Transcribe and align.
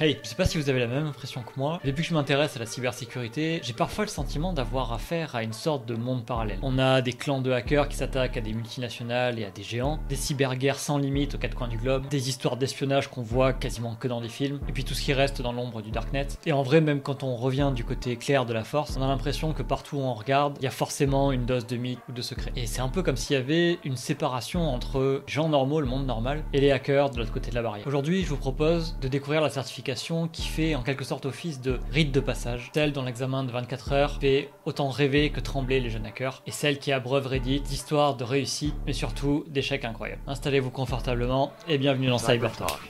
Hey, 0.00 0.18
je 0.24 0.28
sais 0.28 0.34
pas 0.34 0.44
si 0.44 0.58
vous 0.58 0.68
avez 0.68 0.80
la 0.80 0.88
même 0.88 1.06
impression 1.06 1.42
que 1.42 1.52
moi. 1.56 1.78
Depuis 1.84 2.02
que 2.02 2.08
je 2.08 2.14
m'intéresse 2.14 2.56
à 2.56 2.58
la 2.58 2.66
cybersécurité, 2.66 3.60
j'ai 3.62 3.72
parfois 3.72 4.04
le 4.04 4.10
sentiment 4.10 4.52
d'avoir 4.52 4.92
affaire 4.92 5.36
à 5.36 5.44
une 5.44 5.52
sorte 5.52 5.86
de 5.86 5.94
monde 5.94 6.26
parallèle. 6.26 6.58
On 6.62 6.80
a 6.80 7.00
des 7.00 7.12
clans 7.12 7.40
de 7.40 7.52
hackers 7.52 7.88
qui 7.88 7.96
s'attaquent 7.96 8.36
à 8.36 8.40
des 8.40 8.54
multinationales 8.54 9.38
et 9.38 9.44
à 9.44 9.50
des 9.50 9.62
géants, 9.62 10.00
des 10.08 10.16
cyberguerres 10.16 10.80
sans 10.80 10.98
limite 10.98 11.36
aux 11.36 11.38
quatre 11.38 11.54
coins 11.54 11.68
du 11.68 11.76
globe, 11.76 12.08
des 12.08 12.28
histoires 12.28 12.56
d'espionnage 12.56 13.06
qu'on 13.06 13.22
voit 13.22 13.52
quasiment 13.52 13.94
que 13.94 14.08
dans 14.08 14.20
des 14.20 14.28
films, 14.28 14.58
et 14.68 14.72
puis 14.72 14.82
tout 14.82 14.94
ce 14.94 15.02
qui 15.02 15.12
reste 15.12 15.40
dans 15.42 15.52
l'ombre 15.52 15.80
du 15.80 15.92
darknet. 15.92 16.26
Et 16.44 16.50
en 16.50 16.64
vrai, 16.64 16.80
même 16.80 17.00
quand 17.00 17.22
on 17.22 17.36
revient 17.36 17.70
du 17.72 17.84
côté 17.84 18.16
clair 18.16 18.46
de 18.46 18.52
la 18.52 18.64
force, 18.64 18.96
on 18.98 19.02
a 19.02 19.06
l'impression 19.06 19.52
que 19.52 19.62
partout 19.62 19.98
où 19.98 20.02
on 20.02 20.14
regarde, 20.14 20.56
il 20.58 20.64
y 20.64 20.68
a 20.68 20.72
forcément 20.72 21.30
une 21.30 21.46
dose 21.46 21.68
de 21.68 21.76
mythe 21.76 22.00
ou 22.08 22.12
de 22.12 22.22
secret. 22.22 22.50
Et 22.56 22.66
c'est 22.66 22.80
un 22.80 22.88
peu 22.88 23.04
comme 23.04 23.16
s'il 23.16 23.36
y 23.36 23.38
avait 23.38 23.78
une 23.84 23.96
séparation 23.96 24.68
entre 24.68 25.22
gens 25.28 25.48
normaux, 25.48 25.80
le 25.80 25.86
monde 25.86 26.04
normal, 26.04 26.42
et 26.52 26.60
les 26.60 26.72
hackers 26.72 27.10
de 27.10 27.18
l'autre 27.18 27.32
côté 27.32 27.50
de 27.50 27.54
la 27.54 27.62
barrière. 27.62 27.86
Aujourd'hui, 27.86 28.24
je 28.24 28.30
vous 28.30 28.38
propose 28.38 28.96
de 29.00 29.06
découvrir 29.06 29.40
la 29.40 29.50
certification 29.50 29.83
qui 30.32 30.42
fait 30.42 30.74
en 30.74 30.82
quelque 30.82 31.04
sorte 31.04 31.26
office 31.26 31.60
de 31.60 31.78
rite 31.90 32.10
de 32.10 32.20
passage, 32.20 32.70
celle 32.74 32.92
dont 32.92 33.02
l'examen 33.02 33.44
de 33.44 33.50
24 33.50 33.92
heures 33.92 34.18
fait 34.18 34.48
autant 34.64 34.88
rêver 34.88 35.28
que 35.30 35.40
trembler 35.40 35.80
les 35.80 35.90
jeunes 35.90 36.06
hackers, 36.06 36.42
et 36.46 36.50
celle 36.50 36.78
qui 36.78 36.90
abreuve 36.90 37.26
Reddit 37.26 37.60
d'histoires 37.60 38.16
de 38.16 38.24
réussite, 38.24 38.74
mais 38.86 38.94
surtout 38.94 39.44
d'échecs 39.48 39.84
incroyables. 39.84 40.22
Installez-vous 40.26 40.70
confortablement 40.70 41.52
et 41.68 41.76
bienvenue 41.76 42.06
dans 42.06 42.18
Cybertalk. 42.18 42.80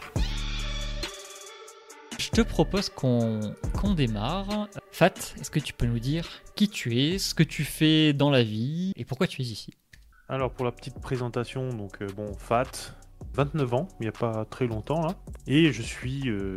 Je 2.21 2.31
te 2.31 2.43
propose 2.43 2.89
qu'on 2.89 3.41
démarre. 3.97 4.69
Fat, 4.93 5.15
est-ce 5.41 5.51
que 5.51 5.59
tu 5.59 5.73
peux 5.73 5.87
nous 5.87 5.99
dire 5.99 6.29
qui 6.55 6.69
tu 6.69 7.01
es, 7.01 7.19
ce 7.19 7.35
que 7.35 7.43
tu 7.43 7.65
fais 7.65 8.13
dans 8.13 8.31
la 8.31 8.45
vie 8.45 8.93
et 8.97 9.05
pourquoi 9.05 9.27
tu 9.27 9.43
es 9.43 9.45
ici? 9.45 9.75
Alors 10.29 10.53
pour 10.53 10.65
la 10.65 10.73
petite 10.73 11.01
présentation, 11.01 11.69
donc 11.71 12.01
euh, 12.01 12.07
bon, 12.17 12.33
Fat, 12.39 12.95
29 13.35 13.75
ans, 13.75 13.89
il 14.01 14.05
n'y 14.05 14.09
a 14.09 14.13
pas 14.13 14.45
très 14.45 14.67
longtemps 14.67 15.01
là. 15.03 15.15
Et 15.47 15.73
je 15.73 15.83
suis 15.83 16.29
euh, 16.29 16.57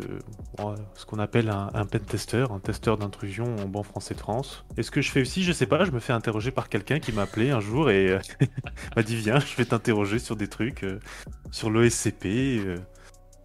ce 0.95 1.05
qu'on 1.05 1.19
appelle 1.19 1.49
un, 1.49 1.69
un 1.73 1.85
pen 1.85 2.01
tester, 2.01 2.45
un 2.51 2.59
testeur 2.59 2.97
d'intrusion 2.97 3.55
en 3.57 3.67
bon 3.67 3.83
français 3.83 4.13
de 4.13 4.19
France. 4.19 4.65
Et 4.77 4.83
ce 4.83 4.91
que 4.91 5.01
je 5.01 5.11
fais 5.11 5.21
aussi, 5.21 5.43
je 5.43 5.51
sais 5.51 5.65
pas, 5.65 5.85
je 5.85 5.91
me 5.91 5.99
fais 5.99 6.13
interroger 6.13 6.51
par 6.51 6.69
quelqu'un 6.69 6.99
qui 6.99 7.11
m'a 7.11 7.23
appelé 7.23 7.51
un 7.51 7.59
jour 7.59 7.89
et 7.89 8.11
euh, 8.11 8.19
m'a 8.95 9.03
dit 9.03 9.15
viens, 9.15 9.39
je 9.39 9.55
vais 9.55 9.65
t'interroger 9.65 10.19
sur 10.19 10.35
des 10.35 10.47
trucs, 10.47 10.83
euh, 10.83 10.99
sur 11.51 11.69
l'OSCP, 11.69 12.59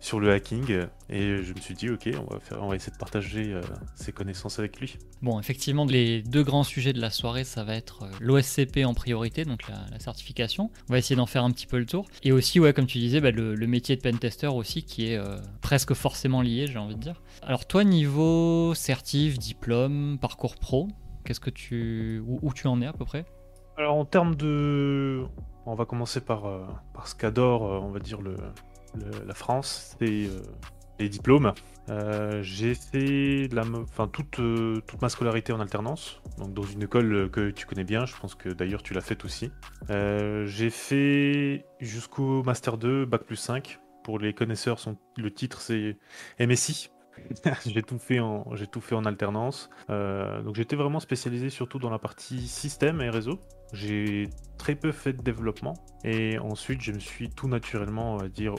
sur 0.02 0.18
le 0.18 0.32
hacking 0.32 0.88
et 1.08 1.42
je 1.44 1.54
me 1.54 1.60
suis 1.60 1.74
dit 1.74 1.88
ok 1.88 2.10
on 2.18 2.34
va 2.34 2.40
faire 2.40 2.60
on 2.60 2.68
va 2.68 2.74
essayer 2.74 2.92
de 2.92 2.98
partager 2.98 3.52
euh, 3.52 3.62
ses 3.94 4.10
connaissances 4.10 4.58
avec 4.58 4.80
lui. 4.80 4.98
Bon 5.22 5.38
effectivement 5.38 5.84
les 5.84 6.22
deux 6.22 6.42
grands 6.42 6.64
sujets 6.64 6.92
de 6.92 7.00
la 7.00 7.10
soirée 7.10 7.44
ça 7.44 7.62
va 7.62 7.76
être 7.76 8.02
euh, 8.02 8.10
l'OSCP 8.20 8.84
en 8.84 8.94
priorité 8.94 9.44
donc 9.44 9.68
la, 9.68 9.98
certification 10.00 10.70
on 10.88 10.92
va 10.92 10.98
essayer 10.98 11.14
d'en 11.14 11.26
faire 11.26 11.44
un 11.44 11.52
petit 11.52 11.68
peu 11.68 11.78
le 11.78 11.86
tour 11.86 12.06
et 12.24 12.32
aussi 12.32 12.58
ouais 12.58 12.72
comme 12.72 12.86
tu 12.86 12.98
disais 12.98 13.20
bah, 13.20 13.30
le, 13.30 13.54
métier 13.68 13.94
de 13.94 14.00
pentester 14.00 14.48
aussi 14.48 14.82
qui 14.82 15.12
est 15.12 15.16
euh, 15.16 15.38
presque 15.60 15.94
forcément 15.94 16.42
lié 16.42 16.66
j'ai 16.66 16.78
envie 16.78 16.96
de 16.96 17.00
dire. 17.00 17.22
Alors 17.40 17.64
toi 17.64 17.84
niveau 17.84 18.74
certif 18.74 19.38
diplôme 19.38 20.18
parcours 20.20 20.56
pro 20.56 20.88
qu'est-ce 21.24 21.38
que 21.38 21.50
tu 21.50 22.20
où, 22.26 22.40
où, 22.42 22.52
tu 22.52 22.66
en 22.66 22.82
es 22.82 22.86
à 22.86 22.92
peu 22.92 23.04
près? 23.04 23.24
Alors 23.78 23.94
en 23.94 24.04
termes 24.04 24.34
de 24.34 25.22
on 25.64 25.76
va 25.76 25.84
commencer 25.84 26.20
par 26.20 26.42
par 26.92 27.06
ce 27.06 27.14
qu'adore 27.14 27.62
on 27.62 27.90
va 27.90 28.00
dire 28.00 28.20
le 28.20 28.34
la 29.26 29.34
France, 29.34 29.96
c'est 29.98 30.26
euh, 30.26 30.40
les 30.98 31.08
diplômes. 31.08 31.52
Euh, 31.88 32.42
j'ai 32.42 32.74
fait 32.74 33.48
euh, 33.52 34.80
toute 34.86 35.02
ma 35.02 35.08
scolarité 35.08 35.52
en 35.52 35.60
alternance, 35.60 36.20
donc 36.38 36.54
dans 36.54 36.62
une 36.62 36.82
école 36.82 37.30
que 37.30 37.50
tu 37.50 37.66
connais 37.66 37.84
bien, 37.84 38.06
je 38.06 38.14
pense 38.16 38.34
que 38.34 38.50
d'ailleurs 38.50 38.82
tu 38.82 38.94
l'as 38.94 39.00
faite 39.00 39.24
aussi. 39.24 39.50
j'ai 39.88 40.70
fait 40.70 41.66
jusqu'au 41.80 42.42
Master 42.42 42.78
2, 42.78 43.04
Bac 43.04 43.24
plus 43.24 43.36
5. 43.36 43.78
Pour 44.04 44.18
les 44.18 44.32
connaisseurs, 44.32 44.80
son, 44.80 44.96
le 45.16 45.32
titre 45.32 45.60
c'est 45.60 45.96
MSI. 46.40 46.90
j'ai 47.66 47.82
tout 47.82 47.98
fait 47.98 48.18
en 48.18 48.44
tout 48.70 48.80
fait 48.80 48.94
en 48.94 49.04
alternance. 49.04 49.70
donc 49.88 50.54
j'étais 50.56 50.76
vraiment 50.76 51.00
spécialisé 51.00 51.50
surtout 51.50 51.78
dans 51.78 51.90
la 51.90 51.98
partie 51.98 52.46
système 52.46 53.00
et 53.00 53.10
réseau. 53.10 53.38
J'ai 53.72 54.28
très 54.58 54.74
peu 54.74 54.92
fait 54.92 55.12
de 55.12 55.22
développement 55.22 55.74
et 56.04 56.38
ensuite 56.38 56.80
je 56.80 56.92
me 56.92 56.98
suis 56.98 57.30
tout 57.30 57.48
naturellement 57.48 58.14
on 58.14 58.16
va 58.18 58.28
dire 58.28 58.54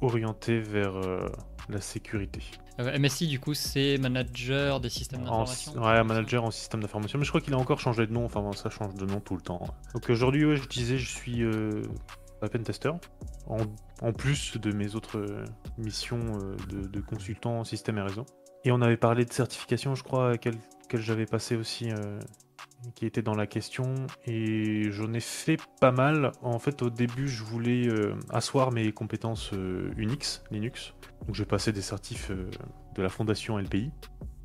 orienté 0.00 0.60
vers 0.60 0.96
euh, 0.96 1.26
la 1.68 1.80
sécurité. 1.80 2.42
Euh, 2.80 2.98
MSI, 2.98 3.26
du 3.26 3.40
coup, 3.40 3.54
c'est 3.54 3.98
manager 3.98 4.80
des 4.80 4.88
systèmes 4.88 5.24
d'information 5.24 5.72
Ouais, 5.82 6.02
manager 6.04 6.44
en 6.44 6.50
système 6.50 6.80
d'information, 6.80 7.18
mais 7.18 7.24
je 7.24 7.30
crois 7.30 7.40
qu'il 7.40 7.54
a 7.54 7.58
encore 7.58 7.80
changé 7.80 8.06
de 8.06 8.12
nom, 8.12 8.24
enfin 8.24 8.48
ça 8.52 8.70
change 8.70 8.94
de 8.94 9.04
nom 9.04 9.20
tout 9.20 9.34
le 9.34 9.42
temps. 9.42 9.60
Donc 9.94 10.08
aujourd'hui, 10.08 10.56
je 10.56 10.68
disais, 10.68 10.96
je 10.96 11.08
suis 11.08 11.42
euh, 11.42 11.82
pen 12.52 12.62
tester, 12.62 12.92
en, 13.48 14.12
plus 14.12 14.56
de 14.58 14.72
mes 14.72 14.94
autres 14.94 15.18
euh, 15.18 15.44
missions 15.76 16.38
de, 16.68 16.86
de, 16.86 17.00
consultant 17.00 17.60
en 17.60 17.64
système 17.64 17.98
et 17.98 18.02
réseau. 18.02 18.24
Et 18.64 18.70
on 18.70 18.80
avait 18.80 18.96
parlé 18.96 19.24
de 19.24 19.32
certification, 19.32 19.94
je 19.94 20.04
crois, 20.04 20.38
qu'elle 20.38 20.58
j'avais 20.94 21.26
passé 21.26 21.56
aussi 21.56 21.90
qui 22.94 23.06
était 23.06 23.22
dans 23.22 23.34
la 23.34 23.46
question 23.46 23.94
et 24.26 24.90
j'en 24.90 25.12
ai 25.12 25.20
fait 25.20 25.58
pas 25.80 25.92
mal. 25.92 26.32
En 26.42 26.58
fait, 26.58 26.82
au 26.82 26.90
début, 26.90 27.28
je 27.28 27.42
voulais 27.42 27.88
euh, 27.88 28.14
asseoir 28.30 28.72
mes 28.72 28.92
compétences 28.92 29.50
euh, 29.52 29.90
Unix, 29.96 30.42
Linux. 30.50 30.94
Donc, 31.26 31.34
j'ai 31.34 31.44
passé 31.44 31.72
des 31.72 31.82
certifs 31.82 32.30
euh, 32.30 32.50
de 32.94 33.02
la 33.02 33.08
fondation 33.08 33.58
LPI, 33.58 33.90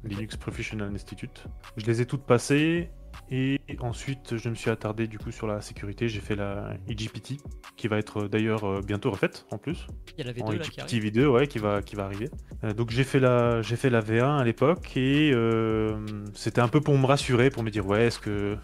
Linux 0.03 0.35
Professional 0.37 0.93
Institute. 0.93 1.45
Je 1.77 1.85
les 1.85 2.01
ai 2.01 2.05
toutes 2.05 2.25
passées 2.25 2.89
et 3.29 3.59
ensuite, 3.79 4.37
je 4.37 4.49
me 4.49 4.55
suis 4.55 4.69
attardé 4.69 5.07
du 5.07 5.17
coup 5.17 5.31
sur 5.31 5.47
la 5.47 5.61
sécurité. 5.61 6.07
J'ai 6.07 6.19
fait 6.19 6.35
la 6.35 6.73
IGPT, 6.87 7.37
qui 7.75 7.87
va 7.87 7.97
être 7.97 8.27
d'ailleurs 8.27 8.63
euh, 8.65 8.81
bientôt 8.81 9.11
refaite 9.11 9.45
en 9.51 9.57
plus. 9.57 9.87
Il 10.17 10.25
y 10.25 10.29
a 10.29 10.31
la 10.31 10.33
V2 10.33 10.43
en 10.43 10.51
IGPT 10.51 10.93
V2, 10.93 11.25
ouais, 11.25 11.47
qui 11.47 11.59
va, 11.59 11.81
qui 11.81 11.95
va 11.95 12.05
arriver. 12.05 12.29
Euh, 12.63 12.73
donc 12.73 12.91
j'ai 12.91 13.03
fait 13.03 13.19
la, 13.19 13.61
j'ai 13.61 13.75
fait 13.75 13.89
la 13.89 14.01
V1 14.01 14.39
à 14.39 14.43
l'époque 14.43 14.95
et 14.95 15.31
euh, 15.33 16.05
c'était 16.33 16.61
un 16.61 16.67
peu 16.67 16.81
pour 16.81 16.97
me 16.97 17.05
rassurer, 17.05 17.49
pour 17.49 17.63
me 17.63 17.69
dire 17.69 17.87
ouais, 17.87 18.05
est-ce 18.05 18.19
que, 18.19 18.57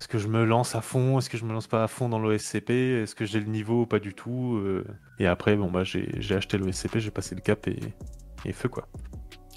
est-ce 0.00 0.08
que 0.08 0.18
je 0.18 0.28
me 0.28 0.44
lance 0.44 0.74
à 0.74 0.80
fond, 0.80 1.18
est-ce 1.18 1.28
que 1.28 1.36
je 1.36 1.44
me 1.44 1.52
lance 1.52 1.66
pas 1.66 1.84
à 1.84 1.88
fond 1.88 2.08
dans 2.08 2.18
l'OSCP, 2.18 2.70
est-ce 2.70 3.14
que 3.14 3.24
j'ai 3.24 3.40
le 3.40 3.46
niveau, 3.46 3.84
pas 3.84 3.98
du 3.98 4.14
tout. 4.14 4.60
Et 5.18 5.26
après, 5.26 5.56
bon 5.56 5.70
bah 5.70 5.84
j'ai, 5.84 6.08
acheté 6.34 6.56
l'OSCP, 6.58 6.98
j'ai 6.98 7.10
passé 7.10 7.34
le 7.34 7.40
cap 7.40 7.66
et, 7.68 7.78
et 8.44 8.52
feu 8.52 8.68
quoi. 8.68 8.88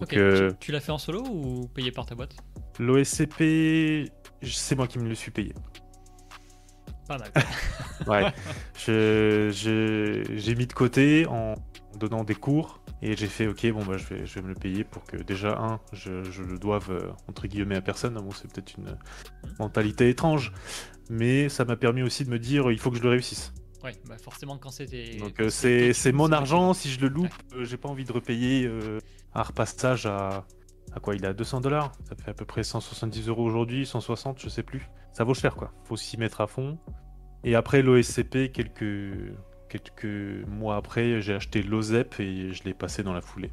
Ok, 0.02 0.10
tu, 0.10 0.20
tu 0.60 0.72
l'as 0.72 0.80
fait 0.80 0.92
en 0.92 0.98
solo 0.98 1.24
ou 1.28 1.68
payé 1.74 1.92
par 1.92 2.06
ta 2.06 2.14
boîte? 2.14 2.36
L'OSCP, 2.80 4.12
c'est 4.44 4.76
moi 4.76 4.88
qui 4.88 5.00
me 5.00 5.08
le 5.08 5.16
suis 5.16 5.32
payé. 5.32 5.54
Pas 7.08 7.18
mal. 8.08 8.34
ouais. 8.86 9.52
j'ai 9.52 10.56
mis 10.56 10.68
de 10.68 10.74
côté 10.74 11.26
en 11.28 11.56
donnant 11.98 12.24
des 12.24 12.36
cours 12.36 12.80
et 13.02 13.16
j'ai 13.16 13.28
fait 13.28 13.48
ok 13.48 13.72
bon 13.72 13.86
bah 13.86 13.98
je 13.98 14.06
vais, 14.06 14.26
je 14.26 14.36
vais 14.36 14.42
me 14.42 14.50
le 14.50 14.56
payer 14.56 14.84
pour 14.84 15.04
que 15.04 15.18
déjà 15.18 15.58
un 15.60 15.80
je, 15.94 16.24
je 16.24 16.44
le 16.44 16.58
doive 16.58 16.90
euh, 16.92 17.12
entre 17.28 17.48
guillemets 17.48 17.76
à 17.76 17.82
personne 17.82 18.16
bon 18.16 18.32
c'est 18.32 18.52
peut-être 18.52 18.76
une 18.78 18.98
mentalité 19.60 20.10
étrange 20.10 20.52
mais 21.10 21.50
ça 21.50 21.66
m'a 21.66 21.76
permis 21.76 22.02
aussi 22.04 22.24
de 22.26 22.30
me 22.30 22.40
dire 22.40 22.72
il 22.72 22.80
faut 22.80 22.92
que 22.92 22.98
je 22.98 23.04
le 23.04 23.10
réussisse 23.10 23.54
ouais 23.84 23.94
bah 24.08 24.18
forcément 24.18 24.58
quand 24.58 24.72
c'était 24.72 25.18
donc 25.18 25.40
euh, 25.40 25.50
c'est 25.50 26.12
mon 26.12 26.32
argent 26.32 26.74
si 26.74 26.90
je 26.90 27.00
le 27.00 27.08
loupe 27.08 27.34
euh, 27.54 27.66
j'ai 27.66 27.78
pas 27.78 27.90
envie 27.90 28.06
de 28.06 28.12
repayer 28.12 28.70
un 29.34 29.42
repassage 29.44 30.06
à 30.06 30.46
à 30.98 31.00
quoi 31.00 31.16
il 31.16 31.24
est 31.24 31.28
à 31.28 31.34
200 31.34 31.62
dollars? 31.62 31.92
Ça 32.04 32.16
fait 32.16 32.32
à 32.32 32.34
peu 32.34 32.46
près 32.46 32.64
170 32.64 33.30
euros 33.30 33.44
aujourd'hui, 33.44 33.86
160, 33.86 34.40
je 34.40 34.50
sais 34.50 34.64
plus. 34.64 34.90
Ça 35.14 35.24
vaut 35.24 35.34
cher 35.34 35.56
quoi. 35.56 35.72
Faut 35.84 35.96
s'y 35.96 36.18
mettre 36.18 36.42
à 36.42 36.48
fond. 36.48 36.78
Et 37.44 37.56
après 37.56 37.82
l'OSCP, 37.82 38.52
quelques 38.52 39.34
quelques 39.70 40.48
mois 40.48 40.76
après, 40.76 41.22
j'ai 41.22 41.34
acheté 41.34 41.62
l'OZEP 41.62 42.20
et 42.20 42.54
je 42.54 42.64
l'ai 42.64 42.74
passé 42.74 43.04
dans 43.04 43.14
la 43.14 43.22
foulée. 43.22 43.52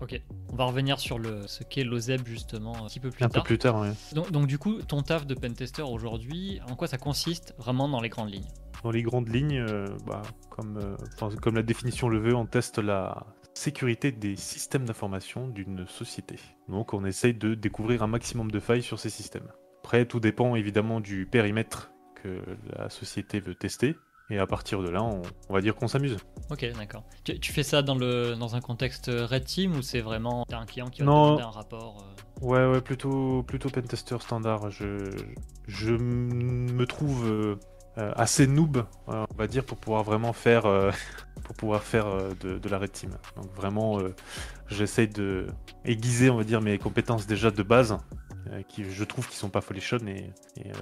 Ok, 0.00 0.20
on 0.50 0.56
va 0.56 0.64
revenir 0.64 0.98
sur 0.98 1.18
le, 1.18 1.46
ce 1.46 1.62
qu'est 1.62 1.84
l'OZEP 1.84 2.26
justement 2.26 2.76
un 2.76 2.86
petit 2.86 3.00
peu 3.00 3.10
plus 3.10 3.24
un 3.24 3.28
tard. 3.28 3.40
Un 3.40 3.44
peu 3.44 3.46
plus 3.46 3.58
tard, 3.58 3.80
oui. 3.80 3.88
Donc, 4.14 4.30
donc, 4.30 4.46
du 4.46 4.58
coup, 4.58 4.80
ton 4.82 5.02
taf 5.02 5.26
de 5.26 5.34
pentester 5.34 5.82
aujourd'hui, 5.82 6.60
en 6.68 6.76
quoi 6.76 6.86
ça 6.86 6.96
consiste 6.96 7.54
vraiment 7.58 7.88
dans 7.88 8.00
les 8.00 8.08
grandes 8.08 8.30
lignes? 8.30 8.48
Dans 8.82 8.90
les 8.90 9.02
grandes 9.02 9.28
lignes, 9.28 9.58
euh, 9.58 9.86
bah, 10.06 10.22
comme, 10.48 10.78
euh, 10.78 10.96
comme 11.42 11.56
la 11.56 11.62
définition 11.62 12.08
le 12.08 12.18
veut, 12.18 12.34
on 12.34 12.46
teste 12.46 12.78
la, 12.78 13.26
sécurité 13.60 14.10
des 14.10 14.36
systèmes 14.36 14.86
d'information 14.86 15.46
d'une 15.46 15.86
société. 15.86 16.36
Donc 16.68 16.94
on 16.94 17.04
essaye 17.04 17.34
de 17.34 17.54
découvrir 17.54 18.02
un 18.02 18.06
maximum 18.06 18.50
de 18.50 18.58
failles 18.58 18.82
sur 18.82 18.98
ces 18.98 19.10
systèmes. 19.10 19.48
Après, 19.82 20.06
tout 20.06 20.18
dépend 20.18 20.54
évidemment 20.56 21.00
du 21.00 21.26
périmètre 21.26 21.90
que 22.22 22.42
la 22.76 22.88
société 22.88 23.38
veut 23.38 23.54
tester. 23.54 23.96
Et 24.30 24.38
à 24.38 24.46
partir 24.46 24.80
de 24.80 24.88
là, 24.88 25.02
on, 25.02 25.52
va 25.52 25.60
dire 25.60 25.74
qu'on 25.74 25.88
s'amuse. 25.88 26.16
Ok, 26.50 26.64
d'accord. 26.78 27.02
Tu, 27.24 27.52
fais 27.52 27.64
ça 27.64 27.82
dans, 27.82 27.96
le, 27.96 28.36
dans 28.36 28.54
un 28.54 28.60
contexte 28.60 29.10
Red 29.12 29.44
Team 29.44 29.74
ou 29.74 29.82
c'est 29.82 30.00
vraiment 30.00 30.46
un 30.52 30.66
client 30.66 30.86
qui 30.86 31.02
va 31.02 31.06
te 31.06 31.10
demander 31.10 31.42
un 31.42 31.50
rapport 31.50 31.98
euh 31.98 32.46
Ouais, 32.46 32.64
ouais, 32.64 32.80
plutôt, 32.80 33.42
plutôt 33.42 33.70
pentester 33.70 34.16
standard. 34.20 34.70
Je, 34.70 35.10
je 35.66 35.92
me 35.92 36.86
trouve 36.86 37.28
euh, 37.28 37.56
euh, 37.98 38.12
assez 38.14 38.46
noob, 38.46 38.86
on 39.08 39.26
va 39.36 39.48
dire, 39.48 39.64
pour 39.64 39.78
pouvoir 39.78 40.04
vraiment 40.04 40.32
faire 40.32 40.64
pour 41.50 41.56
pouvoir 41.56 41.82
faire 41.82 42.06
euh, 42.06 42.30
de, 42.40 42.68
la 42.68 42.78
red 42.78 42.92
team. 42.92 43.10
Donc 43.34 43.52
vraiment, 43.56 43.98
euh, 43.98 44.14
j'essaie 44.68 45.08
de 45.08 45.48
aiguiser, 45.84 46.30
on 46.30 46.36
va 46.36 46.44
dire, 46.44 46.60
mes 46.60 46.78
compétences 46.78 47.26
déjà 47.26 47.50
de 47.50 47.64
base 47.64 47.98
euh, 48.52 48.62
qui 48.68 48.84
je 48.88 49.02
trouve 49.02 49.28
qui 49.28 49.34
sont 49.34 49.48
pas 49.48 49.60
folichon 49.60 49.98
et, 50.06 50.30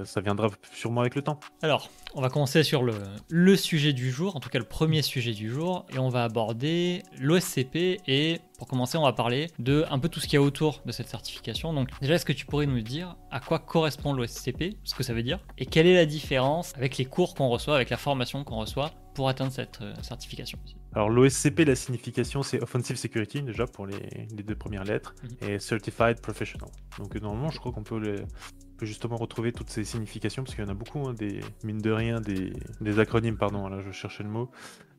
ça 0.04 0.20
viendra 0.20 0.48
sûrement 0.74 1.00
avec 1.00 1.14
le 1.14 1.22
temps. 1.22 1.40
Alors, 1.62 1.88
on 2.14 2.20
va 2.20 2.28
commencer 2.28 2.62
sur 2.64 2.82
le, 2.82 2.92
le 3.30 3.56
sujet 3.56 3.94
du 3.94 4.10
jour, 4.10 4.36
en 4.36 4.40
tout 4.40 4.50
cas 4.50 4.58
le 4.58 4.66
premier 4.66 5.00
sujet 5.00 5.32
du 5.32 5.50
jour, 5.50 5.86
et 5.90 5.98
on 5.98 6.10
va 6.10 6.24
aborder 6.24 7.02
l'OSCP 7.18 8.00
et 8.06 8.40
pour 8.58 8.66
commencer, 8.66 8.98
on 8.98 9.04
va 9.04 9.12
parler 9.12 9.46
de 9.58 9.86
un 9.88 9.98
peu 9.98 10.08
tout 10.08 10.20
ce 10.20 10.26
qu'il 10.26 10.34
y 10.34 10.36
a 10.36 10.42
autour 10.42 10.82
de 10.84 10.92
cette 10.92 11.08
certification. 11.08 11.72
Donc 11.72 11.88
déjà, 12.00 12.14
est-ce 12.14 12.26
que 12.26 12.32
tu 12.32 12.44
pourrais 12.44 12.66
nous 12.66 12.82
dire 12.82 13.16
à 13.30 13.40
quoi 13.40 13.58
correspond 13.58 14.12
l'OSCP, 14.12 14.76
ce 14.84 14.94
que 14.94 15.02
ça 15.02 15.14
veut 15.14 15.22
dire, 15.22 15.38
et 15.56 15.64
quelle 15.64 15.86
est 15.86 15.94
la 15.94 16.06
différence 16.06 16.74
avec 16.76 16.98
les 16.98 17.06
cours 17.06 17.34
qu'on 17.34 17.48
reçoit, 17.48 17.76
avec 17.76 17.88
la 17.88 17.96
formation 17.96 18.44
qu'on 18.44 18.56
reçoit 18.56 18.90
pour 19.18 19.28
atteindre 19.28 19.50
cette 19.50 19.80
euh, 19.82 19.92
certification 20.02 20.58
alors 20.94 21.10
l'OSCP, 21.10 21.64
la 21.66 21.74
signification, 21.74 22.42
c'est 22.42 22.62
Offensive 22.62 22.96
Security 22.96 23.42
déjà 23.42 23.66
pour 23.66 23.84
les, 23.86 23.98
les 24.36 24.42
deux 24.44 24.54
premières 24.54 24.84
lettres, 24.84 25.14
Mhm. 25.42 25.48
et 25.48 25.58
Certified 25.58 26.20
Professional. 26.20 26.70
Donc 26.98 27.14
normalement, 27.16 27.50
je 27.50 27.58
crois 27.58 27.72
qu'on 27.72 27.82
peut, 27.82 27.98
les- 27.98 28.22
on 28.22 28.76
peut 28.78 28.86
justement 28.86 29.16
retrouver 29.16 29.50
toutes 29.52 29.70
ces 29.70 29.84
significations, 29.84 30.42
parce 30.44 30.54
qu'il 30.54 30.64
y 30.64 30.66
en 30.66 30.70
a 30.70 30.74
beaucoup, 30.74 31.00
hein, 31.06 31.14
des 31.14 31.40
mine 31.64 31.78
de 31.78 31.90
rien, 31.90 32.20
des, 32.20 32.52
des 32.80 32.98
acronymes, 33.00 33.36
pardon, 33.36 33.68
là 33.68 33.80
je 33.84 33.90
cherchais 33.90 34.22
le 34.22 34.30
mot. 34.30 34.50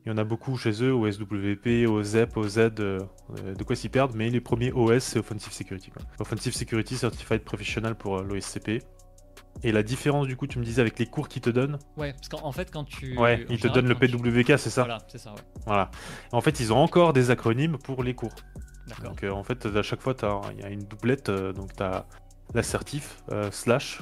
Il 0.06 0.10
y 0.10 0.12
en 0.14 0.18
a 0.18 0.24
beaucoup 0.26 0.56
chez 0.58 0.84
eux, 0.84 0.94
OSWP, 0.94 1.88
OZEP, 1.88 2.38
OZ, 2.38 2.58
euh, 2.58 2.72
euh, 2.80 3.56
de 3.56 3.64
quoi 3.64 3.76
s'y 3.76 3.90
perdre, 3.90 4.16
mais 4.16 4.30
les 4.30 4.42
premiers 4.42 4.72
OS, 4.74 5.00
c'est 5.04 5.20
Offensive 5.20 5.54
Security. 5.54 5.92
quoi. 5.92 6.02
Offensive 6.20 6.54
Security 6.54 6.96
Certified 6.98 7.42
Professional 7.44 7.96
pour 7.96 8.18
euh, 8.20 8.24
l'OSCP. 8.24 8.84
Et 9.64 9.72
la 9.72 9.84
différence, 9.84 10.28
du 10.28 10.36
coup, 10.38 10.48
tu 10.48 10.58
me 10.60 10.64
disais 10.64 10.80
avec 10.82 10.98
les 11.00 11.06
cours 11.06 11.28
qu'ils 11.28 11.42
te 11.42 11.50
donnent, 11.50 11.78
Ouais, 11.98 12.14
parce 12.14 12.30
qu'en 12.30 12.46
en 12.46 12.52
fait, 12.52 12.72
quand 12.72 12.86
tu. 12.86 13.18
ouais, 13.18 13.46
ils 13.50 13.60
te 13.60 13.68
donnent 13.68 13.88
le 13.90 13.96
tu- 13.96 14.08
PWK, 14.18 14.58
c'est 14.58 14.70
ça 14.70 14.84
Voilà, 14.84 15.00
c'est 15.10 15.18
ça, 15.18 15.32
ouais. 15.34 15.42
Voilà. 15.66 15.92
En 16.32 16.40
fait, 16.42 16.60
ils 16.62 16.72
ont 16.72 16.78
encore 16.78 17.12
des 17.14 17.30
acronymes 17.32 17.78
pour 17.78 18.04
les 18.04 18.14
cours. 18.16 18.34
D'accord. 18.88 19.10
Donc 19.12 19.24
euh, 19.24 19.32
en 19.32 19.44
fait, 19.44 19.66
à 19.66 19.82
chaque 19.84 20.02
fois, 20.02 20.14
t'as- 20.16 20.40
il 20.54 20.60
y 20.62 20.64
a 20.64 20.70
une 20.70 20.84
doublette, 20.86 21.30
euh, 21.30 21.52
donc 21.54 21.76
tu 21.76 21.84
as 21.84 22.06
l'assertif, 22.54 23.22
euh, 23.32 23.52
slash, 23.52 24.02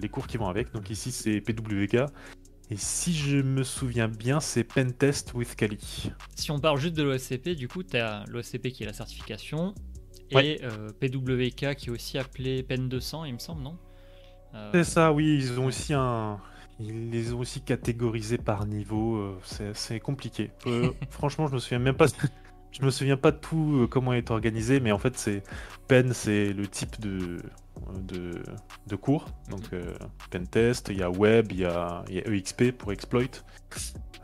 les 0.00 0.08
cours 0.08 0.28
qui 0.28 0.36
vont 0.36 0.46
avec. 0.46 0.72
Donc 0.72 0.90
ici, 0.90 1.10
c'est 1.10 1.40
PWK. 1.40 1.96
Et 2.70 2.76
si 2.76 3.14
je 3.14 3.38
me 3.38 3.62
souviens 3.64 4.06
bien, 4.08 4.38
c'est 4.40 4.62
Pentest 4.64 5.34
with 5.34 5.54
Kali. 5.56 6.10
Si 6.36 6.50
on 6.52 6.58
parle 6.60 6.78
juste 6.78 6.94
de 6.94 7.02
l'OSCP, 7.02 7.54
du 7.56 7.66
coup, 7.68 7.82
tu 7.82 7.96
as 7.96 8.24
l'OSCP 8.28 8.70
qui 8.70 8.84
est 8.84 8.86
la 8.86 8.92
certification 8.92 9.74
et 10.30 10.36
Ouais. 10.36 10.60
PWK 11.00 11.74
qui 11.76 11.88
est 11.88 11.90
aussi 11.90 12.18
appelé 12.18 12.62
PEN 12.62 12.88
200, 12.88 13.24
il 13.24 13.34
me 13.34 13.38
semble, 13.38 13.62
non? 13.62 13.76
C'est 14.72 14.84
ça, 14.84 15.12
oui, 15.12 15.36
ils 15.36 15.60
ont 15.60 15.66
aussi 15.66 15.94
un... 15.94 16.38
Ils 16.78 17.10
les 17.10 17.32
ont 17.32 17.38
aussi 17.38 17.62
catégorisés 17.62 18.36
par 18.36 18.66
niveau, 18.66 19.16
euh, 19.16 19.70
c'est 19.72 19.98
compliqué. 20.00 20.50
Euh, 20.66 20.90
franchement, 21.10 21.46
je 21.46 21.54
me 21.54 21.58
souviens 21.58 21.78
même 21.78 21.96
pas... 21.96 22.06
Je 22.78 22.84
me 22.84 22.90
souviens 22.90 23.16
pas 23.16 23.30
de 23.30 23.38
tout 23.38 23.80
euh, 23.82 23.86
comment 23.86 24.12
il 24.12 24.18
est 24.18 24.30
organisé, 24.30 24.80
mais 24.80 24.92
en 24.92 24.98
fait, 24.98 25.16
c'est 25.16 25.42
pen, 25.88 26.12
c'est 26.12 26.52
le 26.52 26.66
type 26.66 27.00
de, 27.00 27.38
de, 28.02 28.42
de 28.86 28.96
cours. 28.96 29.24
Donc, 29.48 29.62
euh, 29.72 29.94
pen 30.30 30.46
test, 30.46 30.88
il 30.90 30.98
y 30.98 31.02
a 31.02 31.08
web, 31.10 31.52
il 31.52 31.60
y 31.60 31.64
a, 31.64 32.04
il 32.08 32.16
y 32.16 32.20
a 32.20 32.26
EXP 32.30 32.72
pour 32.72 32.92
exploit. 32.92 33.22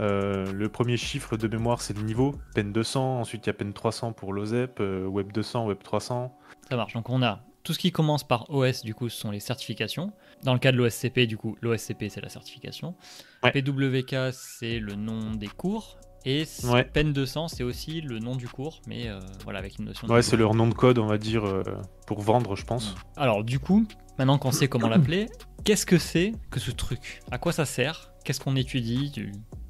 Euh, 0.00 0.52
le 0.52 0.68
premier 0.68 0.98
chiffre 0.98 1.38
de 1.38 1.48
mémoire, 1.48 1.80
c'est 1.80 1.96
le 1.96 2.02
niveau, 2.02 2.34
pen 2.54 2.72
200. 2.72 3.20
Ensuite, 3.20 3.46
il 3.46 3.48
y 3.48 3.50
a 3.50 3.54
pen 3.54 3.72
300 3.72 4.12
pour 4.12 4.34
l'OZEP, 4.34 4.80
web 4.80 5.32
200, 5.32 5.68
web 5.68 5.78
300. 5.82 6.38
Ça 6.68 6.76
marche. 6.76 6.92
Donc 6.92 7.08
on 7.08 7.22
a 7.22 7.40
tout 7.62 7.72
ce 7.72 7.78
qui 7.78 7.92
commence 7.92 8.24
par 8.24 8.50
OS, 8.50 8.82
du 8.82 8.94
coup, 8.94 9.08
ce 9.08 9.16
sont 9.18 9.30
les 9.30 9.40
certifications. 9.40 10.12
Dans 10.42 10.52
le 10.52 10.58
cas 10.58 10.72
de 10.72 10.76
l'OSCP, 10.76 11.20
du 11.26 11.36
coup, 11.36 11.56
l'OSCP, 11.60 12.08
c'est 12.08 12.20
la 12.20 12.28
certification. 12.28 12.94
Ouais. 13.42 13.52
PWK, 13.52 14.32
c'est 14.32 14.78
le 14.80 14.94
nom 14.94 15.32
des 15.34 15.46
cours. 15.48 15.98
Et 16.24 16.44
Ouais. 16.64 16.84
PEN 16.84 17.12
200, 17.12 17.48
c'est 17.48 17.64
aussi 17.64 18.00
le 18.00 18.20
nom 18.20 18.36
du 18.36 18.48
cours, 18.48 18.80
mais 18.86 19.08
euh, 19.08 19.18
voilà, 19.42 19.58
avec 19.58 19.78
une 19.78 19.86
notion 19.86 20.06
de 20.06 20.12
Ouais, 20.12 20.22
c'est 20.22 20.36
leur 20.36 20.54
nom 20.54 20.68
de 20.68 20.74
code, 20.74 20.98
on 20.98 21.06
va 21.06 21.18
dire, 21.18 21.44
euh, 21.44 21.62
pour 22.06 22.20
vendre, 22.20 22.54
je 22.54 22.64
pense. 22.64 22.94
Alors, 23.16 23.42
du 23.42 23.58
coup, 23.58 23.84
maintenant 24.18 24.38
qu'on 24.38 24.52
sait 24.52 24.68
comment 24.68 24.88
l'appeler, 24.88 25.26
qu'est-ce 25.64 25.84
que 25.84 25.98
c'est 25.98 26.32
que 26.50 26.60
ce 26.60 26.70
truc? 26.70 27.20
À 27.32 27.38
quoi 27.38 27.50
ça 27.52 27.64
sert? 27.64 28.12
Qu'est-ce 28.24 28.38
qu'on 28.40 28.54
étudie? 28.54 29.12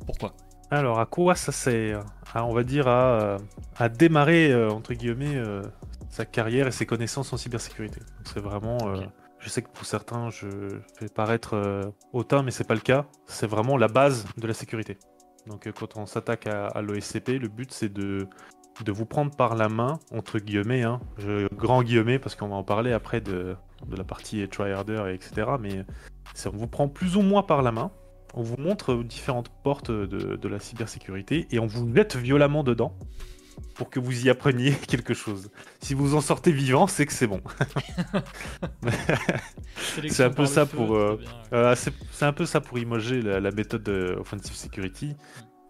Pourquoi? 0.05 0.35
Alors, 0.71 1.00
à 1.00 1.06
quoi 1.06 1.35
ça 1.37 1.53
sert? 1.53 2.05
On 2.35 2.53
va 2.53 2.65
dire 2.65 2.87
à, 2.87 3.21
euh, 3.21 3.38
à 3.79 3.88
démarrer, 3.88 4.53
euh, 4.53 4.71
entre 4.71 4.93
guillemets, 4.93 5.37
sa 6.12 6.26
carrière 6.26 6.67
et 6.69 6.70
ses 6.73 6.87
connaissances 6.87 7.32
en 7.32 7.37
cybersécurité. 7.37 8.00
C'est 8.25 8.38
vraiment... 8.41 8.79
euh. 8.87 9.00
Je 9.38 9.49
sais 9.49 9.62
que 9.62 9.70
pour 9.70 9.85
certains, 9.85 10.31
je 10.31 10.47
vais 11.00 11.09
paraître 11.12 11.55
euh, 11.55 11.82
hautain, 12.12 12.44
mais 12.44 12.53
c'est 12.53 12.62
pas 12.62 12.75
le 12.75 12.81
cas. 12.81 13.06
C'est 13.26 13.49
vraiment 13.49 13.76
la 13.76 13.88
base 13.88 14.25
de 14.37 14.47
la 14.47 14.55
sécurité. 14.55 14.99
Donc, 15.49 15.67
euh, 15.67 15.73
quand 15.73 15.97
on 15.97 16.06
s'attaque 16.06 16.47
à, 16.47 16.67
à 16.67 16.81
l'OSCP, 16.81 17.41
le 17.41 17.49
but, 17.49 17.73
c'est 17.73 17.93
de, 17.93 18.29
de 18.85 18.93
vous 18.93 19.06
prendre 19.06 19.35
par 19.35 19.56
la 19.56 19.69
main, 19.69 19.99
entre 20.14 20.38
guillemets, 20.38 20.82
hein, 20.82 21.00
je, 21.19 21.53
grand 21.55 21.82
guillemets, 21.82 22.20
parce 22.20 22.37
qu'on 22.37 22.49
va 22.49 22.55
en 22.55 22.62
parler 22.62 22.93
après 22.93 23.20
de, 23.20 23.56
de 23.85 23.97
la 23.97 24.05
partie 24.05 24.47
tryharder, 24.49 25.03
et 25.09 25.14
etc. 25.14 25.50
Mais 25.59 25.85
on 26.47 26.56
vous 26.56 26.69
prend 26.69 26.87
plus 26.88 27.17
ou 27.17 27.23
moins 27.23 27.43
par 27.43 27.62
la 27.62 27.73
main, 27.73 27.91
on 28.35 28.43
vous 28.43 28.59
montre 28.59 28.94
différentes 29.03 29.49
portes 29.64 29.91
de, 29.91 30.37
de 30.37 30.49
la 30.49 30.61
cybersécurité 30.61 31.49
et 31.50 31.59
on 31.59 31.67
vous 31.67 31.93
jette 31.94 32.17
violemment 32.17 32.62
dedans 32.62 32.97
pour 33.75 33.90
que 33.90 34.00
vous 34.00 34.26
y 34.26 34.31
appreniez 34.31 34.72
quelque 34.88 35.14
chose. 35.14 35.50
Si 35.81 35.94
vous 35.94 36.14
en 36.14 36.20
sortez 36.20 36.52
vivant, 36.52 36.87
c'est 36.87 37.06
que 37.06 37.12
c'est 37.12 37.26
bon. 37.26 37.40
Sélection 39.94 40.25
un 40.25 40.28
peu 40.31 40.34
par 40.34 40.44
le 40.44 40.50
ça 40.50 40.66
feu, 40.66 40.76
pour, 40.76 40.94
euh, 40.94 41.16
ouais. 41.16 41.58
Euh, 41.58 41.75
c'est 41.75 41.93
c'est 42.10 42.25
un 42.25 42.32
peu 42.32 42.46
ça 42.46 42.60
pour 42.60 42.78
imager 42.78 43.22
la, 43.22 43.40
la 43.40 43.50
méthode 43.50 43.82
de 43.82 44.16
Offensive 44.19 44.54
Security. 44.54 45.16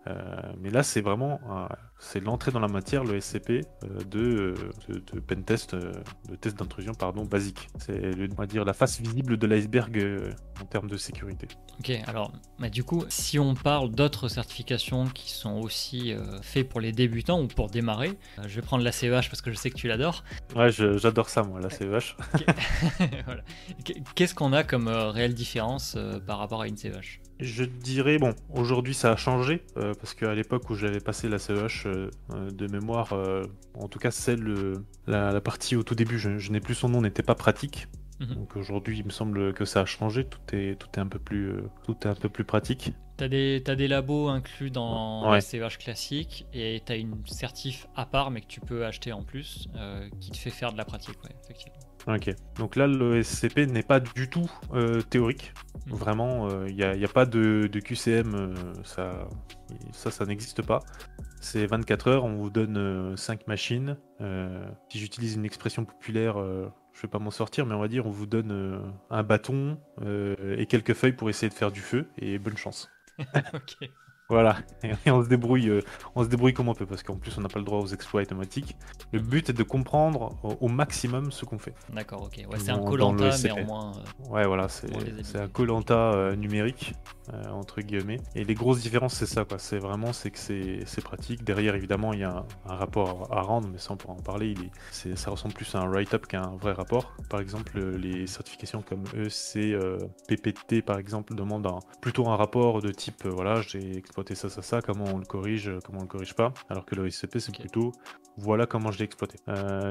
Euh, 0.09 0.15
mais 0.61 0.71
là, 0.71 0.83
c'est 0.83 1.01
vraiment 1.01 1.41
euh, 1.49 1.67
c'est 2.01 2.19
l'entrée 2.19 2.51
dans 2.51 2.59
la 2.61 2.67
matière, 2.69 3.05
le 3.05 3.21
SCP, 3.21 3.51
euh, 3.85 3.99
de, 4.11 4.55
de, 4.89 4.95
de 4.99 5.21
pentest, 5.21 5.77
de 5.77 6.35
test 6.41 6.59
d'intrusion 6.59 6.93
pardon, 6.93 7.25
basique. 7.25 7.69
C'est 7.79 7.99
le- 8.01 8.29
on 8.33 8.35
va 8.35 8.47
dire 8.47 8.65
la 8.65 8.73
face 8.73 9.01
visible 9.01 9.37
de 9.37 9.47
l'iceberg 9.47 10.35
en 10.61 10.65
termes 10.65 10.89
de 10.89 10.97
sécurité. 10.97 11.47
Ok, 11.79 11.91
alors, 12.09 12.33
bah, 12.59 12.69
du 12.69 12.83
coup, 12.83 13.05
si 13.09 13.39
on 13.39 13.55
parle 13.55 13.91
d'autres 13.93 14.27
certifications 14.29 15.07
qui 15.07 15.31
sont 15.31 15.55
aussi 15.61 16.13
euh, 16.13 16.41
faites 16.43 16.69
pour 16.69 16.81
les 16.81 16.91
débutants 16.93 17.41
ou 17.41 17.47
pour 17.47 17.69
démarrer, 17.71 18.19
euh, 18.39 18.43
je 18.49 18.57
vais 18.57 18.63
prendre 18.63 18.83
la 18.83 18.91
CEH 18.93 19.29
parce 19.31 19.41
que 19.41 19.51
je 19.53 19.57
sais 19.57 19.71
que 19.71 19.77
tu 19.77 19.87
l'adores. 19.87 20.25
Ouais, 20.57 20.71
je- 20.73 20.99
j'adore 20.99 21.29
ça 21.29 21.45
moi, 21.45 21.61
la 21.61 21.71
CEH. 21.71 22.17
Voilà. 23.25 23.43
Qu- 23.85 24.03
Qu'est-ce 24.15 24.35
qu'on 24.35 24.53
a 24.53 24.65
comme 24.65 24.89
euh, 24.89 25.11
réelle 25.11 25.35
différence 25.35 25.97
par 26.27 26.39
rapport 26.39 26.63
à 26.63 26.67
une 26.69 26.77
CEH 26.77 27.21
Je 27.41 27.65
dirais, 27.65 28.19
bon, 28.19 28.35
aujourd'hui 28.55 28.95
ça 28.95 29.13
a 29.13 29.17
changé, 29.17 29.63
euh, 29.77 29.95
parce 29.95 30.15
qu'à 30.15 30.35
l'époque 30.35 30.71
où 30.71 30.75
j'avais 30.77 31.01
passé 31.01 31.29
la 31.29 31.39
CEH 31.39 31.87
euh, 31.87 32.09
euh, 32.33 32.51
de 32.51 32.67
mémoire, 32.69 33.13
euh, 33.15 33.45
en 33.75 33.89
tout 33.89 33.99
cas 33.99 34.11
celle, 34.13 34.77
la, 35.07 35.33
la 35.33 35.41
partie 35.41 35.75
au 35.75 35.83
tout 35.83 35.95
début, 35.97 36.19
je, 36.19 36.39
je 36.39 36.53
n'ai 36.53 36.61
plus 36.61 36.75
son 36.75 36.89
nom, 36.89 37.01
n'était 37.01 37.23
pas 37.25 37.35
pratique. 37.35 37.89
Mhm. 38.21 38.35
Donc 38.35 38.57
aujourd'hui, 38.57 38.99
il 38.99 39.05
me 39.05 39.11
semble 39.11 39.53
que 39.55 39.65
ça 39.65 39.81
a 39.81 39.85
changé, 39.87 40.25
tout 40.25 40.39
est, 40.55 40.79
tout 40.79 40.89
est, 40.95 40.99
un, 41.01 41.09
peu 41.09 41.19
plus, 41.19 41.55
tout 41.85 41.97
est 42.05 42.07
un 42.07 42.15
peu 42.15 42.29
plus 42.29 42.45
pratique. 42.45 42.93
T'as 43.17 43.27
des, 43.29 43.61
t'as 43.65 43.75
des 43.75 43.89
labos 43.89 44.29
inclus 44.29 44.71
dans 44.71 45.25
Ouais. 45.29 45.37
la 45.37 45.41
CEH 45.41 45.79
classique 45.79 46.47
et 46.53 46.81
t'as 46.85 46.97
une 46.97 47.17
certif 47.27 47.89
à 47.97 48.07
part 48.07 48.31
mais 48.31 48.41
que 48.41 48.47
tu 48.47 48.61
peux 48.61 48.87
acheter 48.87 49.13
en 49.13 49.23
plus 49.25 49.69
qui 50.21 50.31
te 50.31 50.37
fait 50.37 50.51
faire 50.51 50.73
de 50.73 50.79
la 50.79 50.85
pratique, 50.85 51.23
ouais, 51.25 51.35
effectivement. 51.43 51.82
Ok, 52.07 52.35
donc 52.57 52.77
là 52.77 52.87
le 52.87 53.23
SCP 53.23 53.67
n'est 53.67 53.83
pas 53.85 54.01
du 54.01 54.29
tout 54.29 54.51
euh, 54.75 55.01
théorique. 55.03 55.53
Mhm. 55.87 55.95
Vraiment, 55.97 56.65
il 56.67 56.75
n'y 56.75 56.83
a, 56.83 56.95
y 56.97 57.05
a 57.05 57.09
pas 57.09 57.27
de, 57.27 57.69
de 57.71 57.81
QCM, 57.81 58.35
euh, 58.35 58.55
ça, 58.85 59.29
ça, 59.93 60.11
ça 60.11 60.25
n'existe 60.25 60.63
pas. 60.63 60.81
C'est 61.41 61.67
24 61.67 62.09
heures, 62.09 62.25
on 62.25 62.35
vous 62.37 62.51
donne 62.51 63.17
5 63.17 63.49
machines. 63.49 63.97
Euh, 64.21 64.65
si 64.89 64.99
j'utilise 64.99 65.35
une 65.35 65.45
expression 65.45 65.85
populaire, 65.85 66.41
euh, 66.41 66.69
je 66.93 67.03
vais 67.03 67.09
pas 67.09 67.19
m'en 67.19 67.33
sortir, 67.33 67.67
mais 67.67 67.75
on 67.75 67.81
va 67.81 67.89
dire 67.89 68.07
on 68.07 68.11
vous 68.11 68.27
donne 68.27 68.53
euh, 68.53 68.79
un 69.11 69.23
bâton 69.25 69.79
euh, 70.03 70.57
et 70.57 70.67
quelques 70.67 70.95
feuilles 70.95 71.15
pour 71.15 71.31
essayer 71.31 71.49
de 71.49 71.55
faire 71.55 71.73
du 71.73 71.81
feu, 71.81 72.09
et 72.19 72.39
bonne 72.39 72.57
chance. 72.57 72.91
ok. 73.19 73.91
Voilà, 74.33 74.57
et 75.05 75.11
on 75.11 75.23
se 75.23 75.29
débrouille, 75.29 75.69
euh, 75.69 75.83
on 76.15 76.25
se 76.25 76.29
débrouille 76.31 76.55
comme 76.55 76.69
on 76.69 76.75
peut, 76.75 76.87
parce 76.87 77.03
qu'en 77.03 77.17
plus 77.17 77.37
on 77.37 77.43
n'a 77.43 77.49
pas 77.51 77.59
le 77.59 77.67
droit 77.67 77.81
aux 77.81 77.89
exploits 77.89 78.23
automatiques. 78.23 78.77
Le 79.13 79.21
but 79.21 79.51
est 79.51 79.53
de 79.53 79.63
comprendre 79.63 80.31
au, 80.43 80.57
au 80.59 80.69
maximum 80.69 81.31
ce 81.31 81.45
qu'on 81.45 81.59
fait. 81.59 81.75
D'accord, 81.93 82.23
ok. 82.23 82.47
Ouais, 82.51 82.59
c'est 82.59 82.71
un 82.71 82.79
Colanta, 82.79 83.29
mais 83.45 83.51
en 83.51 83.65
moins. 83.65 83.93
euh, 83.95 84.31
Ouais, 84.31 84.47
voilà, 84.47 84.69
c'est 84.71 85.37
un. 85.39 85.49
Colanta 85.49 86.35
numérique, 86.35 86.95
euh, 87.33 87.49
entre 87.51 87.81
guillemets. 87.81 88.21
Et 88.35 88.45
les 88.45 88.55
grosses 88.55 88.81
différences, 88.81 89.15
c'est 89.15 89.27
ça, 89.27 89.45
quoi. 89.45 89.59
C'est 89.59 89.79
vraiment, 89.79 90.13
c'est 90.13 90.31
que 90.31 90.39
c'est 90.39 91.03
pratique. 91.03 91.45
Derrière, 91.45 91.75
évidemment, 91.75 92.13
il 92.13 92.21
y 92.21 92.25
a 92.25 92.31
un, 92.31 92.47
un 92.67 92.75
rapport 92.77 93.29
à, 93.33 93.39
à 93.39 93.43
rendre, 93.43 93.69
mais 93.73 93.79
ça, 93.79 93.93
on 93.93 93.97
pourra 93.97 94.15
en 94.15 94.23
parler. 94.23 94.55
Il 94.57 94.65
est, 95.11 95.17
ça 95.17 95.31
ressemble 95.31 95.55
plus 95.55 95.75
à 95.75 95.81
un 95.81 95.89
write-up 95.89 96.27
qu'à 96.27 96.43
un 96.43 96.57
vrai 96.57 96.73
rapport. 96.73 97.15
Par 97.29 97.41
exemple, 97.41 97.73
euh, 97.79 97.97
les 97.97 98.27
certifications 98.27 98.83
comme 98.83 99.05
EC, 99.15 99.73
euh, 99.73 99.99
PPT, 100.29 100.83
par 100.83 100.99
exemple, 100.99 101.35
demandent 101.35 101.67
un- 101.67 101.79
plutôt 102.01 102.29
un 102.29 102.37
rapport 102.37 102.81
de 102.83 102.91
type, 102.91 103.25
euh, 103.27 103.31
voilà, 103.31 103.61
j'ai 103.63 103.97
exploité 103.97 104.35
ça, 104.35 104.49
ça, 104.49 104.63
ça, 104.63 104.83
comment 104.83 105.05
on 105.05 105.19
le 105.19 105.25
corrige, 105.25 105.71
comment 105.85 105.99
on 106.01 106.03
le 106.03 106.09
corrige 106.09 106.35
pas. 106.35 106.53
Alors 106.69 106.85
que 106.85 106.95
le 106.95 107.07
SCP, 107.07 107.39
c'est 107.41 107.57
plutôt, 107.57 107.93
voilà 108.37 108.67
comment 108.67 108.91
je 108.91 108.99
l'ai 108.99 109.05
exploité. 109.05 109.39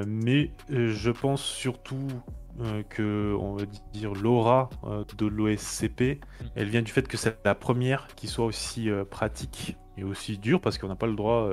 Mais 0.07 0.51
je 0.69 1.12
pense 1.12 1.41
surtout 1.41 2.07
euh, 2.60 2.84
que, 2.84 3.36
on 3.39 3.55
va 3.55 3.65
dire, 3.93 4.13
l'aura 4.13 4.70
euh, 4.84 5.03
de 5.17 5.25
l'OSCP, 5.25 6.20
elle 6.55 6.70
vient 6.70 6.81
du 6.81 6.91
fait 6.91 7.08
que 7.08 7.17
c'est 7.17 7.38
la 7.46 7.55
première 7.55 8.08
qui 8.15 8.27
soit 8.27 8.46
aussi 8.46 8.89
euh, 8.89 9.05
pratique 9.05 9.77
et 9.98 10.03
aussi 10.03 10.38
dure 10.38 10.60
parce 10.62 10.77
qu'on 10.77 10.88
n'a 10.88 10.96
pas 10.96 11.08
le 11.08 11.15
droit 11.15 11.50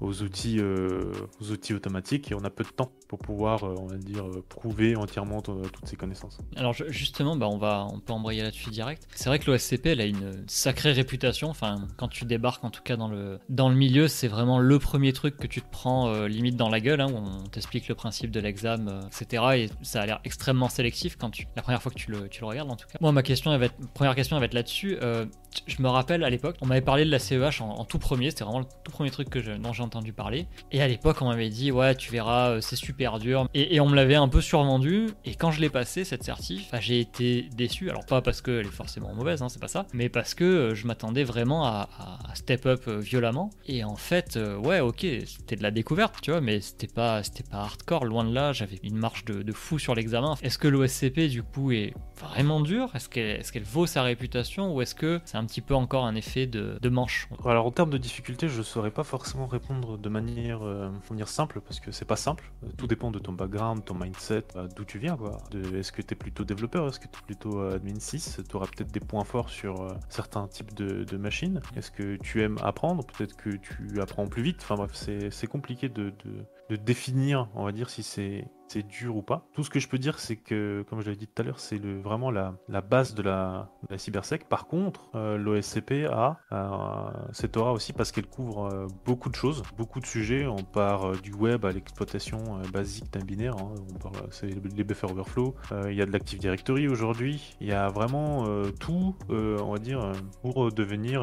aux 0.00 0.22
outils, 0.22 0.60
aux 0.60 1.50
outils 1.50 1.74
automatiques 1.74 2.30
et 2.30 2.34
on 2.34 2.44
a 2.44 2.50
peu 2.50 2.62
de 2.62 2.68
temps. 2.68 2.92
Pour 3.10 3.18
pouvoir, 3.18 3.64
on 3.64 3.86
va 3.86 3.96
dire, 3.96 4.24
prouver 4.48 4.94
entièrement 4.94 5.42
toutes 5.42 5.58
ses 5.84 5.96
connaissances. 5.96 6.38
Alors 6.54 6.74
justement, 6.74 7.34
bah, 7.34 7.48
on, 7.48 7.58
va, 7.58 7.84
on 7.92 7.98
peut 7.98 8.12
embrayer 8.12 8.40
là-dessus 8.42 8.70
direct. 8.70 9.08
C'est 9.16 9.28
vrai 9.28 9.40
que 9.40 9.50
l'OSCP, 9.50 9.86
elle 9.86 10.00
a 10.00 10.04
une 10.04 10.44
sacrée 10.46 10.92
réputation. 10.92 11.48
Enfin, 11.48 11.88
quand 11.96 12.06
tu 12.06 12.24
débarques, 12.24 12.62
en 12.62 12.70
tout 12.70 12.84
cas 12.84 12.96
dans 12.96 13.08
le, 13.08 13.40
dans 13.48 13.68
le 13.68 13.74
milieu, 13.74 14.06
c'est 14.06 14.28
vraiment 14.28 14.60
le 14.60 14.78
premier 14.78 15.12
truc 15.12 15.38
que 15.38 15.48
tu 15.48 15.60
te 15.60 15.68
prends 15.72 16.24
limite 16.26 16.54
dans 16.54 16.68
la 16.68 16.78
gueule, 16.78 17.00
hein, 17.00 17.08
où 17.10 17.16
on 17.16 17.42
t'explique 17.48 17.88
le 17.88 17.96
principe 17.96 18.30
de 18.30 18.38
l'examen, 18.38 19.00
etc. 19.08 19.42
Et 19.56 19.70
ça 19.82 20.02
a 20.02 20.06
l'air 20.06 20.20
extrêmement 20.22 20.68
sélectif 20.68 21.16
quand 21.16 21.30
tu, 21.30 21.48
la 21.56 21.62
première 21.62 21.82
fois 21.82 21.90
que 21.90 21.98
tu 21.98 22.12
le, 22.12 22.28
tu 22.28 22.42
le 22.42 22.46
regardes, 22.46 22.70
en 22.70 22.76
tout 22.76 22.86
cas. 22.86 22.98
Moi, 23.00 23.10
ma 23.10 23.24
question, 23.24 23.58
va 23.58 23.64
être, 23.64 23.74
première 23.92 24.14
question, 24.14 24.38
va 24.38 24.44
être 24.44 24.54
là-dessus. 24.54 24.98
je 25.66 25.82
me 25.82 25.88
rappelle 25.88 26.22
à 26.22 26.30
l'époque, 26.30 26.54
on 26.60 26.66
m'avait 26.66 26.80
parlé 26.80 27.04
de 27.04 27.10
la 27.10 27.18
CEH 27.18 27.60
en, 27.60 27.84
tout 27.84 27.98
premier, 27.98 28.30
c'était 28.30 28.44
vraiment 28.44 28.60
le 28.60 28.66
tout 28.84 28.92
premier 28.92 29.10
truc 29.10 29.28
que 29.28 29.40
je, 29.40 29.50
dont 29.50 29.72
j'ai 29.72 29.82
entendu 29.82 30.12
parler. 30.12 30.46
Et 30.70 30.80
à 30.80 30.86
l'époque, 30.86 31.16
on 31.22 31.26
m'avait 31.26 31.48
dit, 31.48 31.72
ouais, 31.72 31.96
tu 31.96 32.12
verras, 32.12 32.50
euh, 32.50 32.60
c'est 32.60 32.76
super 32.76 32.99
dur. 33.18 33.48
Et, 33.54 33.80
on 33.80 33.88
me 33.88 33.96
l'avait 33.96 34.14
un 34.14 34.28
peu 34.28 34.40
survendu. 34.40 35.08
Et 35.24 35.34
quand 35.34 35.50
je 35.50 35.60
l'ai 35.60 35.70
passé, 35.70 36.04
cette 36.04 36.22
certif, 36.22 36.70
bah, 36.70 36.80
j'ai 36.80 37.00
été 37.00 37.48
déçu. 37.56 37.90
Alors, 37.90 38.04
pas 38.04 38.20
parce 38.20 38.42
qu'elle 38.42 38.66
est 38.66 38.70
forcément 38.70 39.14
mauvaise, 39.14 39.42
hein, 39.42 39.48
c'est 39.48 39.60
pas 39.60 39.68
ça, 39.68 39.86
mais 39.92 40.08
parce 40.08 40.34
que 40.34 40.44
euh, 40.44 40.74
je 40.74 40.86
m'attendais 40.86 41.24
vraiment 41.24 41.66
à, 41.66 41.88
step 42.34 42.66
up 42.66 42.82
euh, 42.88 42.98
violemment. 42.98 43.50
Et 43.66 43.84
en 43.84 43.96
fait, 43.96 44.38
ouais, 44.62 44.80
ok, 44.80 45.06
c'était 45.24 45.56
de 45.56 45.62
la 45.62 45.70
découverte, 45.70 46.16
tu 46.22 46.30
vois, 46.30 46.40
mais 46.40 46.60
c'était 46.60 46.86
pas, 46.86 47.22
pas 47.50 47.58
hardcore. 47.58 48.04
Loin 48.04 48.24
de 48.24 48.34
là, 48.34 48.52
j'avais 48.52 48.78
une 48.82 48.96
marche 48.96 49.24
de, 49.24 49.52
fou 49.52 49.78
sur 49.78 49.94
l'examen. 49.94 50.34
Est-ce 50.42 50.58
que 50.58 50.68
l'OSCP, 50.68 51.28
du 51.28 51.42
coup, 51.42 51.72
est 51.72 51.94
vraiment 52.20 52.60
dur? 52.60 52.90
Est-ce 52.94 53.08
qu'elle 53.08 53.62
vaut 53.64 53.86
sa 53.86 54.02
réputation? 54.02 54.74
Ou 54.74 54.82
est-ce 54.82 54.94
que 54.94 55.20
c'est 55.24 55.36
un 55.36 55.44
petit 55.44 55.60
peu 55.60 55.74
encore 55.74 56.04
un 56.04 56.14
effet 56.14 56.46
de, 56.46 56.88
manche? 56.88 57.28
Alors, 57.44 57.66
en 57.66 57.70
termes 57.70 57.90
de 57.90 57.98
difficulté, 57.98 58.48
je 58.48 58.62
saurais 58.62 58.90
pas 58.90 59.04
forcément 59.04 59.46
répondre 59.46 59.98
de 59.98 60.08
manière 60.08 60.60
euh, 60.62 60.90
simple 61.26 61.60
parce 61.60 61.80
que 61.80 61.92
c'est 61.92 62.04
pas 62.04 62.16
simple. 62.16 62.50
Euh, 62.64 62.68
tout 62.76 62.86
dépend 62.90 63.10
de 63.10 63.18
ton 63.18 63.32
background, 63.32 63.84
ton 63.84 63.94
mindset, 63.94 64.44
bah, 64.54 64.66
d'où 64.74 64.84
tu 64.84 64.98
viens. 64.98 65.16
Est-ce 65.74 65.92
que 65.92 66.02
tu 66.02 66.12
es 66.12 66.16
plutôt 66.16 66.44
développeur 66.44 66.88
Est-ce 66.88 67.00
que 67.00 67.08
tu 67.08 67.18
es 67.18 67.24
plutôt 67.24 67.60
euh, 67.60 67.76
admin 67.76 67.98
6 67.98 68.40
Tu 68.48 68.56
auras 68.56 68.66
peut-être 68.66 68.92
des 68.92 69.00
points 69.00 69.24
forts 69.24 69.48
sur 69.48 69.96
certains 70.08 70.46
types 70.48 70.74
de, 70.74 71.16
machines. 71.16 71.60
Est-ce 71.76 71.90
que 71.90 72.16
tu 72.16 72.42
aimes 72.42 72.58
apprendre? 72.62 73.04
Peut-être 73.06 73.36
que 73.36 73.50
tu 73.50 74.00
apprends 74.00 74.26
plus 74.26 74.42
vite. 74.42 74.58
Enfin 74.60 74.74
bref, 74.74 74.90
c'est, 74.94 75.46
compliqué 75.46 75.88
de, 75.88 76.12
de 76.68 76.76
définir, 76.76 77.48
on 77.54 77.64
va 77.64 77.72
dire, 77.72 77.90
si 77.90 78.02
c'est 78.02 78.44
c'est 78.70 78.86
dur 78.86 79.16
ou 79.16 79.22
pas. 79.22 79.48
Tout 79.52 79.64
ce 79.64 79.70
que 79.70 79.80
je 79.80 79.88
peux 79.88 79.98
dire, 79.98 80.20
c'est 80.20 80.36
que, 80.36 80.84
comme 80.88 81.00
je 81.00 81.06
l'avais 81.06 81.16
dit 81.16 81.26
tout 81.26 81.42
à 81.42 81.44
l'heure, 81.44 81.58
c'est 81.58 81.78
le, 81.78 82.00
vraiment 82.00 82.30
la, 82.30 82.54
la 82.68 82.80
base 82.80 83.14
de 83.14 83.22
la, 83.22 83.68
la 83.88 83.98
cybersec. 83.98 84.48
Par 84.48 84.68
contre, 84.68 85.10
euh, 85.16 85.36
l'OSCP 85.36 86.06
a 86.08 86.38
euh, 86.52 87.10
cette 87.32 87.56
aura 87.56 87.72
aussi 87.72 87.92
parce 87.92 88.12
qu'elle 88.12 88.28
couvre 88.28 88.66
euh, 88.72 88.86
beaucoup 89.04 89.28
de 89.28 89.34
choses, 89.34 89.64
beaucoup 89.76 89.98
de 89.98 90.06
sujets. 90.06 90.46
On 90.46 90.62
part 90.62 91.20
du 91.20 91.32
web 91.32 91.64
à 91.64 91.72
l'exploitation 91.72 92.38
basique 92.72 93.12
d'un 93.12 93.24
binaire. 93.24 93.56
Hein. 93.56 93.74
On 93.92 93.98
parle, 93.98 94.28
c'est 94.30 94.46
les 94.46 94.84
buffer 94.84 95.08
overflow. 95.10 95.56
Il 95.88 95.94
y 95.94 96.02
a 96.02 96.06
de 96.06 96.12
l'Active 96.12 96.38
Directory 96.38 96.86
aujourd'hui. 96.86 97.56
Il 97.60 97.66
y 97.66 97.72
a 97.72 97.88
vraiment 97.88 98.44
tout, 98.78 99.16
on 99.28 99.72
va 99.72 99.78
dire, 99.78 100.12
pour 100.42 100.70
devenir 100.72 101.22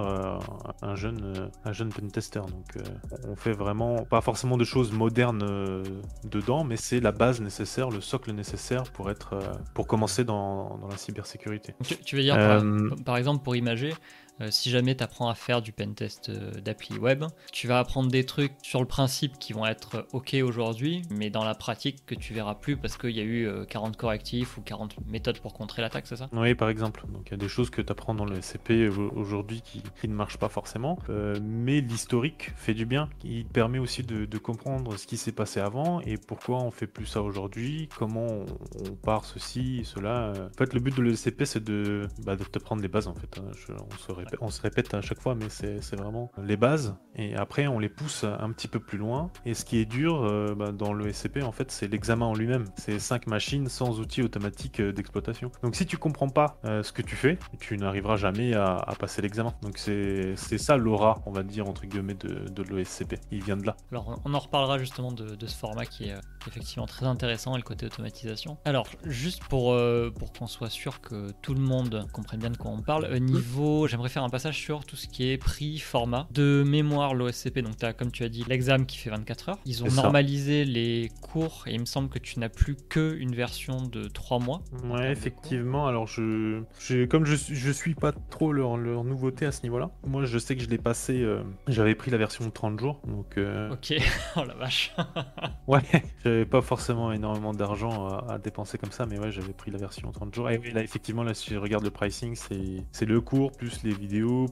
un 0.81 0.95
jeune, 0.95 1.49
un 1.63 1.71
jeune 1.71 1.89
pentester. 1.89 2.41
Donc, 2.41 2.83
on 3.27 3.35
fait 3.35 3.53
vraiment 3.53 4.03
pas 4.03 4.21
forcément 4.21 4.57
de 4.57 4.65
choses 4.65 4.91
modernes 4.91 5.83
dedans, 6.25 6.63
mais 6.63 6.75
c'est 6.75 6.99
la 6.99 7.11
base 7.11 7.36
nécessaire, 7.41 7.89
le 7.89 8.01
socle 8.01 8.31
nécessaire 8.31 8.83
pour 8.83 9.09
être, 9.09 9.33
euh, 9.33 9.53
pour 9.73 9.87
commencer 9.87 10.23
dans, 10.23 10.77
dans 10.77 10.87
la 10.87 10.97
cybersécurité. 10.97 11.73
Tu, 12.05 12.15
veux 12.15 12.21
dire, 12.21 12.35
par, 12.35 12.63
euh, 12.63 12.89
par, 13.05 13.17
exemple, 13.17 13.43
pour 13.43 13.55
imager, 13.55 13.93
euh, 14.41 14.51
si 14.51 14.69
jamais 14.69 14.95
tu 14.95 15.03
apprends 15.03 15.29
à 15.29 15.35
faire 15.35 15.61
du 15.61 15.71
pentest 15.71 16.29
euh, 16.29 16.51
d'appli 16.61 16.97
web, 16.97 17.25
tu 17.51 17.67
vas 17.67 17.79
apprendre 17.79 18.09
des 18.11 18.25
trucs 18.25 18.53
sur 18.61 18.79
le 18.79 18.85
principe 18.85 19.39
qui 19.39 19.53
vont 19.53 19.65
être 19.65 20.07
OK 20.13 20.35
aujourd'hui, 20.43 21.01
mais 21.09 21.29
dans 21.29 21.43
la 21.43 21.55
pratique 21.55 22.05
que 22.05 22.15
tu 22.15 22.33
verras 22.33 22.55
plus 22.55 22.77
parce 22.77 22.97
qu'il 22.97 23.11
y 23.11 23.19
a 23.19 23.23
eu 23.23 23.49
40 23.67 23.95
euh, 23.95 23.97
correctifs 23.97 24.57
ou 24.57 24.61
40 24.61 24.95
méthodes 25.07 25.39
pour 25.39 25.53
contrer 25.53 25.81
l'attaque, 25.81 26.07
c'est 26.07 26.17
ça? 26.17 26.29
Oui, 26.33 26.53
par 26.55 26.69
exemple. 26.69 27.05
Donc 27.11 27.27
il 27.27 27.31
y 27.31 27.33
a 27.33 27.37
des 27.37 27.47
choses 27.47 27.69
que 27.69 27.81
tu 27.81 27.91
apprends 27.91 28.13
dans 28.13 28.25
le 28.25 28.41
SCP 28.41 28.89
aujourd'hui 29.15 29.61
qui, 29.61 29.81
ne 30.07 30.13
marchent 30.13 30.37
pas 30.37 30.49
forcément, 30.49 30.97
mais 31.41 31.81
l'historique 31.81 32.51
fait 32.55 32.73
du 32.73 32.85
bien. 32.85 33.09
Il 33.23 33.45
permet 33.45 33.79
aussi 33.79 34.03
de, 34.03 34.37
comprendre 34.37 34.95
ce 34.97 35.07
qui 35.07 35.17
s'est 35.17 35.31
passé 35.31 35.59
avant 35.59 35.99
et 36.01 36.15
pourquoi 36.17 36.59
on 36.59 36.71
fait 36.71 36.87
plus 36.87 37.05
ça 37.05 37.21
aujourd'hui, 37.21 37.89
comment 37.97 38.27
on, 38.27 38.95
part 38.95 39.25
ceci, 39.25 39.81
cela. 39.83 40.31
En 40.37 40.57
fait, 40.57 40.73
le 40.73 40.79
but 40.79 40.95
de 40.95 41.01
l'ECP, 41.01 41.43
c'est 41.43 41.63
de, 41.63 42.07
bah, 42.23 42.37
te 42.37 42.59
prendre 42.59 42.81
des 42.81 42.87
bases 42.87 43.07
en 43.07 43.15
fait. 43.15 43.39
Hein. 43.39 43.51
on 43.69 43.97
se 43.97 44.11
on 44.41 44.49
se 44.49 44.61
répète 44.61 44.93
à 44.93 45.01
chaque 45.01 45.21
fois, 45.21 45.35
mais 45.35 45.49
c'est 45.49 45.95
vraiment 45.95 46.31
les 46.41 46.57
bases. 46.57 46.95
Et 47.15 47.35
après, 47.35 47.67
on 47.67 47.79
les 47.79 47.89
pousse 47.89 48.23
un 48.23 48.51
petit 48.51 48.67
peu 48.67 48.79
plus 48.79 48.97
loin. 48.97 49.31
Et 49.45 49.53
ce 49.53 49.65
qui 49.65 49.77
est 49.77 49.85
dur 49.85 50.23
euh, 50.23 50.53
bah, 50.55 50.71
dans 50.71 50.93
le 50.93 51.11
SCP, 51.11 51.41
en 51.41 51.51
fait, 51.51 51.71
c'est 51.71 51.87
l'examen 51.87 52.27
en 52.27 52.35
lui-même. 52.35 52.65
C'est 52.75 52.99
cinq 52.99 53.27
machines 53.27 53.69
sans 53.69 53.99
outils 53.99 54.21
automatiques 54.21 54.79
euh, 54.79 54.93
d'exploitation. 54.93 55.51
Donc 55.63 55.75
si 55.75 55.85
tu 55.85 55.97
comprends 55.97 56.29
pas 56.29 56.59
euh, 56.65 56.83
ce 56.83 56.91
que 56.91 57.01
tu 57.01 57.15
fais, 57.15 57.39
tu 57.59 57.77
n'arriveras 57.77 58.17
jamais 58.17 58.53
à, 58.53 58.85
passer 58.99 59.21
l'examen. 59.21 59.53
Donc 59.61 59.77
c'est 59.77 60.35
ça 60.35 60.77
l'aura, 60.77 61.21
on 61.25 61.31
va 61.31 61.43
dire, 61.43 61.67
entre 61.67 61.85
guillemets, 61.85 62.13
de, 62.13 62.49
de 62.49 62.63
l'OSCP. 62.63 63.19
Il 63.31 63.43
vient 63.43 63.57
de 63.57 63.65
là. 63.65 63.75
Alors 63.91 64.19
on 64.25 64.33
en 64.33 64.39
reparlera 64.39 64.77
justement 64.77 65.11
de, 65.11 65.45
ce 65.45 65.55
format 65.55 65.85
qui 65.85 66.05
est, 66.09 66.15
effectivement 66.47 66.85
très 66.85 67.05
intéressant 67.05 67.55
et 67.55 67.57
le 67.57 67.63
côté 67.63 67.85
automatisation. 67.85 68.57
Alors 68.65 68.87
juste 69.03 69.43
pour, 69.45 69.77
pour 70.17 70.33
qu'on 70.33 70.47
soit 70.47 70.69
sûr 70.69 71.01
que 71.01 71.31
tout 71.41 71.53
le 71.53 71.59
monde 71.59 72.07
comprenne 72.13 72.39
bien 72.39 72.49
de 72.49 72.57
quoi 72.57 72.71
on 72.71 72.81
parle, 72.81 73.07
niveau, 73.19 73.87
j'aimerais 73.87 74.09
faire 74.09 74.16
un 74.23 74.29
passage 74.29 74.57
sur 74.57 74.85
tout 74.85 74.95
ce 74.95 75.07
qui 75.07 75.29
est 75.31 75.37
prix, 75.37 75.79
format. 75.79 76.27
De 76.31 76.63
mémoire, 76.65 77.13
l'OSCP, 77.13 77.59
donc 77.59 77.77
tu 77.77 77.85
as, 77.85 77.93
comme 77.93 78.11
tu 78.11 78.23
as 78.23 78.29
dit, 78.29 78.43
l'examen 78.47 78.85
qui 78.85 78.97
fait 78.97 79.09
24 79.09 79.49
heures. 79.49 79.59
Ils 79.65 79.83
ont 79.83 79.87
normalisé 79.87 80.65
les 80.65 81.11
cours 81.21 81.63
et 81.67 81.73
il 81.73 81.79
me 81.79 81.85
semble 81.85 82.09
que 82.09 82.19
tu 82.19 82.39
n'as 82.39 82.49
plus 82.49 82.75
qu'une 82.75 83.35
version 83.35 83.81
de 83.81 84.07
3 84.07 84.39
mois. 84.39 84.61
Ouais, 84.83 85.11
effectivement. 85.11 85.87
Alors, 85.87 86.07
je, 86.07 86.63
comme 87.05 87.25
je, 87.25 87.35
je 87.35 87.71
suis 87.71 87.95
pas 87.95 88.11
trop 88.11 88.53
leur, 88.53 88.77
leur 88.77 89.03
nouveauté 89.03 89.45
à 89.45 89.51
ce 89.51 89.63
niveau-là, 89.63 89.91
moi 90.05 90.25
je 90.25 90.37
sais 90.37 90.55
que 90.55 90.63
je 90.63 90.69
l'ai 90.69 90.77
passé, 90.77 91.21
euh, 91.21 91.43
j'avais 91.67 91.95
pris 91.95 92.11
la 92.11 92.17
version 92.17 92.45
de 92.45 92.51
30 92.51 92.79
jours. 92.79 93.01
Donc, 93.05 93.37
euh, 93.37 93.71
Ok, 93.71 93.93
oh 94.35 94.43
la 94.45 94.53
vache. 94.55 94.95
ouais, 95.67 95.81
j'avais 96.23 96.45
pas 96.45 96.61
forcément 96.61 97.11
énormément 97.11 97.53
d'argent 97.53 98.17
à, 98.27 98.37
dépenser 98.37 98.77
comme 98.77 98.91
ça, 98.91 99.05
mais 99.05 99.19
ouais, 99.19 99.31
j'avais 99.31 99.53
pris 99.53 99.71
la 99.71 99.77
version 99.77 100.11
30 100.11 100.33
jours. 100.33 100.49
Et 100.49 100.57
là, 100.71 100.81
effectivement, 100.83 101.23
là, 101.23 101.33
si 101.33 101.49
je 101.53 101.57
regarde 101.57 101.83
le 101.83 101.91
pricing, 101.91 102.35
c'est 102.35 103.05
le 103.05 103.21
cours 103.21 103.51
plus 103.51 103.83
les 103.83 103.93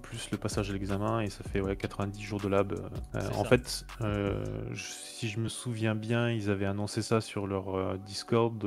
plus 0.02 0.30
le 0.32 0.38
passage 0.38 0.70
à 0.70 0.74
l'examen, 0.74 1.22
et 1.22 1.30
ça 1.30 1.44
fait 1.44 1.62
ouais, 1.62 1.76
90 1.76 2.22
jours 2.22 2.40
de 2.40 2.48
lab. 2.48 2.74
Euh, 3.16 3.30
en 3.36 3.44
fait, 3.44 3.86
euh, 4.02 4.44
si 4.76 5.28
je 5.28 5.40
me 5.40 5.50
souviens 5.50 5.96
bien, 5.96 6.30
ils 6.30 6.50
avaient 6.50 6.66
annoncé 6.66 7.02
ça 7.02 7.22
sur 7.22 7.48
leur 7.48 7.76
euh, 7.76 7.98
Discord. 8.06 8.64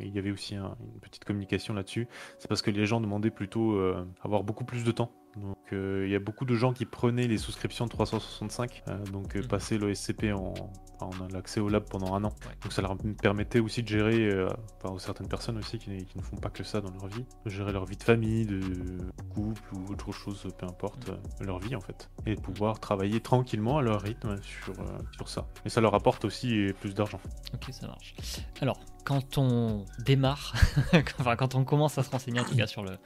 il 0.00 0.14
y 0.14 0.18
avait 0.18 0.30
aussi 0.30 0.54
une 0.54 1.00
petite 1.00 1.24
communication 1.24 1.74
là-dessus. 1.74 2.08
C'est 2.38 2.48
parce 2.48 2.62
que 2.62 2.70
les 2.70 2.86
gens 2.86 3.00
demandaient 3.00 3.30
plutôt 3.30 3.78
avoir 4.22 4.44
beaucoup 4.44 4.64
plus 4.64 4.84
de 4.84 4.90
temps 4.90 5.10
donc 5.38 5.56
euh, 5.72 6.04
il 6.06 6.10
y 6.10 6.16
a 6.16 6.18
beaucoup 6.18 6.44
de 6.44 6.54
gens 6.54 6.72
qui 6.72 6.84
prenaient 6.84 7.26
les 7.26 7.38
souscriptions 7.38 7.86
de 7.86 7.90
365, 7.90 8.82
euh, 8.88 8.98
donc 9.06 9.36
euh, 9.36 9.40
mhm. 9.40 9.46
passer 9.46 9.78
l'OSCP 9.78 10.32
en, 10.32 10.54
en 11.00 11.10
l'accès 11.32 11.60
au 11.60 11.68
lab 11.68 11.84
pendant 11.84 12.14
un 12.14 12.24
an. 12.24 12.32
Donc 12.62 12.72
ça 12.72 12.82
leur 12.82 12.96
permettait 13.22 13.60
aussi 13.60 13.82
de 13.82 13.88
gérer, 13.88 14.46
enfin 14.82 14.98
certaines 14.98 15.28
personnes 15.28 15.58
aussi 15.58 15.78
qui, 15.78 15.90
ne 15.90 16.22
font 16.22 16.36
pas 16.36 16.50
que 16.50 16.64
ça 16.64 16.80
dans 16.80 16.90
leur 16.90 17.06
vie, 17.06 17.24
de 17.44 17.50
gérer 17.50 17.72
leur 17.72 17.84
vie 17.84 17.96
de 17.96 18.02
famille, 18.02 18.46
de 18.46 18.60
couple 19.30 19.62
ou 19.74 19.92
autre 19.92 20.12
chose, 20.12 20.46
peu 20.58 20.66
importe 20.66 21.08
mhm. 21.08 21.46
leur 21.46 21.58
vie 21.58 21.76
en 21.76 21.80
fait, 21.80 22.10
et 22.26 22.34
de 22.34 22.40
pouvoir 22.40 22.80
travailler 22.80 23.20
tranquillement 23.20 23.78
à 23.78 23.82
leur 23.82 24.00
rythme 24.00 24.36
sur, 24.42 24.74
sur 25.12 25.28
ça. 25.28 25.46
Et 25.64 25.68
ça 25.68 25.80
leur 25.80 25.94
apporte 25.94 26.24
aussi 26.24 26.72
plus 26.80 26.94
d'argent. 26.94 27.20
Ok, 27.54 27.72
ça 27.72 27.86
marche. 27.86 28.14
Alors, 28.60 28.78
quand 29.08 29.38
on 29.38 29.86
démarre, 30.00 30.52
enfin 31.18 31.34
quand 31.34 31.54
on 31.54 31.64
commence 31.64 31.96
à 31.96 32.02
se 32.02 32.10
renseigner 32.10 32.40
en 32.40 32.44
tout 32.44 32.54
cas 32.54 32.66
sur 32.66 32.82
le 32.82 32.98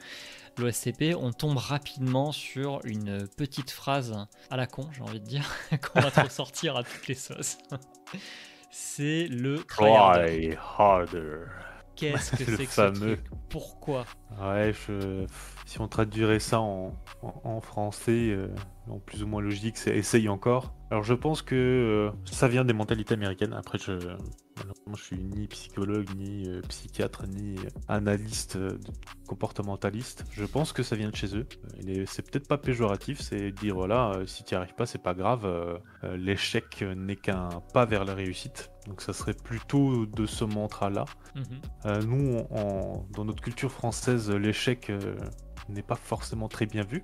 l'OSCP, 0.57 1.15
on 1.17 1.31
tombe 1.31 1.57
rapidement 1.57 2.33
sur 2.33 2.81
une 2.83 3.25
petite 3.37 3.71
phrase 3.71 4.13
à 4.51 4.57
la 4.57 4.67
con, 4.67 4.89
j'ai 4.91 5.01
envie 5.01 5.21
de 5.21 5.25
dire, 5.25 5.49
qu'on 5.81 6.01
va 6.01 6.11
trop 6.11 6.27
sortir 6.27 6.75
à 6.75 6.83
toutes 6.83 7.07
les 7.07 7.15
sauces. 7.15 7.57
C'est 8.69 9.27
le 9.27 9.63
try 9.63 10.57
harder. 10.77 11.45
Qu'est-ce 11.95 12.31
que 12.35 12.43
c'est 12.43 12.65
que 12.65 12.71
fameux. 12.71 13.17
ce 13.17 13.35
Pourquoi? 13.49 14.05
Ouais, 14.41 14.73
si 15.65 15.79
on 15.79 15.87
traduirait 15.87 16.39
ça 16.39 16.59
en, 16.59 16.91
français, 17.61 18.29
euh, 18.31 18.47
en 18.89 18.97
plus 18.97 19.21
ou 19.21 19.27
moins 19.27 19.43
logique, 19.43 19.77
c'est 19.77 19.95
essaye 19.95 20.27
encore. 20.27 20.73
Alors 20.93 21.01
je 21.03 21.15
pense 21.15 21.41
que 21.41 21.55
euh, 21.55 22.11
ça 22.23 22.47
vient 22.47 22.63
des 22.63 22.73
mentalités 22.73 23.15
américaines. 23.15 23.53
Après, 23.53 23.79
je, 23.79 23.93
je 24.95 25.03
suis 25.03 25.17
ni 25.17 25.47
psychologue, 25.47 26.05
ni 26.15 26.47
euh, 26.47 26.61
psychiatre, 26.69 27.25
ni 27.25 27.55
analyste 27.87 28.57
euh, 28.57 28.77
comportementaliste. 29.27 30.23
Je 30.33 30.45
pense 30.45 30.71
que 30.71 30.83
ça 30.83 30.95
vient 30.95 31.09
de 31.09 31.15
chez 31.15 31.35
eux. 31.35 31.47
C'est 32.05 32.29
peut-être 32.29 32.47
pas 32.47 32.59
péjoratif, 32.59 33.21
c'est 33.21 33.49
dire 33.51 33.73
voilà, 33.73 34.19
si 34.27 34.43
tu 34.43 34.53
n'y 34.53 34.59
arrives 34.59 34.75
pas, 34.75 34.85
c'est 34.85 35.01
pas 35.01 35.15
grave. 35.15 35.49
L'échec 36.15 36.83
n'est 36.95 37.15
qu'un 37.15 37.49
pas 37.73 37.85
vers 37.85 38.05
la 38.05 38.13
réussite. 38.13 38.69
Donc 38.85 39.01
ça 39.01 39.13
serait 39.13 39.33
plutôt 39.33 40.05
de 40.05 40.27
ce 40.27 40.43
mantra-là. 40.43 41.05
Mhm. 41.33 42.05
nous, 42.05 42.37
dans 43.15 43.25
notre 43.25 43.41
culture 43.41 43.71
française, 43.71 44.29
l'échec 44.29 44.91
n'est 45.69 45.81
pas 45.81 45.95
forcément 45.95 46.49
très 46.49 46.67
bien 46.67 46.83
vu. 46.83 47.03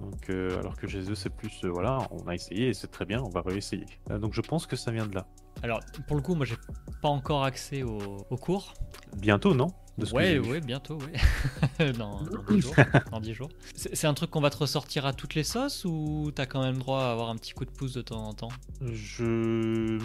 Donc, 0.00 0.30
alors 0.30 0.76
que 0.76 0.86
eux, 0.86 1.14
c'est 1.14 1.30
plus, 1.34 1.64
voilà, 1.64 1.98
on 2.10 2.26
a 2.28 2.34
essayé 2.34 2.68
et 2.68 2.74
c'est 2.74 2.88
très 2.88 3.04
bien, 3.04 3.22
on 3.22 3.30
va 3.30 3.40
réessayer. 3.40 3.86
donc 4.08 4.34
je 4.34 4.40
pense 4.40 4.66
que 4.66 4.76
ça 4.76 4.90
vient 4.90 5.06
de 5.06 5.14
là. 5.14 5.26
Alors, 5.62 5.80
pour 6.06 6.16
le 6.16 6.22
coup, 6.22 6.34
moi, 6.34 6.44
j'ai 6.44 6.56
pas 7.00 7.08
encore 7.08 7.44
accès 7.44 7.82
au, 7.82 8.18
au 8.28 8.36
cours. 8.36 8.74
Bientôt, 9.16 9.54
non? 9.54 9.68
De 9.98 10.04
ce 10.04 10.14
ouais, 10.14 10.38
ouais, 10.38 10.60
bientôt, 10.60 10.98
ouais. 10.98 11.92
dans, 11.92 12.22
dans 12.22 12.42
10 12.48 12.60
jours. 12.60 12.74
dans 13.10 13.20
10 13.20 13.34
jours. 13.34 13.48
C'est 13.74 14.06
un 14.06 14.14
truc 14.14 14.30
qu'on 14.30 14.40
va 14.40 14.50
te 14.50 14.58
ressortir 14.58 15.06
à 15.06 15.12
toutes 15.12 15.34
les 15.34 15.44
sauces 15.44 15.84
ou 15.84 16.30
t'as 16.34 16.46
quand 16.46 16.62
même 16.62 16.78
droit 16.78 17.02
à 17.02 17.12
avoir 17.12 17.30
un 17.30 17.36
petit 17.36 17.52
coup 17.52 17.64
de 17.64 17.70
pouce 17.70 17.94
de 17.94 18.02
temps 18.02 18.24
en 18.24 18.34
temps? 18.34 18.52
Je. 18.80 19.98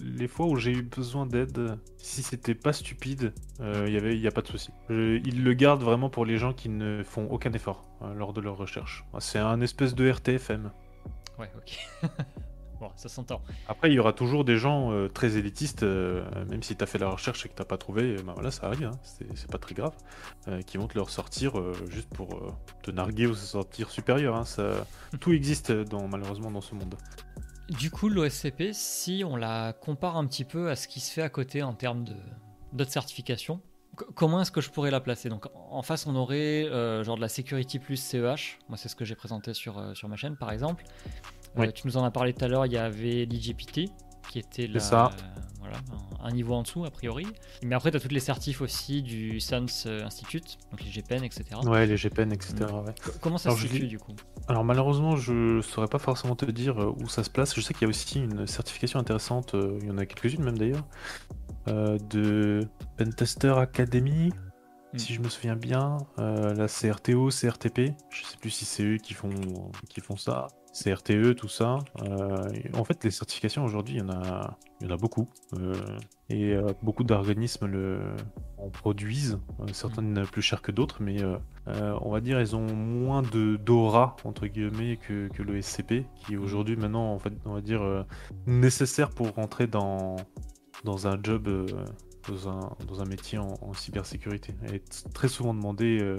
Les 0.00 0.28
fois 0.28 0.46
où 0.46 0.56
j'ai 0.56 0.72
eu 0.72 0.82
besoin 0.82 1.26
d'aide, 1.26 1.78
si 1.96 2.22
c'était 2.22 2.54
pas 2.54 2.72
stupide, 2.72 3.32
il 3.58 3.64
euh, 3.64 4.12
y 4.14 4.20
n'y 4.20 4.26
a 4.26 4.30
pas 4.30 4.42
de 4.42 4.48
souci. 4.48 4.70
Ils 4.90 5.42
le 5.42 5.54
gardent 5.54 5.82
vraiment 5.82 6.10
pour 6.10 6.24
les 6.26 6.36
gens 6.36 6.52
qui 6.52 6.68
ne 6.68 7.02
font 7.02 7.26
aucun 7.30 7.52
effort 7.52 7.84
euh, 8.02 8.12
lors 8.14 8.32
de 8.32 8.40
leur 8.40 8.56
recherche. 8.56 9.04
C'est 9.18 9.38
un 9.38 9.60
espèce 9.60 9.94
de 9.94 10.10
RTFM. 10.10 10.70
Ouais, 11.38 11.50
ok. 11.56 11.78
Ça 13.00 13.08
s'entend. 13.08 13.40
Après, 13.66 13.90
il 13.90 13.94
y 13.94 13.98
aura 13.98 14.12
toujours 14.12 14.44
des 14.44 14.58
gens 14.58 14.92
euh, 14.92 15.08
très 15.08 15.38
élitistes, 15.38 15.84
euh, 15.84 16.22
même 16.50 16.62
si 16.62 16.76
tu 16.76 16.84
as 16.84 16.86
fait 16.86 16.98
la 16.98 17.08
recherche 17.08 17.46
et 17.46 17.48
que 17.48 17.54
tu 17.54 17.64
pas 17.64 17.78
trouvé, 17.78 18.16
ben 18.16 18.34
voilà, 18.34 18.50
ça 18.50 18.66
arrive, 18.66 18.88
hein, 18.92 18.98
c'est 19.02 19.50
pas 19.50 19.56
très 19.56 19.74
grave, 19.74 19.94
euh, 20.48 20.60
qui 20.60 20.76
vont 20.76 20.86
te 20.86 20.96
le 20.96 21.00
ressortir 21.00 21.54
juste 21.88 22.10
pour 22.10 22.54
te 22.82 22.90
narguer 22.90 23.26
ou 23.26 23.34
se 23.34 23.46
sentir 23.46 23.88
supérieur. 23.88 24.36
Hein, 24.36 24.44
ça... 24.44 24.84
Tout 25.18 25.32
existe 25.32 25.72
dans, 25.72 26.08
malheureusement 26.08 26.50
dans 26.50 26.60
ce 26.60 26.74
monde. 26.74 26.94
Du 27.70 27.90
coup, 27.90 28.10
l'OSCP, 28.10 28.74
si 28.74 29.24
on 29.26 29.36
la 29.36 29.72
compare 29.72 30.18
un 30.18 30.26
petit 30.26 30.44
peu 30.44 30.68
à 30.68 30.76
ce 30.76 30.86
qui 30.86 31.00
se 31.00 31.10
fait 31.10 31.22
à 31.22 31.30
côté 31.30 31.62
en 31.62 31.72
termes 31.72 32.04
d'autres 32.74 32.92
certifications, 32.92 33.62
comment 34.14 34.42
est-ce 34.42 34.52
que 34.52 34.60
je 34.60 34.68
pourrais 34.68 34.90
la 34.90 35.00
placer? 35.00 35.30
Donc 35.30 35.46
en 35.54 35.80
face, 35.80 36.06
on 36.06 36.16
aurait 36.16 36.64
genre 37.02 37.16
de 37.16 37.22
la 37.22 37.30
Security 37.30 37.78
plus 37.78 37.96
CEH. 37.96 38.58
Moi, 38.68 38.76
c'est 38.76 38.90
ce 38.90 38.96
que 38.96 39.06
j'ai 39.06 39.14
présenté 39.14 39.54
sur, 39.54 39.96
sur 39.96 40.06
ma 40.10 40.16
chaîne, 40.16 40.36
par 40.36 40.52
exemple. 40.52 40.84
Euh, 41.58 41.70
tu 41.72 41.86
nous 41.86 41.96
en 41.96 42.04
as 42.04 42.10
parlé 42.10 42.32
tout 42.32 42.44
à 42.44 42.48
l'heure, 42.48 42.66
il 42.66 42.72
y 42.72 42.78
avait 42.78 43.24
l'IGPT 43.24 43.90
qui 44.28 44.38
était 44.38 44.66
là, 44.66 44.78
ça. 44.78 45.10
voilà, 45.58 45.78
un, 46.22 46.30
niveau 46.30 46.54
en 46.54 46.62
dessous 46.62 46.84
a 46.84 46.90
priori. 46.90 47.26
Mais 47.62 47.74
après, 47.74 47.90
tu 47.90 47.96
as 47.96 48.00
toutes 48.00 48.12
les 48.12 48.20
certifs 48.20 48.60
aussi 48.60 49.02
du 49.02 49.40
SANS 49.40 49.84
euh, 49.86 50.04
Institute, 50.04 50.58
donc 50.70 50.82
les 50.84 50.90
GPN, 50.90 51.24
etc. 51.24 51.44
Ouais, 51.64 51.86
les 51.86 51.96
GPN, 51.96 52.32
etc. 52.32 52.54
Ouais. 52.72 52.94
Comment 53.20 53.38
ça 53.38 53.50
se 53.50 53.66
situe 53.66 53.88
du 53.88 53.98
coup? 53.98 54.14
Alors 54.46 54.64
malheureusement, 54.64 55.16
je 55.16 55.60
saurais 55.60 55.88
pas 55.88 55.98
forcément 55.98 56.36
te 56.36 56.46
dire 56.46 56.80
euh, 56.80 56.94
où 57.00 57.08
ça 57.08 57.24
se 57.24 57.30
place. 57.30 57.54
Je 57.54 57.60
sais 57.60 57.74
qu'il 57.74 57.82
y 57.82 57.86
a 57.86 57.88
aussi 57.88 58.20
une 58.20 58.46
certification 58.46 59.00
intéressante, 59.00 59.54
il 59.54 59.86
y 59.86 59.90
en 59.90 59.98
a 59.98 60.06
quelques-unes 60.06 60.44
même 60.44 60.58
d'ailleurs, 60.58 60.86
de 61.66 62.68
Pentester 62.96 63.54
Academy, 63.56 64.32
si 64.96 65.12
hmm. 65.12 65.16
je 65.16 65.20
me 65.20 65.28
souviens 65.28 65.56
bien, 65.56 65.98
la 66.18 66.66
CRTO, 66.68 67.30
CRTP, 67.30 67.92
je 68.10 68.24
sais 68.24 68.36
plus 68.40 68.50
si 68.50 68.64
c'est 68.64 68.84
eux 68.84 68.96
qui 68.96 69.14
font, 69.14 69.30
qui 69.88 70.00
font 70.00 70.16
ça. 70.16 70.46
CRTE, 70.72 71.34
tout 71.34 71.48
ça. 71.48 71.78
Euh, 72.02 72.48
en 72.74 72.84
fait, 72.84 73.02
les 73.04 73.10
certifications 73.10 73.64
aujourd'hui, 73.64 73.96
il 73.96 74.00
y 74.00 74.02
en 74.02 74.10
a, 74.10 74.56
il 74.80 74.86
y 74.86 74.90
en 74.90 74.94
a 74.94 74.96
beaucoup. 74.96 75.28
Euh, 75.58 75.74
et 76.28 76.54
euh, 76.54 76.72
beaucoup 76.82 77.02
d'organismes 77.02 77.66
le, 77.66 78.00
en 78.56 78.70
produisent, 78.70 79.38
certaines 79.72 80.24
plus 80.26 80.42
chères 80.42 80.62
que 80.62 80.70
d'autres, 80.70 81.02
mais 81.02 81.18
on 81.66 82.10
va 82.10 82.20
dire 82.20 82.38
elles 82.38 82.56
ont 82.56 82.72
moins 82.74 83.22
de 83.22 83.56
d'aura 83.56 84.16
entre 84.24 84.46
guillemets 84.46 84.96
que, 84.96 85.28
que, 85.28 85.42
le 85.42 85.60
SCP, 85.60 86.04
qui 86.14 86.34
est 86.34 86.36
mmh. 86.36 86.42
aujourd'hui 86.42 86.76
maintenant, 86.76 87.12
en 87.12 87.18
fait, 87.18 87.32
on 87.44 87.54
va 87.54 87.60
dire 87.60 88.06
nécessaire 88.46 89.10
pour 89.10 89.30
rentrer 89.34 89.66
dans 89.66 90.16
dans 90.84 91.08
un 91.08 91.18
job. 91.22 91.48
Dans 92.28 92.50
un, 92.50 92.76
dans 92.86 93.00
un, 93.00 93.06
métier 93.06 93.38
en, 93.38 93.72
cybersécurité. 93.72 94.54
Elle 94.62 94.74
est 94.74 95.12
très 95.14 95.26
souvent 95.26 95.54
demandé 95.54 96.16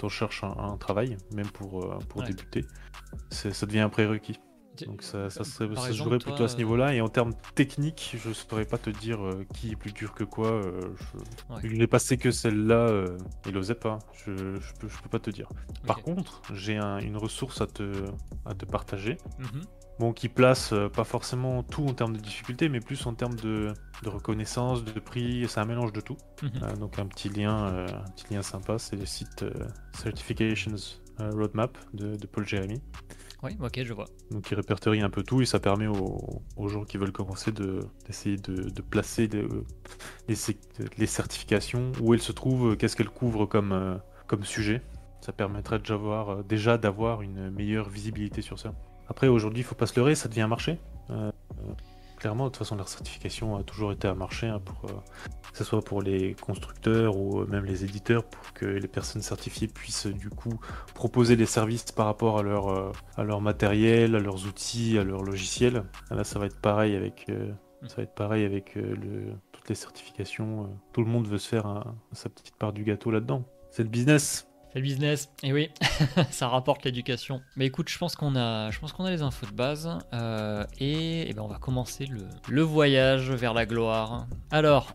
quand 0.00 0.06
on 0.06 0.08
cherche 0.08 0.44
un, 0.44 0.76
travail, 0.76 1.16
même 1.32 1.48
pour, 1.48 1.98
pour 2.08 2.22
débuter 2.22 2.64
ça 3.30 3.66
devient 3.66 3.80
un 3.80 3.88
prérequis. 3.88 4.38
Donc 4.86 5.02
ça, 5.02 5.28
ça, 5.28 5.44
se 5.44 5.92
jouerait 5.92 6.18
plutôt 6.18 6.44
à 6.44 6.48
ce 6.48 6.56
niveau-là. 6.56 6.94
Et 6.94 7.02
en 7.02 7.08
termes 7.08 7.34
techniques, 7.54 8.16
je 8.22 8.30
ne 8.30 8.34
saurais 8.34 8.64
pas 8.64 8.78
te 8.78 8.88
dire 8.88 9.22
euh, 9.22 9.44
qui 9.54 9.72
est 9.72 9.76
plus 9.76 9.92
dur 9.92 10.14
que 10.14 10.24
quoi. 10.24 10.52
Euh, 10.52 10.94
je... 11.60 11.66
Il 11.66 11.76
n'est 11.76 11.86
passé 11.86 12.16
que 12.16 12.30
celle-là 12.30 12.88
euh, 12.88 13.18
et 13.46 13.50
l'osait 13.50 13.74
pas. 13.74 13.98
Je, 14.24 14.30
ne 14.30 14.58
peux, 14.78 14.88
je 14.88 15.02
peux 15.02 15.08
pas 15.10 15.18
te 15.18 15.28
dire. 15.28 15.48
Par 15.86 16.00
contre, 16.00 16.40
j'ai 16.54 16.78
une 16.78 17.18
ressource 17.18 17.60
à 17.60 17.66
te, 17.66 17.92
à 18.46 18.54
te 18.54 18.64
partager. 18.64 19.18
Mhm. 19.38 19.64
Bon, 20.00 20.12
qui 20.12 20.28
place 20.28 20.74
pas 20.92 21.04
forcément 21.04 21.62
tout 21.62 21.84
en 21.86 21.92
termes 21.92 22.16
de 22.16 22.22
difficulté, 22.22 22.68
mais 22.68 22.80
plus 22.80 23.06
en 23.06 23.14
termes 23.14 23.36
de, 23.36 23.72
de 24.02 24.08
reconnaissance, 24.08 24.82
de 24.82 24.98
prix. 24.98 25.46
C'est 25.48 25.60
un 25.60 25.66
mélange 25.66 25.92
de 25.92 26.00
tout. 26.00 26.16
Mhm. 26.42 26.78
donc 26.78 26.98
un 26.98 27.06
petit 27.06 27.28
lien, 27.28 27.66
un 27.86 28.10
petit 28.16 28.34
lien 28.34 28.42
sympa, 28.42 28.78
c'est 28.78 28.96
le 28.96 29.06
site 29.06 29.44
Certifications 29.92 30.74
euh, 31.20 31.30
roadmap 31.32 31.76
de, 31.92 32.16
Paul 32.26 32.46
Jeremy. 32.46 32.80
Oui, 33.42 33.56
ok, 33.60 33.82
je 33.84 33.92
vois. 33.92 34.06
Donc 34.30 34.50
il 34.50 34.54
répertorie 34.54 35.00
un 35.00 35.10
peu 35.10 35.22
tout 35.22 35.40
et 35.42 35.46
ça 35.46 35.58
permet 35.58 35.86
aux, 35.86 36.68
gens 36.68 36.84
qui 36.84 36.98
veulent 36.98 37.12
commencer 37.12 37.52
d'essayer 37.52 38.36
de, 38.36 38.82
placer 38.82 39.28
les, 40.28 41.06
certifications, 41.06 41.92
où 42.00 42.14
elles 42.14 42.22
se 42.22 42.32
trouvent, 42.32 42.76
qu'est-ce 42.76 42.96
qu'elles 42.96 43.08
couvrent 43.08 43.46
comme, 43.46 43.72
euh, 43.72 43.96
comme 44.26 44.44
sujet. 44.44 44.82
Ça 45.20 45.32
permettrait 45.32 45.80
euh, 45.90 46.42
déjà 46.42 46.78
d'avoir 46.78 47.22
une 47.22 47.50
meilleure 47.50 47.88
visibilité 47.88 48.42
sur 48.42 48.58
ça. 48.58 48.74
Après, 49.10 49.28
aujourd'hui, 49.28 49.60
il 49.60 49.64
faut 49.64 49.74
pas 49.74 49.86
se 49.86 49.98
leurrer, 49.98 50.14
ça 50.14 50.28
devient 50.28 50.42
un 50.42 50.48
marché 50.48 50.78
clairement, 52.20 52.44
de 52.44 52.50
toute 52.50 52.58
façon, 52.58 52.76
leur 52.76 52.88
certification 52.88 53.56
a 53.56 53.64
toujours 53.64 53.90
été 53.90 54.06
un 54.06 54.14
marché, 54.14 54.46
hein, 54.46 54.60
pour, 54.64 54.88
euh, 54.88 54.94
que 55.50 55.58
ce 55.58 55.64
soit 55.64 55.82
pour 55.82 56.02
les 56.02 56.34
constructeurs 56.34 57.16
ou 57.16 57.44
même 57.46 57.64
les 57.64 57.82
éditeurs, 57.82 58.24
pour 58.24 58.52
que 58.52 58.66
les 58.66 58.86
personnes 58.86 59.22
certifiées 59.22 59.66
puissent 59.66 60.06
du 60.06 60.28
coup 60.28 60.60
proposer 60.94 61.34
des 61.34 61.46
services 61.46 61.90
par 61.90 62.06
rapport 62.06 62.38
à 62.38 62.42
leur, 62.42 62.68
euh, 62.68 63.40
matériel, 63.40 64.14
à 64.14 64.20
leurs 64.20 64.46
outils, 64.46 64.98
à 64.98 65.04
leur 65.04 65.22
logiciel. 65.22 65.84
Là, 66.10 66.22
ça 66.22 66.38
va 66.38 66.46
être 66.46 66.60
pareil 66.60 66.94
avec, 66.94 67.26
euh, 67.30 67.50
ça 67.88 67.96
va 67.96 68.02
être 68.02 68.14
pareil 68.14 68.44
avec 68.44 68.78
toutes 69.52 69.68
les 69.68 69.74
certifications. 69.74 70.68
tout 70.92 71.02
le 71.02 71.10
monde 71.10 71.26
veut 71.26 71.38
se 71.38 71.48
faire 71.48 71.84
sa 72.12 72.28
petite 72.28 72.56
part 72.56 72.74
du 72.74 72.84
gâteau 72.84 73.10
là-dedans. 73.10 73.42
C'est 73.70 73.82
le 73.82 73.88
business. 73.88 74.49
C'est 74.72 74.78
le 74.78 74.84
business. 74.84 75.30
Et 75.42 75.52
oui, 75.52 75.70
ça 76.30 76.48
rapporte 76.48 76.84
l'éducation. 76.84 77.40
Mais 77.56 77.66
écoute, 77.66 77.88
je 77.88 77.98
pense 77.98 78.14
qu'on 78.14 78.36
a, 78.36 78.70
je 78.70 78.78
pense 78.78 78.92
qu'on 78.92 79.04
a 79.04 79.10
les 79.10 79.22
infos 79.22 79.46
de 79.46 79.52
base. 79.52 79.98
Euh, 80.14 80.64
et, 80.78 81.28
eh 81.28 81.32
ben 81.34 81.42
on 81.42 81.48
va 81.48 81.58
commencer 81.58 82.06
le, 82.06 82.20
le 82.48 82.62
voyage 82.62 83.32
vers 83.32 83.52
la 83.52 83.66
gloire. 83.66 84.28
Alors, 84.52 84.94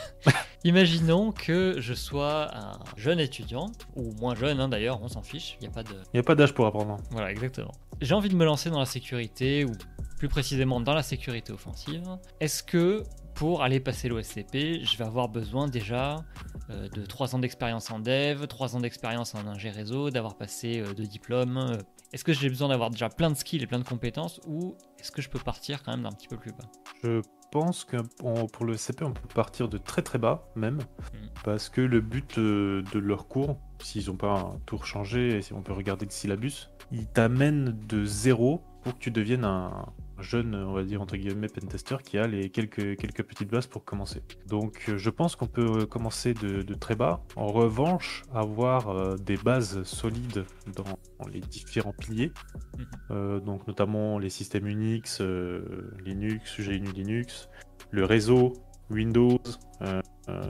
imaginons 0.64 1.30
que 1.30 1.76
je 1.78 1.92
sois 1.92 2.56
un 2.56 2.78
jeune 2.96 3.20
étudiant, 3.20 3.70
ou 3.96 4.12
moins 4.14 4.34
jeune 4.34 4.60
hein, 4.60 4.68
d'ailleurs, 4.68 5.02
on 5.02 5.08
s'en 5.08 5.22
fiche. 5.22 5.58
Il 5.60 5.68
n'y 5.68 5.68
a 5.68 5.74
pas 5.74 5.82
de. 5.82 5.94
Il 6.14 6.20
a 6.20 6.22
pas 6.22 6.34
d'âge 6.34 6.54
pour 6.54 6.66
apprendre. 6.66 6.96
Voilà, 7.10 7.30
exactement. 7.30 7.72
J'ai 8.00 8.14
envie 8.14 8.30
de 8.30 8.36
me 8.36 8.46
lancer 8.46 8.70
dans 8.70 8.80
la 8.80 8.86
sécurité, 8.86 9.66
ou 9.66 9.72
plus 10.18 10.28
précisément 10.28 10.80
dans 10.80 10.94
la 10.94 11.02
sécurité 11.02 11.52
offensive. 11.52 12.16
Est-ce 12.40 12.62
que 12.62 13.02
pour 13.34 13.62
aller 13.62 13.80
passer 13.80 14.08
l'OSCP, 14.08 14.84
je 14.84 14.96
vais 14.96 15.04
avoir 15.04 15.28
besoin 15.28 15.68
déjà 15.68 16.24
euh, 16.70 16.88
de 16.88 17.04
3 17.04 17.34
ans 17.34 17.38
d'expérience 17.38 17.90
en 17.90 17.98
dev, 17.98 18.46
3 18.46 18.76
ans 18.76 18.80
d'expérience 18.80 19.34
en 19.34 19.46
ingé 19.46 19.70
réseau, 19.70 20.10
d'avoir 20.10 20.36
passé 20.36 20.80
euh, 20.80 20.94
deux 20.94 21.06
diplômes. 21.06 21.56
Euh, 21.56 21.78
est-ce 22.12 22.24
que 22.24 22.32
j'ai 22.32 22.48
besoin 22.48 22.68
d'avoir 22.68 22.90
déjà 22.90 23.08
plein 23.08 23.30
de 23.30 23.36
skills 23.36 23.62
et 23.62 23.66
plein 23.66 23.78
de 23.78 23.84
compétences 23.84 24.40
ou 24.46 24.76
est-ce 25.00 25.10
que 25.10 25.22
je 25.22 25.28
peux 25.28 25.38
partir 25.38 25.82
quand 25.82 25.92
même 25.92 26.02
d'un 26.02 26.12
petit 26.12 26.28
peu 26.28 26.36
plus 26.36 26.52
bas? 26.52 26.68
Je 27.02 27.20
pense 27.50 27.84
que 27.84 27.96
pour 28.52 28.64
le 28.64 28.76
CP, 28.76 29.04
on 29.04 29.12
peut 29.12 29.28
partir 29.34 29.68
de 29.68 29.78
très 29.78 30.02
très 30.02 30.18
bas 30.18 30.48
même, 30.54 30.76
hmm. 30.76 31.28
parce 31.44 31.68
que 31.68 31.80
le 31.80 32.00
but 32.00 32.38
de 32.38 32.98
leur 32.98 33.28
cours, 33.28 33.58
s'ils 33.82 34.06
n'ont 34.06 34.16
pas 34.16 34.38
un 34.38 34.60
tour 34.66 34.86
changé, 34.86 35.38
et 35.38 35.42
si 35.42 35.52
on 35.52 35.62
peut 35.62 35.72
regarder 35.72 36.06
le 36.06 36.10
syllabus, 36.10 36.70
ils 36.90 37.06
t'amènent 37.06 37.78
de 37.88 38.04
zéro 38.04 38.62
pour 38.82 38.94
que 38.94 38.98
tu 38.98 39.10
deviennes 39.10 39.44
un, 39.44 39.86
jeune, 40.22 40.54
on 40.54 40.72
va 40.72 40.82
dire 40.82 41.02
entre 41.02 41.16
guillemets, 41.16 41.48
pentester 41.48 41.96
qui 42.04 42.18
a 42.18 42.26
les 42.26 42.50
quelques, 42.50 42.96
quelques 42.96 43.22
petites 43.22 43.50
bases 43.50 43.66
pour 43.66 43.84
commencer. 43.84 44.22
Donc 44.46 44.84
euh, 44.88 44.96
je 44.96 45.10
pense 45.10 45.36
qu'on 45.36 45.46
peut 45.46 45.86
commencer 45.86 46.34
de, 46.34 46.74
très 46.74 46.94
bas. 46.94 47.22
En 47.36 47.48
revanche, 47.48 48.22
avoir 48.34 48.88
euh, 48.88 49.16
des 49.16 49.36
bases 49.36 49.82
solides 49.82 50.44
dans 50.74 51.28
les 51.28 51.40
différents 51.40 51.92
piliers, 51.92 52.32
mhm. 52.78 52.86
euh, 53.10 53.40
donc 53.40 53.66
notamment 53.66 54.18
les 54.18 54.30
systèmes 54.30 54.66
Unix, 54.66 55.20
Linux, 56.04 56.60
GNU 56.60 56.92
Linux, 56.92 57.48
le 57.90 58.04
réseau, 58.04 58.54
Windows, 58.90 59.40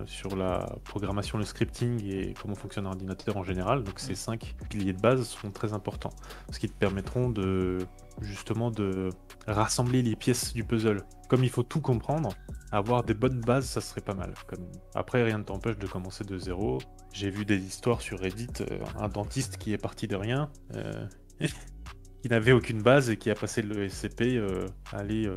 sur 0.05 0.37
la 0.37 0.77
programmation, 0.85 1.39
le 1.39 1.45
scripting 1.45 2.05
et 2.05 2.35
comment 2.41 2.55
fonctionne 2.55 2.87
un 2.87 2.91
ordinateur 2.91 3.37
en 3.37 3.43
général. 3.43 3.83
Donc 3.83 3.99
ces 3.99 4.11
mhm. 4.11 4.17
cinq 4.17 4.55
piliers 4.69 4.93
de 4.93 5.01
base 5.01 5.27
sont 5.27 5.51
très 5.51 5.73
importants, 5.73 6.13
ce 6.51 6.59
qui 6.59 6.69
te 6.69 6.77
permettront 6.79 7.31
de 7.31 7.79
justement 8.21 8.71
de 8.71 9.11
rassembler 9.47 10.03
les 10.03 10.17
pièces 10.17 10.53
du 10.53 10.65
puzzle. 10.65 11.05
Comme 11.29 11.45
il 11.45 11.51
faut 11.51 11.63
tout 11.63 11.81
comprendre, 11.81 12.31
avoir 12.71 13.05
des 13.05 13.15
bonnes 13.15 13.41
bases, 13.41 13.67
ça 13.67 13.81
serait 13.81 14.01
pas 14.01 14.15
mal. 14.15 14.35
Comme... 14.47 14.67
Après, 14.95 15.23
rien 15.23 15.39
ne 15.39 15.45
t'empêche 15.45 15.79
de 15.79 15.87
commencer 15.87 16.25
de 16.25 16.39
zéro. 16.39 16.79
J'ai 17.13 17.31
vu 17.31 17.45
des 17.45 17.59
histoires 17.59 18.01
sur 18.01 18.21
Reddit, 18.21 18.49
euh, 18.61 18.79
un 18.99 19.09
dentiste 19.09 19.57
qui 19.59 19.73
est 19.73 19.79
parti 19.79 20.09
de 20.09 20.17
rien, 20.17 20.51
euh, 20.75 21.07
qui 22.23 22.29
n'avait 22.29 22.53
aucune 22.53 22.83
base 22.83 23.11
et 23.11 23.17
qui 23.17 23.31
a 23.31 23.35
passé 23.35 23.63
le 23.63 23.89
SCP, 23.89 24.37
euh, 24.37 24.67
aller, 24.93 25.31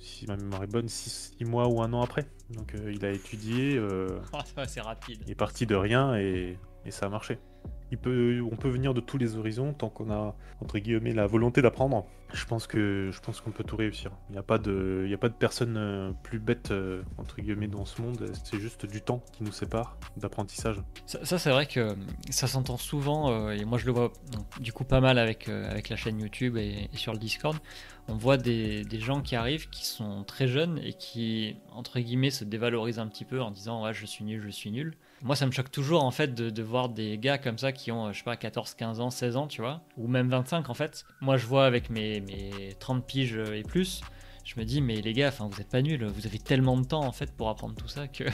si 0.00 0.26
ma 0.26 0.36
mémoire 0.36 0.62
est 0.64 0.72
bonne, 0.72 0.88
6 0.88 1.36
mois 1.44 1.68
ou 1.68 1.82
un 1.82 1.92
an 1.92 2.02
après. 2.02 2.24
Donc 2.50 2.74
il 2.90 3.04
a 3.04 3.10
étudié. 3.10 3.80
C'est 4.66 4.80
rapide. 4.80 5.22
Il 5.26 5.32
est 5.32 5.34
parti 5.34 5.66
de 5.66 5.74
rien 5.74 6.16
et, 6.16 6.58
et 6.84 6.90
ça 6.90 7.06
a 7.06 7.08
marché. 7.08 7.38
On 7.96 8.56
peut 8.56 8.68
venir 8.68 8.94
de 8.94 9.00
tous 9.00 9.18
les 9.18 9.36
horizons 9.36 9.72
tant 9.72 9.88
qu'on 9.88 10.10
a 10.10 10.34
entre 10.60 10.78
guillemets 10.78 11.12
la 11.12 11.26
volonté 11.26 11.62
d'apprendre. 11.62 12.06
Je 12.34 12.44
pense 12.44 12.66
que 12.66 13.10
je 13.10 13.20
pense 13.20 13.40
qu'on 13.40 13.50
peut 13.50 13.64
tout 13.64 13.76
réussir. 13.76 14.10
Il 14.28 14.32
n'y 14.32 14.38
a 14.38 14.42
pas 14.42 14.58
de, 14.58 15.04
il 15.06 15.14
a 15.14 15.16
pas 15.16 15.30
de 15.30 15.34
personne 15.34 15.76
euh, 15.78 16.10
plus 16.22 16.38
bête 16.38 16.70
euh, 16.70 17.02
entre 17.16 17.40
guillemets 17.40 17.68
dans 17.68 17.86
ce 17.86 18.02
monde. 18.02 18.30
C'est 18.44 18.60
juste 18.60 18.84
du 18.84 19.00
temps 19.00 19.22
qui 19.32 19.44
nous 19.44 19.52
sépare 19.52 19.96
d'apprentissage. 20.18 20.76
Ça, 21.06 21.38
c'est 21.38 21.50
vrai 21.50 21.66
que 21.66 21.96
ça 22.28 22.46
s'entend 22.46 22.76
souvent 22.76 23.30
euh, 23.30 23.52
et 23.52 23.64
moi 23.64 23.78
je 23.78 23.86
le 23.86 23.92
vois 23.92 24.12
du 24.60 24.72
coup 24.72 24.84
pas 24.84 25.00
mal 25.00 25.18
avec 25.18 25.48
avec 25.48 25.88
la 25.88 25.96
chaîne 25.96 26.20
YouTube 26.20 26.56
et, 26.58 26.90
sur 26.94 27.12
le 27.12 27.18
Discord. 27.18 27.56
On 28.10 28.16
voit 28.16 28.38
des, 28.38 28.84
des, 28.84 29.00
gens 29.00 29.20
qui 29.20 29.36
arrivent 29.36 29.68
qui 29.68 29.84
sont 29.84 30.24
très 30.24 30.48
jeunes 30.48 30.78
et 30.82 30.94
qui 30.94 31.56
entre 31.72 32.00
guillemets 32.00 32.30
se 32.30 32.44
dévalorisent 32.44 32.98
un 32.98 33.06
petit 33.06 33.26
peu 33.26 33.42
en 33.42 33.50
disant 33.50 33.84
ouais 33.84 33.94
je 33.94 34.06
suis 34.06 34.24
nul, 34.24 34.42
je 34.42 34.50
suis 34.50 34.70
nul. 34.70 34.96
Moi, 35.22 35.34
ça 35.34 35.46
me 35.46 35.50
choque 35.50 35.70
toujours 35.70 36.04
en 36.04 36.10
fait 36.12 36.34
de, 36.34 36.62
voir 36.62 36.88
des 36.88 37.18
gars 37.18 37.38
comme 37.38 37.58
ça 37.58 37.72
ont, 37.90 38.06
euh, 38.06 38.12
je 38.12 38.18
sais 38.18 38.24
pas, 38.24 38.36
14, 38.36 38.74
15 38.74 39.00
ans, 39.00 39.10
16 39.10 39.36
ans, 39.36 39.46
tu 39.46 39.60
vois, 39.60 39.82
ou 39.96 40.08
même 40.08 40.28
25 40.28 40.68
en 40.68 40.74
fait. 40.74 41.04
Moi, 41.20 41.36
je 41.36 41.46
vois 41.46 41.66
avec 41.66 41.90
mes, 41.90 42.20
mes 42.20 42.74
30 42.78 43.06
piges 43.06 43.36
et 43.36 43.62
plus, 43.62 44.02
je 44.44 44.58
me 44.58 44.64
dis, 44.64 44.80
mais 44.80 45.00
les 45.00 45.12
gars, 45.12 45.28
enfin, 45.28 45.48
vous 45.50 45.60
êtes 45.60 45.68
pas 45.68 45.82
nuls, 45.82 46.04
vous 46.06 46.26
avez 46.26 46.38
tellement 46.38 46.78
de 46.78 46.86
temps 46.86 47.04
en 47.04 47.12
fait 47.12 47.30
pour 47.36 47.48
apprendre 47.50 47.74
tout 47.74 47.88
ça 47.88 48.08
que. 48.08 48.24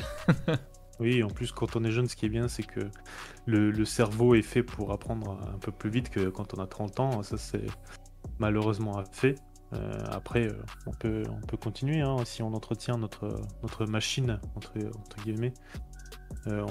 oui, 1.01 1.23
en 1.23 1.29
plus, 1.29 1.51
quand 1.51 1.77
on 1.77 1.85
est 1.85 1.91
jeune, 1.91 2.09
ce 2.09 2.17
qui 2.17 2.27
est 2.27 2.29
bien, 2.29 2.47
c'est 2.47 2.63
que 2.63 2.89
le, 3.47 3.85
cerveau 3.85 4.35
est 4.35 4.43
fait 4.43 4.63
pour 4.63 4.93
apprendre 4.93 5.39
un 5.53 5.59
peu 5.59 5.73
plus 5.73 5.91
vite 5.91 6.11
que 6.11 6.29
quand 6.29 6.55
on 6.57 6.63
a 6.63 6.67
30 6.67 7.01
ans. 7.01 7.23
Ça, 7.23 7.37
c'est 7.37 7.67
malheureusement 8.39 9.03
fait. 9.11 9.37
Euh, 9.73 9.99
après, 10.09 10.47
euh, 10.47 10.63
on, 10.87 10.93
peut, 10.93 11.25
on 11.29 11.45
peut 11.47 11.57
continuer 11.57 12.01
hein, 12.01 12.17
si 12.25 12.43
on 12.43 12.55
entretient 12.55 12.97
notre, 12.97 13.41
notre 13.63 13.87
machine, 13.87 14.39
entre, 14.55 14.73
entre 14.99 15.25
guillemets. 15.25 15.55
Euh, 16.47 16.65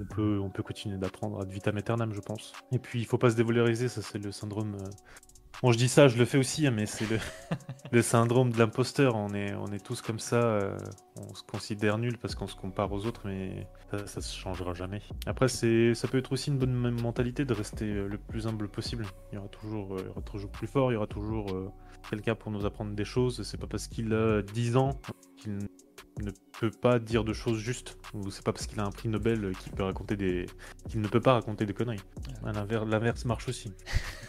on, 0.00 0.04
peut, 0.04 0.40
on 0.42 0.50
peut 0.50 0.62
continuer 0.62 0.98
d'apprendre 0.98 1.40
ad 1.40 1.50
vitam 1.50 1.76
aeternam, 1.76 2.12
je 2.12 2.20
pense. 2.20 2.52
Et 2.72 2.78
puis, 2.78 3.00
il 3.00 3.06
faut 3.06 3.18
pas 3.18 3.30
se 3.30 3.36
dévaloriser, 3.36 3.88
ça 3.88 4.02
c'est 4.02 4.18
le 4.18 4.32
syndrome. 4.32 4.74
Euh, 4.74 4.90
bon, 5.62 5.72
je 5.72 5.78
dis 5.78 5.88
ça, 5.88 6.08
je 6.08 6.18
le 6.18 6.24
fais 6.24 6.38
aussi, 6.38 6.66
hein, 6.66 6.72
mais 6.72 6.86
c'est 6.86 7.08
le, 7.08 7.18
le, 7.92 8.02
syndrome 8.02 8.50
de 8.50 8.58
l'imposteur. 8.58 9.14
On 9.14 9.32
est, 9.32 9.54
on 9.54 9.72
est 9.72 9.84
tous 9.84 10.02
comme 10.02 10.18
ça, 10.18 10.36
euh, 10.36 10.76
on 11.16 11.34
se 11.34 11.44
considère 11.44 11.98
nul 11.98 12.18
parce 12.18 12.34
qu'on 12.34 12.48
se 12.48 12.56
compare 12.56 12.90
aux 12.92 13.06
autres, 13.06 13.22
mais 13.24 13.68
ça, 13.90 14.06
ça 14.06 14.20
se 14.20 14.36
changera 14.36 14.74
jamais. 14.74 15.00
Après, 15.26 15.48
c'est, 15.48 15.94
ça 15.94 16.08
peut 16.08 16.18
être 16.18 16.32
aussi 16.32 16.50
une 16.50 16.58
bonne 16.58 16.74
mentalité 17.00 17.44
de 17.44 17.54
rester 17.54 17.86
le 17.86 18.18
plus 18.18 18.46
humble 18.46 18.68
possible. 18.68 19.06
Il 19.32 19.36
y 19.36 19.38
aura 19.38 19.48
toujours, 19.48 19.96
il 19.98 20.06
y 20.06 20.08
aura 20.08 20.22
toujours 20.22 20.50
plus 20.50 20.66
fort, 20.66 20.90
il 20.90 20.94
y 20.94 20.96
aura 20.96 21.06
toujours 21.06 21.46
quelqu'un 22.08 22.34
pour 22.34 22.50
nous 22.50 22.66
apprendre 22.66 22.94
des 22.94 23.04
choses. 23.04 23.42
C'est 23.42 23.58
pas 23.58 23.66
parce 23.66 23.86
qu'il 23.86 24.12
a 24.12 24.42
10 24.42 24.76
ans 24.76 24.98
qu'il 25.40 25.58
ne 26.24 26.30
peut 26.58 26.70
pas 26.70 26.98
dire 26.98 27.24
de 27.24 27.32
choses 27.32 27.58
justes. 27.58 27.96
Ou 28.14 28.30
c'est 28.30 28.44
pas 28.44 28.52
parce 28.52 28.66
qu'il 28.66 28.78
a 28.80 28.84
un 28.84 28.90
prix 28.90 29.08
Nobel 29.08 29.52
qu'il 29.62 29.72
peut 29.72 29.84
raconter 29.84 30.16
des. 30.16 30.46
qu'il 30.88 31.00
ne 31.00 31.08
peut 31.08 31.20
pas 31.20 31.34
raconter 31.34 31.66
des 31.66 31.72
conneries. 31.72 32.00
L'inverse 32.44 33.24
marche 33.24 33.48
aussi. 33.48 33.72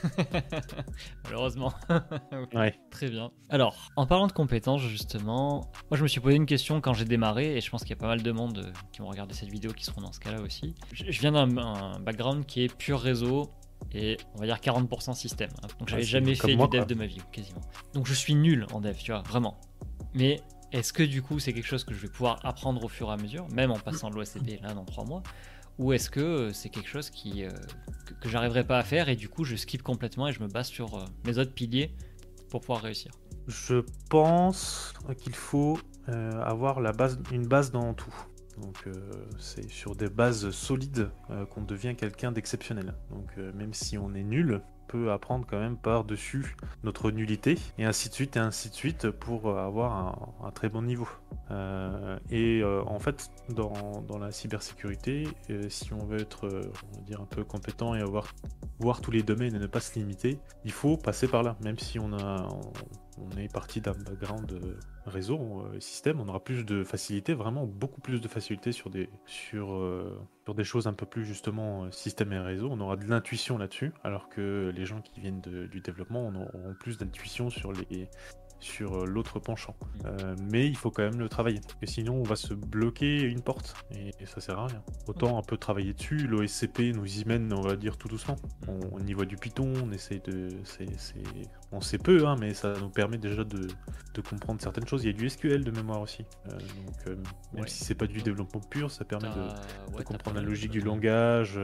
Malheureusement. 1.26 1.74
ouais. 2.54 2.80
Très 2.90 3.10
bien. 3.10 3.32
Alors, 3.50 3.90
en 3.96 4.06
parlant 4.06 4.28
de 4.28 4.32
compétences, 4.32 4.82
justement, 4.82 5.72
moi 5.90 5.98
je 5.98 6.04
me 6.04 6.08
suis 6.08 6.22
posé 6.22 6.36
une 6.36 6.46
question 6.46 6.82
quand 6.82 6.94
j'ai 6.94 7.06
démarré, 7.06 7.58
et 7.58 7.62
je 7.62 7.70
pense 7.70 7.82
qu'il 7.82 7.92
y 7.92 7.94
a 7.94 8.02
pas 8.02 8.08
mal 8.08 8.22
de 8.22 8.32
monde 8.32 8.60
euh, 8.60 8.72
qui 8.92 9.02
vont 9.02 9.10
regarder 9.10 9.34
cette 9.34 9.50
vidéo 9.50 9.72
qui 9.74 9.84
seront 9.84 10.02
dans 10.02 10.12
ce 10.12 10.20
cas-là 10.20 10.42
aussi. 10.42 10.76
Je 10.94 11.20
viens 11.20 11.32
d'un 11.32 12.00
background 12.00 12.46
qui 12.46 12.64
est 12.64 12.76
pur 12.76 13.00
réseau, 13.00 13.50
et 13.94 14.18
on 14.36 14.40
va 14.40 14.46
dire 14.46 14.58
40% 14.58 15.14
système. 15.14 15.50
Donc 15.80 15.90
j'avais 15.90 16.04
jamais 16.04 16.36
fait 16.36 16.56
du 16.56 16.68
dev 16.68 16.86
de 16.86 16.96
ma 16.96 17.06
vie, 17.06 17.22
quasiment. 17.32 17.62
Donc 17.94 18.08
je 18.08 18.14
suis 18.14 18.36
nul 18.36 18.66
en 18.74 18.80
dev, 18.80 18.96
tu 18.96 19.12
vois, 19.12 19.22
vraiment. 19.22 19.60
Mais 20.14 20.42
est-ce 20.72 20.94
que 20.94 21.04
du 21.04 21.22
coup 21.22 21.40
c'est 21.40 21.54
quelque 21.54 21.68
chose 21.68 21.84
que 21.84 21.94
je 21.94 22.00
vais 22.00 22.08
pouvoir 22.08 22.40
apprendre 22.44 22.84
au 22.84 22.88
fur 22.88 23.10
et 23.10 23.14
à 23.14 23.18
mesure, 23.18 23.48
même 23.50 23.72
en 23.72 23.80
passant 23.80 24.10
de 24.10 24.18
là 24.62 24.74
dans 24.74 24.86
3 24.86 25.06
mois 25.06 25.24
Ou 25.80 25.94
est-ce 25.94 26.10
que 26.10 26.20
euh, 26.20 26.54
c'est 26.54 26.70
quelque 26.70 26.90
chose 26.90 27.12
euh, 27.26 27.50
que, 28.22 28.30
j'arriverai 28.30 28.66
pas 28.66 28.78
à 28.78 28.84
faire 28.84 29.10
et 29.10 29.16
du 29.16 29.30
coup 29.30 29.44
je 29.44 29.56
skip 29.56 29.84
complètement 29.84 30.28
et 30.28 30.34
je 30.34 30.42
me 30.42 30.48
base 30.48 30.68
sur 30.68 30.96
euh, 30.96 31.06
mes 31.26 31.38
autres 31.38 31.54
piliers 31.54 31.94
pour 32.50 32.62
pouvoir 32.62 32.82
réussir? 32.82 33.12
Je 33.48 33.84
pense 34.10 34.94
qu'il 35.18 35.36
faut 35.36 35.80
avoir 36.08 36.80
une 37.32 37.48
base 37.48 37.72
dans 37.72 37.94
tout. 37.94 38.14
Donc 38.62 38.88
c'est 39.40 39.70
sur 39.70 39.96
des 39.96 40.10
bases 40.10 40.52
solides 40.52 41.10
qu'on 41.50 41.64
devient 41.64 41.96
quelqu'un 41.96 42.32
d'exceptionnel. 42.32 42.94
Donc 43.10 43.36
même 43.38 43.74
si 43.74 43.98
on 43.98 44.14
est 44.14 44.24
nul, 44.24 44.62
apprendre 45.10 45.46
quand 45.50 45.60
même 45.60 45.78
par-dessus 45.78 46.56
notre 46.84 47.12
nullité, 47.12 47.58
et 47.78 47.86
ainsi 47.86 48.10
de 48.10 48.14
suite, 48.14 48.38
et 48.38 48.40
ainsi 48.40 48.70
de 48.70 48.74
suite, 48.74 49.10
pour 49.10 49.58
avoir 49.58 50.18
un, 50.44 50.52
très 50.52 50.70
bon 50.70 50.82
niveau. 50.82 51.08
Euh, 51.50 52.18
et 52.30 52.62
euh, 52.62 52.84
en 52.86 53.00
fait, 53.00 53.30
dans, 53.50 54.02
dans 54.08 54.18
la 54.18 54.32
cybersécurité, 54.32 55.28
euh, 55.50 55.70
si 55.70 55.94
on 55.94 56.06
veut 56.06 56.20
être 56.20 56.48
on 56.48 56.98
va 56.98 57.02
dire 57.06 57.22
un 57.22 57.26
peu 57.26 57.44
compétent 57.44 57.96
et 57.96 58.02
avoir 58.02 58.34
voir 58.80 59.02
tous 59.02 59.12
les 59.12 59.22
domaines 59.22 59.56
et 59.56 59.60
ne 59.60 59.68
pas 59.68 59.80
se 59.80 59.98
limiter, 59.98 60.40
il 60.66 60.72
faut 60.72 60.98
passer 60.98 61.28
par 61.28 61.44
là, 61.44 61.56
même 61.62 61.78
si 61.78 62.00
on 62.00 62.14
a 62.14 62.48
est 63.38 63.52
parti 63.52 63.82
d'un 63.82 63.94
background 63.94 64.60
réseau, 65.06 65.66
système, 65.80 66.20
on 66.20 66.28
aura 66.28 66.44
plus 66.44 66.66
de 66.66 66.84
facilité, 66.84 67.34
vraiment 67.34 67.66
beaucoup 67.66 68.02
plus 68.02 68.22
de 68.22 68.28
facilité 68.28 68.72
sur 68.72 68.90
des, 68.90 69.10
sur, 69.26 69.74
euh, 69.74 70.20
des 70.56 70.64
choses 70.64 70.88
un 70.88 70.94
peu 70.94 71.06
plus 71.06 71.26
justement 71.26 71.86
euh, 71.86 71.92
système 71.92 72.32
et 72.34 72.40
réseau. 72.40 72.70
On 72.72 72.80
aura 72.80 72.98
de 72.98 73.06
l'intuition 73.06 73.58
là-dessus, 73.58 73.92
alors 74.04 74.30
que 74.30 74.72
les 74.76 74.86
gens 74.86 75.02
qui 75.02 75.22
viennent 75.22 75.42
du 75.42 75.82
développement 75.82 76.28
auront 76.28 76.76
plus 76.80 76.98
d'intuition 76.98 77.50
sur 77.50 77.72
les, 77.72 78.10
sur 78.62 78.96
euh, 78.96 79.06
l'autre 79.06 79.40
penchant. 79.40 79.76
Mm. 79.82 80.06
Euh, 80.06 80.36
mais 80.52 80.68
il 80.68 80.78
faut 80.78 80.92
quand 80.92 81.04
même 81.04 81.20
le 81.20 81.30
travailler, 81.30 81.60
parce 81.60 81.76
que 81.76 81.86
sinon 81.86 82.16
on 82.16 82.24
va 82.24 82.36
se 82.36 82.54
bloquer 82.54 83.22
une 83.22 83.42
porte, 83.42 83.76
et, 83.92 84.12
ça 84.26 84.40
sert 84.40 84.60
à 84.60 84.68
rien. 84.68 84.82
Autant 85.08 85.38
un 85.38 85.42
peu 85.42 85.58
travailler 85.58 85.94
dessus, 85.94 86.28
l'OSCP 86.28 86.94
nous 86.96 87.20
y 87.20 87.26
mène, 87.26 87.52
on 87.54 87.62
va 87.62 87.76
dire, 87.76 87.98
tout 87.98 88.08
doucement. 88.08 88.36
On, 88.68 88.80
on 88.92 89.00
y 89.06 89.14
voit 89.14 89.26
du 89.26 89.36
Python, 89.36 89.74
on 89.84 89.92
essaie 89.92 90.22
de... 90.26 90.50
On 91.72 91.82
sait 91.82 91.98
peu, 91.98 92.28
hein, 92.28 92.36
mais 92.40 92.54
ça 92.54 92.74
nous 92.80 92.90
permet 92.90 93.18
déjà 93.18 93.44
de, 93.44 93.68
de, 94.14 94.22
comprendre 94.22 94.62
certaines 94.62 94.88
choses. 94.88 95.04
Il 95.04 95.08
y 95.08 95.10
a 95.10 95.18
du 95.18 95.30
SQL 95.30 95.64
de 95.64 95.72
mémoire 95.72 96.02
aussi. 96.02 96.26
Euh, 96.48 96.58
donc, 97.08 97.18
même 97.54 97.68
si 97.68 97.84
c'est 97.84 97.96
pas 97.96 98.08
du 98.08 98.22
développement 98.22 98.62
pur, 98.62 98.92
ça 98.92 99.06
permet 99.06 99.30
de, 99.30 100.04
comprendre 100.04 100.36
la 100.36 100.42
logique 100.42 100.72
du 100.72 100.82
langage, 100.82 101.60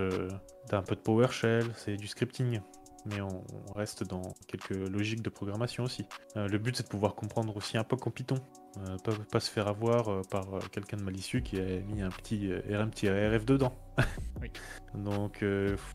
d'un 0.70 0.82
peu 0.82 0.96
de 0.96 1.02
PowerShell, 1.02 1.66
c'est 1.76 1.98
du 1.98 2.08
scripting 2.08 2.62
mais 3.10 3.22
on, 3.22 3.44
reste 3.76 4.04
dans 4.04 4.34
quelques 4.48 4.72
logiques 4.72 5.22
de 5.22 5.30
programmation 5.30 5.84
aussi. 5.84 6.06
Euh, 6.36 6.48
le 6.48 6.58
but 6.58 6.76
c'est 6.76 6.84
de 6.84 6.88
pouvoir 6.88 7.16
comprendre 7.16 7.56
aussi 7.56 7.78
un 7.78 7.84
peu 7.84 7.96
en 8.04 8.10
Python, 8.10 8.40
euh, 8.78 8.98
pas, 9.04 9.12
pas, 9.32 9.40
se 9.40 9.52
faire 9.52 9.68
avoir 9.68 10.10
euh, 10.10 10.22
par 10.30 10.46
quelqu'un 10.72 10.98
de 10.98 11.04
malicieux 11.04 11.42
qui 11.42 11.60
a 11.60 11.80
mis 11.82 12.02
un 12.02 12.10
petit 12.10 12.52
RM-RF 12.52 13.46
dedans. 13.46 13.78
Donc 14.96 15.44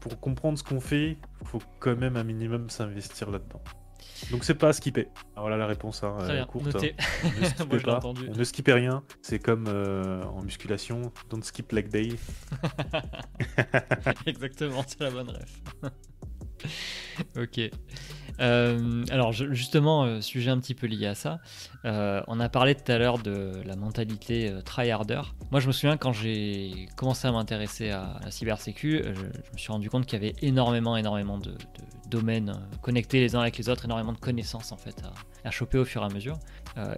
pour 0.01 0.21
comprendre 0.21 0.59
ce 0.59 0.63
qu'on 0.63 0.81
fait, 0.81 1.19
il 1.41 1.47
faut 1.47 1.63
quand 1.81 1.97
même 1.97 2.17
un 2.17 2.25
minimum 2.25 2.71
s'investir 2.71 3.31
là-dedans. 3.31 3.63
Donc 4.31 4.45
c'est 4.45 4.55
pas 4.55 4.69
à 4.69 4.73
skipper. 4.73 5.09
Alors 5.33 5.49
voilà 5.49 5.57
la 5.57 5.67
réponse 5.67 6.05
hein, 6.05 6.45
courte. 6.47 6.77
On 6.77 8.13
ne, 8.15 8.37
ne 8.37 8.45
skippez 8.45 8.73
rien. 8.73 9.03
C'est 9.23 9.39
comme 9.41 9.67
en 9.69 10.43
musculation, 10.43 11.13
don't 11.31 11.43
skip 11.43 11.73
leg 11.73 11.89
day. 11.89 12.11
Exactement, 14.27 14.85
c'est 14.87 15.01
la 15.01 15.11
bonne 15.11 15.31
ref. 15.31 15.63
ok. 17.37 17.71
Euh, 18.41 19.05
alors 19.11 19.33
justement, 19.33 20.05
euh, 20.05 20.21
sujet 20.21 20.51
un 20.51 20.59
petit 20.59 20.75
peu 20.75 20.87
lié 20.87 21.07
à 21.07 21.15
ça, 21.15 21.41
euh, 21.85 22.23
on 22.29 22.41
a 22.41 22.49
parlé 22.49 22.75
tout 22.75 22.91
à 22.91 22.99
l'heure 22.99 23.19
de 23.19 23.53
la 23.65 23.77
mentalité 23.77 24.53
tryharder. 24.65 25.23
Moi 25.51 25.61
je 25.61 25.67
me 25.67 25.73
souviens 25.73 25.97
quand 25.97 26.13
j'ai 26.13 26.89
commencé 26.97 27.29
à 27.29 27.33
m'intéresser 27.33 27.91
à 27.91 28.21
la 28.25 28.31
cybersécu, 28.31 29.03
je, 29.05 29.23
me 29.23 29.59
suis 29.59 29.73
rendu 29.73 29.91
compte 29.91 30.07
qu'il 30.07 30.21
y 30.21 30.25
avait 30.25 30.35
énormément, 30.43 30.97
énormément 30.97 31.39
de, 31.39 31.55
domaines 32.09 32.55
connectés 32.83 33.21
les 33.21 33.37
uns 33.37 33.41
avec 33.41 33.57
les 33.57 33.69
autres, 33.69 33.85
énormément 33.87 34.13
de 34.13 34.19
connaissances 34.19 34.73
en 34.73 34.77
fait 34.77 35.03
choper 35.51 35.79
au 35.79 35.85
fur 35.85 36.03
et 36.03 36.07
à 36.07 36.09
mesure. 36.09 36.39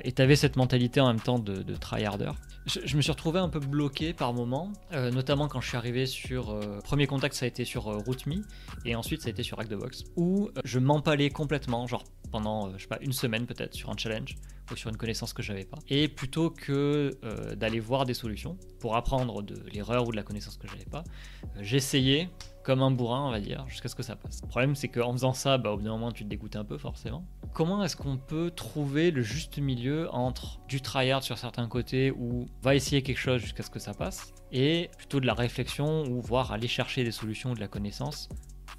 et 0.02 0.12
tu 0.12 0.22
avais 0.22 0.36
cette 0.36 0.56
mentalité 0.56 1.00
en 1.00 1.08
même 1.08 1.20
temps 1.20 1.38
de, 1.38 1.62
de 1.62 1.74
tryharder. 1.74 2.30
Je, 2.66 2.96
me 2.96 3.02
suis 3.02 3.12
retrouvé 3.12 3.40
un 3.40 3.50
peu 3.50 3.60
bloqué 3.60 4.14
par 4.14 4.32
moments, 4.32 4.72
euh, 4.92 5.10
notamment 5.10 5.48
quand 5.48 5.60
je 5.60 5.68
suis 5.68 5.76
arrivé 5.76 6.06
sur. 6.06 6.50
Euh, 6.50 6.78
premier 6.82 7.06
contact, 7.06 7.34
ça 7.34 7.44
a 7.44 7.48
été 7.48 7.66
sur 7.66 7.88
euh, 7.88 7.98
RootMe, 7.98 8.42
et 8.86 8.94
ensuite 8.94 9.20
ça 9.20 9.28
a 9.28 9.30
été 9.30 9.42
sur 9.42 9.60
Hack 9.60 9.68
the 9.68 9.74
Box, 9.74 10.04
où 10.16 10.48
je 10.64 10.78
m'empalais 10.78 11.28
complètement, 11.28 11.86
genre 11.86 12.04
pendant, 12.30 12.72
je 12.78 12.82
sais 12.82 12.88
pas, 12.88 12.98
une 13.02 13.12
semaine 13.12 13.44
peut-être, 13.44 13.74
sur 13.74 13.90
un 13.90 13.96
challenge 13.98 14.36
ou 14.72 14.76
sur 14.76 14.88
une 14.88 14.96
connaissance 14.96 15.34
que 15.34 15.42
j'avais 15.42 15.66
pas. 15.66 15.76
Et 15.88 16.08
plutôt 16.08 16.48
que 16.48 17.10
d'aller 17.54 17.80
voir 17.80 18.06
des 18.06 18.14
solutions 18.14 18.56
pour 18.80 18.96
apprendre 18.96 19.42
de 19.42 19.62
l'erreur 19.70 20.08
ou 20.08 20.10
de 20.10 20.16
la 20.16 20.22
connaissance 20.22 20.56
que 20.56 20.66
j'avais 20.66 20.86
pas, 20.86 21.04
j'essayais 21.60 22.30
comme 22.64 22.82
un 22.82 22.90
bourrin, 22.90 23.26
on 23.26 23.30
va 23.30 23.40
dire, 23.40 23.64
jusqu'à 23.68 23.88
ce 23.88 23.94
que 23.94 24.02
ça 24.02 24.16
passe. 24.16 24.40
Le 24.42 24.48
problème, 24.48 24.74
c'est 24.74 24.88
qu'en 24.88 25.12
faisant 25.12 25.34
ça, 25.34 25.58
bah, 25.58 25.70
au 25.70 25.76
bout 25.76 25.82
d'un 25.82 25.90
moment, 25.90 26.10
tu 26.10 26.24
te 26.24 26.28
dégoûtes 26.28 26.56
un 26.56 26.64
peu, 26.64 26.78
forcément. 26.78 27.24
Comment 27.52 27.84
est-ce 27.84 27.96
qu'on 27.96 28.16
peut 28.16 28.50
trouver 28.50 29.12
le 29.12 29.22
juste 29.22 29.58
milieu 29.58 30.12
entre 30.12 30.58
du 30.66 30.80
tryhard 30.80 31.22
sur 31.22 31.38
certains 31.38 31.68
côtés 31.68 32.10
où 32.10 32.46
va 32.62 32.74
essayer 32.74 33.02
quelque 33.02 33.18
chose 33.18 33.40
jusqu'à 33.40 33.62
ce 33.62 33.70
que 33.70 33.78
ça 33.78 33.94
passe, 33.94 34.32
et 34.50 34.90
plutôt 34.96 35.20
de 35.20 35.26
la 35.26 35.34
réflexion 35.34 36.04
ou 36.04 36.20
voir 36.20 36.50
aller 36.52 36.68
chercher 36.68 37.04
des 37.04 37.12
solutions 37.12 37.52
ou 37.52 37.54
de 37.54 37.60
la 37.60 37.68
connaissance 37.68 38.28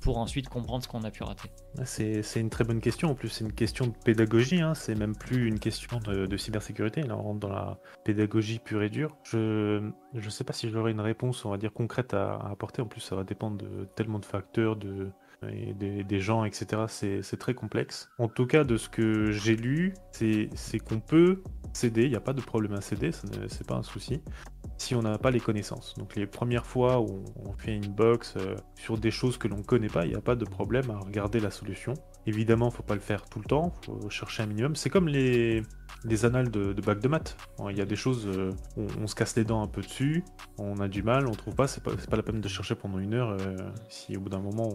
pour 0.05 0.19
ensuite 0.19 0.49
comprendre 0.49 0.83
ce 0.83 0.87
qu'on 0.87 1.03
a 1.03 1.09
pu 1.09 1.23
rater 1.23 1.49
c'est, 1.83 2.21
une 2.35 2.51
très 2.51 2.63
bonne 2.63 2.79
question. 2.79 3.09
En 3.09 3.15
plus, 3.15 3.27
c'est 3.27 3.43
une 3.43 3.51
question 3.51 3.87
de 3.87 3.93
pédagogie. 4.05 4.61
Hein. 4.61 4.75
C'est 4.75 4.93
même 4.93 5.15
plus 5.15 5.47
une 5.47 5.59
question 5.59 5.97
de, 5.99 6.37
cybersécurité. 6.37 7.01
Là, 7.01 7.17
on 7.17 7.23
rentre 7.23 7.39
dans 7.39 7.49
la 7.49 7.79
pédagogie 8.03 8.59
pure 8.59 8.83
et 8.83 8.89
dure. 8.91 9.17
Je 9.23 9.81
ne 10.13 10.29
sais 10.29 10.43
pas 10.43 10.53
si 10.53 10.69
j'aurai 10.69 10.91
une 10.91 11.01
réponse, 11.01 11.43
on 11.43 11.49
va 11.49 11.57
dire, 11.57 11.73
concrète 11.73 12.13
à, 12.13 12.35
apporter. 12.51 12.83
En 12.83 12.85
plus, 12.85 13.01
ça 13.01 13.15
va 13.15 13.23
dépendre 13.23 13.57
de 13.57 13.85
tellement 13.95 14.19
de 14.19 14.25
facteurs, 14.25 14.75
de, 14.75 15.09
des, 15.41 16.19
gens, 16.19 16.45
etc. 16.45 16.83
C'est 16.87 17.37
très 17.39 17.55
complexe. 17.55 18.07
En 18.19 18.27
tout 18.27 18.45
cas, 18.45 18.63
de 18.63 18.77
ce 18.77 18.89
que 18.89 19.31
j'ai 19.31 19.55
lu, 19.55 19.95
c'est 20.11 20.79
qu'on 20.87 20.99
peut 20.99 21.41
céder, 21.75 22.03
il 22.03 22.09
n'y 22.09 22.15
a 22.15 22.21
pas 22.21 22.33
de 22.33 22.41
problème 22.41 22.73
à 22.73 22.81
céder, 22.81 23.11
c'est 23.11 23.67
pas 23.67 23.75
un 23.75 23.83
souci, 23.83 24.21
si 24.77 24.95
on 24.95 25.01
n'a 25.01 25.17
pas 25.17 25.31
les 25.31 25.39
connaissances. 25.39 25.95
Donc 25.97 26.15
les 26.15 26.25
premières 26.25 26.65
fois 26.65 26.99
où 26.99 27.23
on 27.45 27.53
fait 27.53 27.75
une 27.75 27.87
box 27.87 28.35
euh, 28.37 28.55
sur 28.75 28.97
des 28.97 29.11
choses 29.11 29.37
que 29.37 29.47
l'on 29.47 29.57
ne 29.57 29.63
connaît 29.63 29.89
pas, 29.89 30.05
il 30.05 30.09
n'y 30.09 30.15
a 30.15 30.21
pas 30.21 30.35
de 30.35 30.45
problème 30.45 30.89
à 30.91 30.97
regarder 30.97 31.39
la 31.39 31.51
solution. 31.51 31.93
Évidemment, 32.25 32.67
il 32.67 32.71
ne 32.71 32.75
faut 32.75 32.83
pas 32.83 32.95
le 32.95 33.01
faire 33.01 33.25
tout 33.25 33.39
le 33.39 33.45
temps, 33.45 33.73
il 33.81 33.85
faut 33.85 34.09
chercher 34.09 34.43
un 34.43 34.47
minimum. 34.47 34.75
C'est 34.75 34.89
comme 34.89 35.07
les, 35.07 35.63
les 36.03 36.25
annales 36.25 36.49
de, 36.49 36.73
bac 36.81 36.99
de 36.99 37.07
maths. 37.07 37.37
Il 37.69 37.77
y 37.77 37.81
a 37.81 37.85
des 37.85 37.95
choses, 37.95 38.27
euh, 38.27 38.51
on, 38.77 39.07
se 39.07 39.15
casse 39.15 39.35
les 39.35 39.43
dents 39.43 39.61
un 39.61 39.67
peu 39.67 39.81
dessus, 39.81 40.23
on 40.57 40.79
a 40.79 40.87
du 40.87 41.03
mal, 41.03 41.27
on 41.27 41.31
trouve 41.31 41.55
pas, 41.55 41.67
c'est 41.67 41.83
pas, 41.83 41.91
pas 41.95 42.17
la 42.17 42.23
peine 42.23 42.41
de 42.41 42.47
chercher 42.47 42.75
pendant 42.75 42.99
une 42.99 43.13
heure. 43.13 43.29
Euh, 43.29 43.55
si 43.89 44.15
au 44.15 44.19
bout 44.19 44.29
d'un 44.29 44.39
moment 44.39 44.69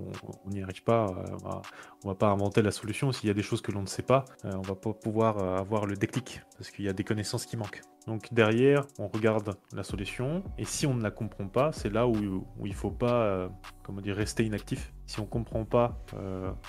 on 0.44 0.50
n'y 0.50 0.62
arrive 0.62 0.82
pas, 0.82 1.06
euh, 1.06 1.36
on, 1.42 1.48
va, 1.48 1.62
va 2.04 2.14
pas 2.14 2.28
inventer 2.28 2.62
la 2.62 2.72
solution. 2.72 3.12
S'il 3.12 3.28
y 3.28 3.30
a 3.30 3.34
des 3.34 3.42
choses 3.42 3.60
que 3.60 3.72
l'on 3.72 3.82
ne 3.82 3.86
sait 3.86 4.02
pas, 4.02 4.24
on 4.44 4.62
va 4.62 4.74
pas 4.74 4.92
pouvoir 4.92 5.38
avoir 5.58 5.86
le 5.86 5.96
déclic 5.96 6.42
parce 6.56 6.70
qu'il 6.70 6.84
y 6.84 6.88
a 6.88 6.92
des 6.92 7.04
connaissances 7.04 7.46
qui 7.46 7.56
manquent. 7.56 7.82
Donc 8.06 8.32
derrière, 8.32 8.86
on 8.98 9.08
regarde 9.08 9.56
la 9.74 9.82
solution 9.82 10.42
et 10.58 10.64
si 10.64 10.86
on 10.86 10.94
ne 10.94 11.02
la 11.02 11.10
comprend 11.10 11.46
pas, 11.46 11.70
c'est 11.72 11.90
là 11.90 12.06
où, 12.06 12.44
il 12.64 12.74
faut 12.74 12.90
pas, 12.90 13.50
comment 13.82 14.00
dire, 14.00 14.16
rester 14.16 14.44
inactif. 14.44 14.92
Si 15.06 15.20
on 15.20 15.26
comprend 15.26 15.64
pas 15.64 16.02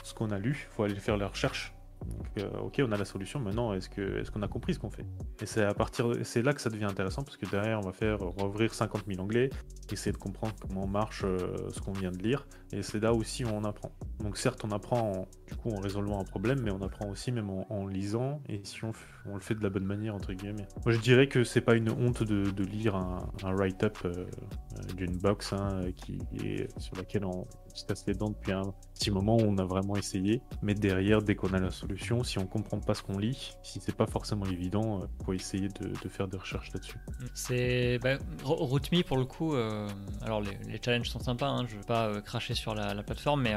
ce 0.04 0.14
qu'on 0.14 0.30
a 0.32 0.38
lu, 0.38 0.68
il 0.70 0.76
faut 0.76 0.84
aller 0.84 0.96
faire 0.96 1.18
la 1.18 1.28
recherche 1.28 1.74
euh, 2.38 2.50
ok, 2.62 2.82
on 2.88 2.92
a 2.92 2.98
la 2.98 3.06
solution. 3.06 3.40
Maintenant, 3.40 3.74
est-ce 3.74 3.90
que 3.90 4.20
est-ce 4.20 4.32
qu'on 4.32 4.42
a 4.42 4.48
compris 4.48 4.74
ce 4.74 4.80
qu'on 4.80 4.90
fait? 4.90 5.06
Et 5.42 5.46
c'est 5.46 5.64
à 5.64 5.74
partir, 5.74 6.14
c'est 6.24 6.42
là 6.42 6.54
que 6.54 6.62
ça 6.62 6.70
devient 6.70 6.86
intéressant 6.86 7.24
parce 7.24 7.38
que 7.38 7.46
derrière, 7.46 7.80
on 7.80 7.84
va 7.84 7.92
faire 7.92 8.20
rouvrir 8.20 8.74
50 8.74 9.04
000 9.08 9.22
onglets, 9.22 9.50
essayer 9.92 10.12
de 10.12 10.18
comprendre 10.18 10.54
comment 10.62 10.88
marche 10.88 11.24
euh, 11.26 11.38
ce 11.74 11.82
qu'on 11.82 11.92
vient 11.92 12.12
de 12.12 12.20
lire, 12.20 12.48
et 12.72 12.84
c'est 12.84 13.00
là 13.00 13.14
aussi 13.14 13.44
où 13.44 13.50
on 13.50 13.64
apprend. 13.64 13.92
Donc 14.20 14.38
certes, 14.38 14.64
on 14.64 14.72
apprend 14.72 15.28
du 15.48 15.56
coup 15.56 15.72
en 15.72 15.82
résolvant 15.82 16.20
un 16.20 16.24
problème, 16.24 16.62
mais 16.62 16.72
on 16.72 16.82
apprend 16.82 17.10
aussi 17.10 17.32
même 17.32 17.50
en, 17.50 17.88
lisant 17.88 18.42
et 18.48 18.62
si 18.64 18.86
on, 18.86 18.92
on, 19.26 19.36
le 19.36 19.42
fait 19.42 19.56
de 19.56 19.64
la 19.64 19.70
bonne 19.70 19.86
manière 19.86 20.16
entre 20.16 20.32
guillemets. 20.32 20.68
Moi, 20.86 20.94
je 20.94 21.00
dirais 21.00 21.28
que 21.28 21.44
c'est 21.44 21.62
pas 21.62 21.76
une 21.76 21.90
honte 21.90 22.24
de, 22.24 22.64
lire 22.64 22.96
un, 22.96 23.30
write-up 23.44 23.98
euh, 24.06 24.26
d'une 24.96 25.18
box 25.18 25.52
hein, 25.52 25.92
qui 25.98 26.20
est 26.46 26.80
sur 26.80 26.96
laquelle 26.96 27.26
on 27.26 27.46
se 27.74 27.86
casse 27.86 28.06
les 28.08 28.14
dents 28.14 28.30
depuis 28.30 28.54
un 28.54 28.74
petit 29.02 29.10
moment 29.12 29.36
où 29.36 29.42
on 29.42 29.58
a 29.58 29.66
vraiment 29.66 29.96
essayé. 29.96 30.42
Mais 30.62 30.76
derrière, 30.76 31.24
dès 31.24 31.36
qu'on 31.36 31.54
a 31.54 31.60
la 31.60 31.72
solution, 31.72 32.24
si 32.24 32.38
on 32.38 32.46
comprend 32.46 32.80
pas 32.80 32.94
ce 32.94 33.02
qu'on 33.02 33.18
lit, 33.18 33.54
si 33.64 33.80
c'est 33.80 33.96
pas 33.96 34.06
forcément 34.06 34.46
évident, 34.46 35.00
il 35.00 35.04
euh, 35.04 35.26
faut 35.26 35.34
essayer 35.34 35.70
de, 35.70 36.10
faire 36.10 36.28
des 36.28 36.38
recherches 36.38 36.72
là-dessus. 36.74 36.98
C'est 37.34 37.98
bah, 38.00 38.18
pour 39.08 39.18
le 39.18 39.26
coup. 39.26 39.56
Euh, 39.56 39.88
alors 40.22 40.42
les, 40.42 40.80
challenges 40.84 41.10
sont 41.10 41.20
sympas, 41.20 41.48
hein, 41.48 41.66
je 41.68 41.76
veux 41.76 41.84
pas 41.84 42.08
euh, 42.08 42.22
cracher 42.22 42.54
sur 42.54 42.76
la, 42.76 43.02
plateforme, 43.02 43.42
mais 43.42 43.56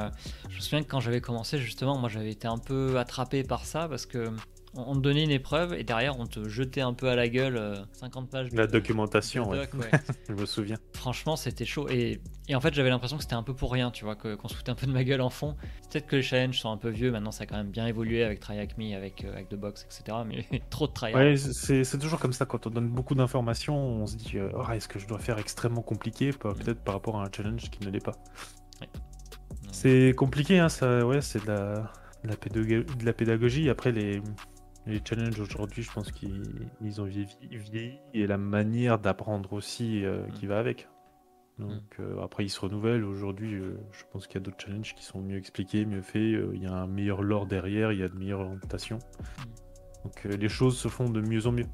je 0.48 0.56
me 0.56 0.60
souviens 0.60 0.82
que 0.82 0.88
quand 0.88 1.00
j'avais 1.00 1.20
commencé 1.20 1.58
justement, 1.58 1.98
moi 1.98 2.08
j'avais 2.08 2.30
été 2.30 2.48
un 2.48 2.56
peu 2.56 2.98
attrapé 2.98 3.42
par 3.42 3.66
ça 3.66 3.88
parce 3.88 4.06
que 4.06 4.30
on 4.76 4.94
te 4.94 5.00
donnait 5.00 5.24
une 5.24 5.30
épreuve 5.30 5.74
et 5.74 5.84
derrière 5.84 6.18
on 6.18 6.26
te 6.26 6.48
jetait 6.48 6.80
un 6.80 6.94
peu 6.94 7.08
à 7.08 7.14
la 7.14 7.28
gueule 7.28 7.86
50 7.92 8.24
euh, 8.24 8.30
pages. 8.30 8.52
La 8.52 8.66
documentation, 8.66 9.50
ouais. 9.50 9.68
je 10.28 10.34
me 10.34 10.46
souviens. 10.46 10.76
Franchement, 10.94 11.36
c'était 11.36 11.64
chaud. 11.64 11.88
Et, 11.88 12.20
en 12.52 12.60
fait, 12.60 12.74
j'avais 12.74 12.90
l'impression 12.90 13.16
que 13.16 13.22
c'était 13.22 13.34
un 13.34 13.42
peu 13.42 13.54
pour 13.54 13.72
rien, 13.72 13.90
tu 13.90 14.04
vois, 14.04 14.16
qu'on 14.16 14.48
se 14.48 14.54
foutait 14.54 14.70
un 14.70 14.74
peu 14.74 14.86
de 14.86 14.92
ma 14.92 15.04
gueule 15.04 15.20
en 15.20 15.30
fond. 15.30 15.56
Peut-être 15.90 16.06
que 16.06 16.16
les 16.16 16.22
challenges 16.22 16.58
sont 16.58 16.70
un 16.70 16.76
peu 16.76 16.90
vieux, 16.90 17.10
maintenant 17.10 17.30
ça 17.30 17.44
a 17.44 17.46
quand 17.46 17.56
même 17.56 17.70
bien 17.70 17.86
évolué 17.86 18.24
avec 18.24 18.40
Try 18.40 18.56
Me, 18.56 18.96
avec, 18.96 19.24
euh, 19.24 19.32
avec 19.32 19.48
The 19.48 19.54
Box, 19.54 19.84
etc. 19.84 20.18
Mais 20.26 20.62
trop 20.70 20.86
de 20.86 20.92
try 20.92 21.14
Ouais, 21.14 21.36
c'est 21.36 21.98
toujours 21.98 22.18
comme 22.18 22.32
ça, 22.32 22.44
quand 22.44 22.66
on 22.66 22.70
donne 22.70 22.88
beaucoup 22.88 23.14
d'informations, 23.14 23.76
on 23.76 24.06
se 24.06 24.16
dit, 24.16 24.38
euh, 24.38 24.50
oh, 24.54 24.70
est-ce 24.72 24.88
que 24.88 24.98
je 24.98 25.06
dois 25.06 25.18
faire 25.18 25.38
extrêmement 25.38 25.82
compliqué, 25.82 26.30
peut-être 26.32 26.80
par 26.82 26.94
rapport 26.94 27.20
à 27.20 27.24
un 27.24 27.30
challenge 27.34 27.70
qui 27.70 27.84
ne 27.86 27.90
l'est 27.90 28.04
pas. 28.04 28.16
C'est 29.72 30.14
compliqué, 30.16 30.58
hein, 30.58 30.68
ça, 30.68 31.04
ouais, 31.04 31.20
c'est 31.20 31.44
de 31.44 31.50
la, 31.50 31.92
de 32.24 33.04
la 33.04 33.12
pédagogie. 33.12 33.68
Après, 33.70 33.92
les, 33.92 34.22
les 34.86 35.00
challenges 35.02 35.40
aujourd'hui, 35.40 35.82
je 35.82 35.92
pense 35.92 36.12
qu'ils 36.12 37.00
ont 37.00 37.04
vieilli, 37.04 37.98
et 38.12 38.26
la 38.26 38.38
manière 38.38 38.98
d'apprendre 38.98 39.52
aussi 39.52 40.04
euh, 40.04 40.26
qui 40.34 40.46
mm. 40.46 40.48
va 40.48 40.58
avec. 40.58 40.88
Donc 41.58 41.98
mm. 41.98 42.02
euh, 42.02 42.22
après, 42.22 42.44
ils 42.44 42.50
se 42.50 42.60
renouvellent. 42.60 43.04
Aujourd'hui, 43.04 43.54
euh, 43.54 43.78
je 43.92 44.04
pense 44.12 44.26
qu'il 44.26 44.34
y 44.34 44.38
a 44.38 44.44
d'autres 44.44 44.62
challenges 44.62 44.94
qui 44.94 45.04
sont 45.04 45.20
mieux 45.20 45.38
expliqués, 45.38 45.84
mieux 45.84 46.02
faits. 46.02 46.38
Il 46.52 46.62
y 46.62 46.66
a 46.66 46.74
un 46.74 46.86
meilleur 46.86 47.22
lore 47.22 47.46
derrière, 47.46 47.92
il 47.92 48.00
y 48.00 48.02
a 48.02 48.08
de 48.08 48.16
meilleures 48.16 48.40
orientations. 48.40 48.98
Mm. 48.98 49.42
Donc 50.04 50.24
les 50.24 50.48
choses 50.50 50.76
se 50.76 50.88
font 50.88 51.08
de 51.08 51.22
mieux 51.22 51.46
en 51.46 51.52
mieux 51.52 51.66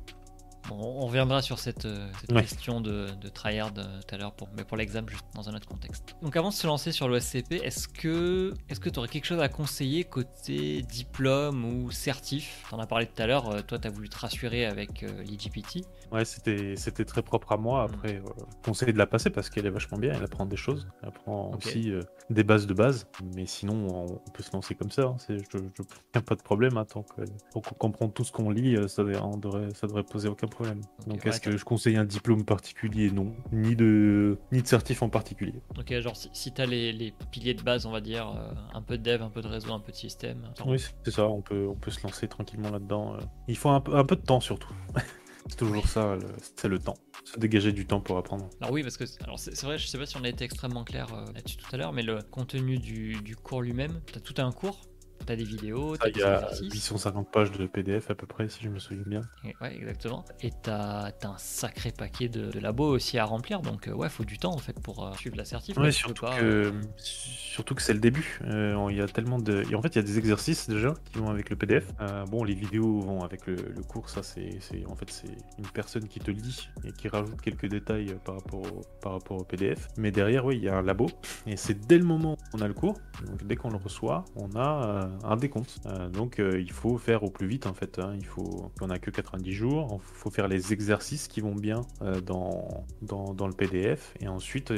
on 0.78 1.06
reviendra 1.06 1.42
sur 1.42 1.58
cette, 1.58 1.84
euh, 1.84 2.08
question 2.34 2.80
de, 2.80 3.08
de 3.20 3.28
tryhard 3.28 3.72
euh, 3.78 4.00
tout 4.06 4.14
à 4.14 4.18
l'heure, 4.18 4.32
pour, 4.32 4.48
mais 4.56 4.64
pour 4.64 4.76
l'examen, 4.76 5.08
juste 5.08 5.24
dans 5.34 5.48
un 5.48 5.54
autre 5.54 5.66
contexte. 5.66 6.14
Donc 6.22 6.36
avant 6.36 6.50
de 6.50 6.54
se 6.54 6.66
lancer 6.66 6.92
sur 6.92 7.08
le 7.08 7.18
SCP, 7.20 7.60
est-ce 7.62 7.88
que 7.88 8.54
est-ce 8.68 8.80
que 8.80 8.88
tu 8.88 8.98
aurais 8.98 9.08
quelque 9.08 9.26
chose 9.26 9.40
à 9.40 9.48
conseiller 9.48 10.04
côté 10.04 10.82
diplôme 10.82 11.64
ou 11.64 11.90
certif? 11.90 12.64
T'en 12.70 12.78
as 12.78 12.86
parlé 12.86 13.06
tout 13.06 13.22
à 13.22 13.26
l'heure, 13.26 13.48
euh, 13.48 13.60
toi 13.62 13.78
tu 13.78 13.88
as 13.88 13.90
voulu 13.90 14.08
te 14.08 14.18
rassurer 14.18 14.66
avec 14.66 15.02
l'IGPT. 15.02 15.86
Ouais, 16.12 16.24
c'était, 16.24 16.74
c'était 16.76 17.04
très 17.04 17.22
propre 17.22 17.52
à 17.52 17.56
moi. 17.56 17.82
Mm. 17.86 17.94
Après, 17.94 18.22
conseiller 18.64 18.92
de 18.92 18.98
la 18.98 19.06
passer 19.06 19.30
parce 19.30 19.50
qu'elle 19.50 19.66
est 19.66 19.70
vachement 19.70 19.98
bien, 19.98 20.12
elle 20.14 20.24
apprend 20.24 20.46
des 20.46 20.56
choses, 20.56 20.88
elle 21.02 21.08
apprend 21.08 21.52
aussi 21.56 21.92
des 22.30 22.44
bases 22.44 22.66
de 22.66 22.74
base, 22.74 23.06
mais 23.34 23.46
sinon 23.46 23.88
on, 23.90 24.30
peut 24.32 24.42
se 24.42 24.52
lancer 24.52 24.74
comme 24.74 24.90
ça, 24.90 25.02
hein. 25.02 25.16
je, 25.28 25.34
je, 25.34 26.20
pas 26.20 26.34
de 26.34 26.42
problème, 26.42 26.76
hein, 26.76 26.84
tant 26.84 27.04
qu'on 27.52 27.60
comprend 27.60 28.08
tout 28.08 28.24
ce 28.24 28.32
qu'on 28.32 28.50
lit, 28.50 28.76
ça, 28.88 29.02
devrait, 29.02 29.68
ça 29.74 29.86
devrait 29.86 30.04
poser 30.04 30.28
aucun 30.28 30.46
problème. 30.46 30.80
Donc 31.06 31.24
est-ce 31.26 31.40
que 31.40 31.56
je 31.56 31.64
conseille 31.64 31.96
un 31.96 32.04
diplôme 32.04 32.44
particulier? 32.44 33.10
Non. 33.10 33.32
Ni 33.52 33.76
de, 33.76 34.38
ni 34.52 34.62
de 34.62 34.66
certif 34.66 35.02
en 35.02 35.08
particulier. 35.08 35.62
Ok, 35.78 35.98
genre 36.00 36.16
si, 36.16 36.30
si 36.32 36.52
tu 36.52 36.60
as 36.60 36.66
les, 36.66 37.14
piliers 37.30 37.54
de 37.54 37.62
base, 37.62 37.86
on 37.86 37.90
va 37.90 38.00
dire, 38.00 38.28
euh, 38.28 38.52
un 38.74 38.82
peu 38.82 38.98
de 38.98 39.02
dev, 39.02 39.22
un 39.22 39.30
peu 39.30 39.40
de 39.40 39.48
réseau, 39.48 39.72
un 39.72 39.80
peu 39.80 39.92
de 39.92 39.96
système. 39.96 40.48
Oui, 40.66 40.82
c'est 41.04 41.10
ça, 41.10 41.26
on 41.26 41.42
peut, 41.42 41.66
on 41.68 41.74
peut 41.74 41.90
se 41.90 42.02
lancer 42.02 42.28
tranquillement 42.28 42.70
là-dedans. 42.70 43.14
Euh. 43.14 43.20
Il 43.48 43.56
faut 43.56 43.70
un, 43.70 43.82
un 43.92 44.04
peu 44.04 44.16
de 44.16 44.22
temps 44.22 44.40
surtout. 44.40 44.74
c'est 45.48 45.56
toujours 45.56 45.86
ça, 45.88 46.16
c'est 46.56 46.68
le 46.68 46.78
temps. 46.78 46.96
Se 47.24 47.38
dégager 47.38 47.72
du 47.72 47.86
temps 47.86 48.00
pour 48.00 48.18
apprendre. 48.18 48.48
Alors 48.60 48.72
oui, 48.72 48.82
parce 48.82 48.96
que 48.96 49.06
c'est 49.06 49.22
vrai, 49.62 49.78
je 49.78 49.86
sais 49.86 49.98
pas 49.98 50.06
si 50.06 50.16
on 50.16 50.24
a 50.24 50.28
été 50.28 50.44
extrêmement 50.44 50.84
clair 50.84 51.12
euh, 51.12 51.24
là-dessus 51.32 51.56
tout 51.56 51.68
à 51.72 51.76
l'heure, 51.76 51.92
mais 51.92 52.02
le 52.02 52.22
contenu 52.22 52.78
du, 52.78 53.14
du 53.22 53.36
cours 53.36 53.62
lui-même, 53.62 54.00
tu 54.06 54.18
as 54.18 54.20
tout 54.20 54.34
un 54.38 54.52
cours 54.52 54.80
T'as 55.26 55.36
des 55.36 55.44
vidéos, 55.44 55.96
t'as 55.96 56.10
des 56.10 56.20
exercices. 56.20 56.60
Il 56.60 56.64
y 56.64 56.68
a 56.68 56.74
850 56.74 57.30
pages 57.30 57.52
de 57.52 57.66
PDF 57.66 58.10
à 58.10 58.14
peu 58.14 58.26
près, 58.26 58.48
si 58.48 58.62
je 58.62 58.68
me 58.68 58.78
souviens 58.78 59.04
bien. 59.06 59.20
ouais, 59.60 59.76
exactement. 59.76 60.24
Et 60.40 60.50
t'as 60.62 61.08
as 61.08 61.26
un 61.26 61.38
sacré 61.38 61.92
paquet 61.92 62.28
de, 62.28 62.50
de, 62.50 62.60
labos 62.60 62.88
aussi 62.88 63.18
à 63.18 63.24
remplir, 63.24 63.60
donc 63.60 63.88
euh, 63.88 63.92
ouais, 63.92 64.08
faut 64.08 64.24
du 64.24 64.38
temps 64.38 64.52
en 64.52 64.58
fait 64.58 64.78
pour 64.80 65.06
euh, 65.06 65.12
suivre 65.14 65.36
la 65.36 65.44
certif. 65.44 65.76
Ouais, 65.76 65.92
surtout, 65.92 66.26
que, 66.26 66.42
euh, 66.42 66.72
surtout 66.96 67.74
que 67.74 67.82
c'est 67.82 67.92
le 67.92 68.00
début. 68.00 68.40
Il 68.44 68.96
y 68.96 69.00
a 69.00 69.06
tellement 69.06 69.38
de. 69.38 69.62
en 69.74 69.82
fait, 69.82 69.88
il 69.88 69.96
y 69.96 69.98
a 69.98 70.02
des 70.02 70.18
exercices 70.18 70.68
déjà 70.68 70.94
qui 71.04 71.18
vont 71.18 71.30
avec 71.30 71.50
le 71.50 71.56
PDF. 71.56 71.86
bon, 72.30 72.44
les 72.44 72.54
vidéos 72.54 73.00
vont 73.00 73.22
avec 73.22 73.46
le, 73.46 73.56
cours, 73.86 74.08
ça 74.08 74.22
c'est 74.22 74.58
en 74.86 74.94
fait 74.94 75.10
c'est 75.10 75.36
une 75.58 75.66
personne 75.66 76.06
qui 76.06 76.20
te 76.20 76.30
lit 76.30 76.68
et 76.84 76.92
qui 76.92 77.08
rajoute 77.08 77.40
quelques 77.40 77.66
détails 77.66 78.14
par 78.24 78.36
rapport 78.36 78.60
au, 78.60 78.80
par 79.02 79.12
rapport 79.12 79.38
au 79.38 79.44
PDF. 79.44 79.88
Mais 79.96 80.10
derrière, 80.10 80.44
oui, 80.44 80.56
il 80.56 80.64
y 80.64 80.68
a 80.68 80.76
un 80.76 80.82
labo 80.82 81.08
et 81.46 81.56
c'est 81.56 81.86
dès 81.86 81.98
le 81.98 82.04
moment 82.04 82.32
où 82.32 82.58
on 82.58 82.60
a 82.60 82.68
le 82.68 82.74
cours, 82.74 82.98
donc 83.26 83.44
dès 83.44 83.56
qu'on 83.56 83.70
le 83.70 83.76
reçoit, 83.76 84.24
on 84.36 84.54
a 84.56 85.09
un 85.24 85.36
décompte. 85.36 85.78
Euh, 85.86 86.08
donc 86.08 86.38
euh, 86.38 86.60
il 86.60 86.70
faut 86.70 86.98
faire 86.98 87.22
au 87.22 87.30
plus 87.30 87.46
vite 87.46 87.66
en 87.66 87.74
fait. 87.74 87.98
Hein. 87.98 88.14
Il 88.16 88.26
faut, 88.26 88.70
on 88.80 88.90
a 88.90 88.98
que 88.98 89.10
90 89.10 89.52
jours. 89.52 90.00
Il 90.00 90.16
faut 90.18 90.30
faire 90.30 90.48
les 90.48 90.72
exercices 90.72 91.28
qui 91.28 91.40
vont 91.40 91.54
bien 91.54 91.82
euh, 92.02 92.20
dans, 92.20 92.84
dans, 93.02 93.46
le 93.46 93.52
PDF. 93.52 94.14
Et 94.20 94.28
ensuite, 94.28 94.72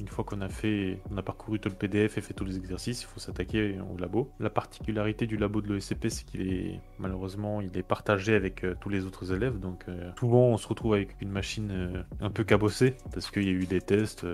une 0.00 0.08
fois 0.08 0.24
qu'on 0.24 0.40
a 0.40 0.48
fait, 0.48 0.98
on 1.10 1.16
a 1.16 1.22
parcouru 1.22 1.60
tout 1.60 1.68
le 1.68 1.74
PDF 1.74 2.18
et 2.18 2.20
fait 2.20 2.34
tous 2.34 2.44
les 2.44 2.56
exercices, 2.56 3.02
il 3.02 3.06
faut 3.06 3.20
s'attaquer 3.20 3.78
au 3.92 3.96
labo. 3.98 4.30
La 4.40 4.50
particularité 4.50 5.26
du 5.26 5.36
labo 5.36 5.60
de 5.60 5.72
l'ESCP, 5.72 6.08
c'est 6.08 6.24
qu'il 6.24 6.52
est 6.52 6.80
malheureusement 6.98 7.60
il 7.60 7.76
est 7.76 7.82
partagé 7.82 8.34
avec 8.34 8.64
tous 8.80 8.88
les 8.88 9.04
autres 9.04 9.32
élèves. 9.32 9.58
Donc 9.60 9.84
souvent 10.18 10.46
on 10.48 10.56
se 10.56 10.66
retrouve 10.66 10.94
avec 10.94 11.16
une 11.20 11.30
machine 11.30 12.04
un 12.20 12.30
peu 12.30 12.42
cabossée 12.44 12.96
parce 13.12 13.30
qu'il 13.30 13.44
y 13.44 13.48
a 13.48 13.52
eu 13.52 13.66
des 13.66 13.80
tests, 13.80 14.26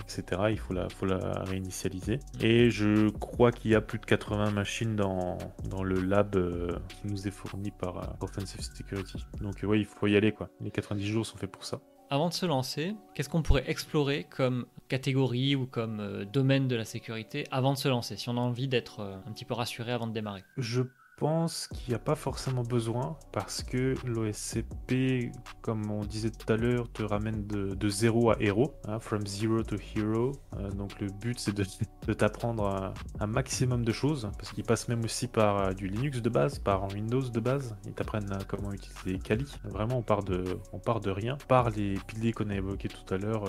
etc. 0.00 0.42
Il 0.50 0.58
faut 0.58 0.74
la, 0.74 0.88
faut 0.88 1.06
la 1.06 1.42
réinitialiser. 1.44 2.20
Et 2.40 2.70
je 2.70 3.08
crois 3.10 3.52
qu'il 3.52 3.70
y 3.70 3.74
a 3.74 3.80
plus 3.80 3.98
de 3.98 4.06
80 4.06 4.50
machines 4.50 4.81
dans 4.84 5.38
dans, 5.68 5.82
le 5.82 6.00
lab 6.00 6.36
euh, 6.36 6.78
qui 6.88 7.06
nous 7.06 7.26
est 7.26 7.30
fourni 7.30 7.70
par 7.70 7.98
euh, 7.98 8.06
Offensive 8.20 8.60
Security. 8.60 9.24
Donc 9.40 9.62
euh, 9.62 9.66
ouais, 9.66 9.80
il 9.80 9.86
faut 9.86 10.06
y 10.06 10.16
aller 10.16 10.32
quoi. 10.32 10.48
Les 10.60 10.70
90 10.70 11.06
jours 11.06 11.26
sont 11.26 11.36
faits 11.36 11.50
pour 11.50 11.64
ça. 11.64 11.80
Avant 12.10 12.28
de 12.28 12.34
se 12.34 12.44
lancer, 12.44 12.94
qu'est-ce 13.14 13.30
qu'on 13.30 13.42
pourrait 13.42 13.64
explorer 13.66 14.24
comme 14.24 14.66
catégorie 14.88 15.56
ou 15.56 15.66
comme 15.66 16.26
domaine 16.26 16.68
de 16.68 16.76
la 16.76 16.84
sécurité 16.84 17.46
avant 17.50 17.72
de 17.72 17.78
se 17.78 17.88
lancer, 17.88 18.18
si 18.18 18.28
on 18.28 18.36
a 18.36 18.40
envie 18.40 18.68
d'être 18.68 19.00
un 19.26 19.32
petit 19.32 19.46
peu 19.46 19.54
rassuré 19.54 19.92
avant 19.92 20.06
de 20.06 20.12
démarrer? 20.12 20.44
Je 20.58 20.82
pense 21.22 21.68
qu'il 21.68 21.90
n'y 21.90 21.94
a 21.94 22.00
pas 22.00 22.16
forcément 22.16 22.64
besoin 22.64 23.16
parce 23.30 23.62
que 23.62 23.94
l'OSCP, 24.04 25.30
comme 25.60 25.88
on 25.88 26.04
disait 26.04 26.30
tout 26.30 26.52
à 26.52 26.56
l'heure, 26.56 26.90
te 26.90 27.04
ramène 27.04 27.46
de, 27.46 27.76
de 27.76 27.88
zéro 27.88 28.32
à 28.32 28.36
héros, 28.40 28.74
hein, 28.88 28.98
from 28.98 29.24
zero 29.24 29.62
to 29.62 29.76
hero. 29.76 30.32
Euh, 30.56 30.68
donc 30.72 30.98
le 30.98 31.06
but 31.06 31.38
c'est 31.38 31.54
de, 31.54 31.64
de 32.08 32.12
t'apprendre 32.12 32.66
un, 32.66 32.94
un 33.20 33.26
maximum 33.28 33.84
de 33.84 33.92
choses 33.92 34.32
parce 34.36 34.50
qu'il 34.50 34.64
passe 34.64 34.88
même 34.88 35.04
aussi 35.04 35.28
par 35.28 35.58
euh, 35.58 35.72
du 35.74 35.86
Linux 35.86 36.22
de 36.22 36.28
base, 36.28 36.58
par 36.58 36.82
un 36.82 36.88
Windows 36.88 37.22
de 37.22 37.38
base. 37.38 37.76
Ils 37.86 37.92
t'apprennent 37.92 38.32
euh, 38.32 38.40
comment 38.48 38.72
utiliser 38.72 39.20
Kali. 39.20 39.46
Vraiment, 39.62 39.98
on 39.98 40.02
part 40.02 40.24
de, 40.24 40.58
on 40.72 40.80
part 40.80 40.98
de 40.98 41.12
rien. 41.12 41.38
Par 41.46 41.70
les 41.70 42.00
piliers 42.08 42.32
qu'on 42.32 42.50
a 42.50 42.56
évoqués 42.56 42.88
tout 42.88 43.14
à 43.14 43.16
l'heure, 43.16 43.44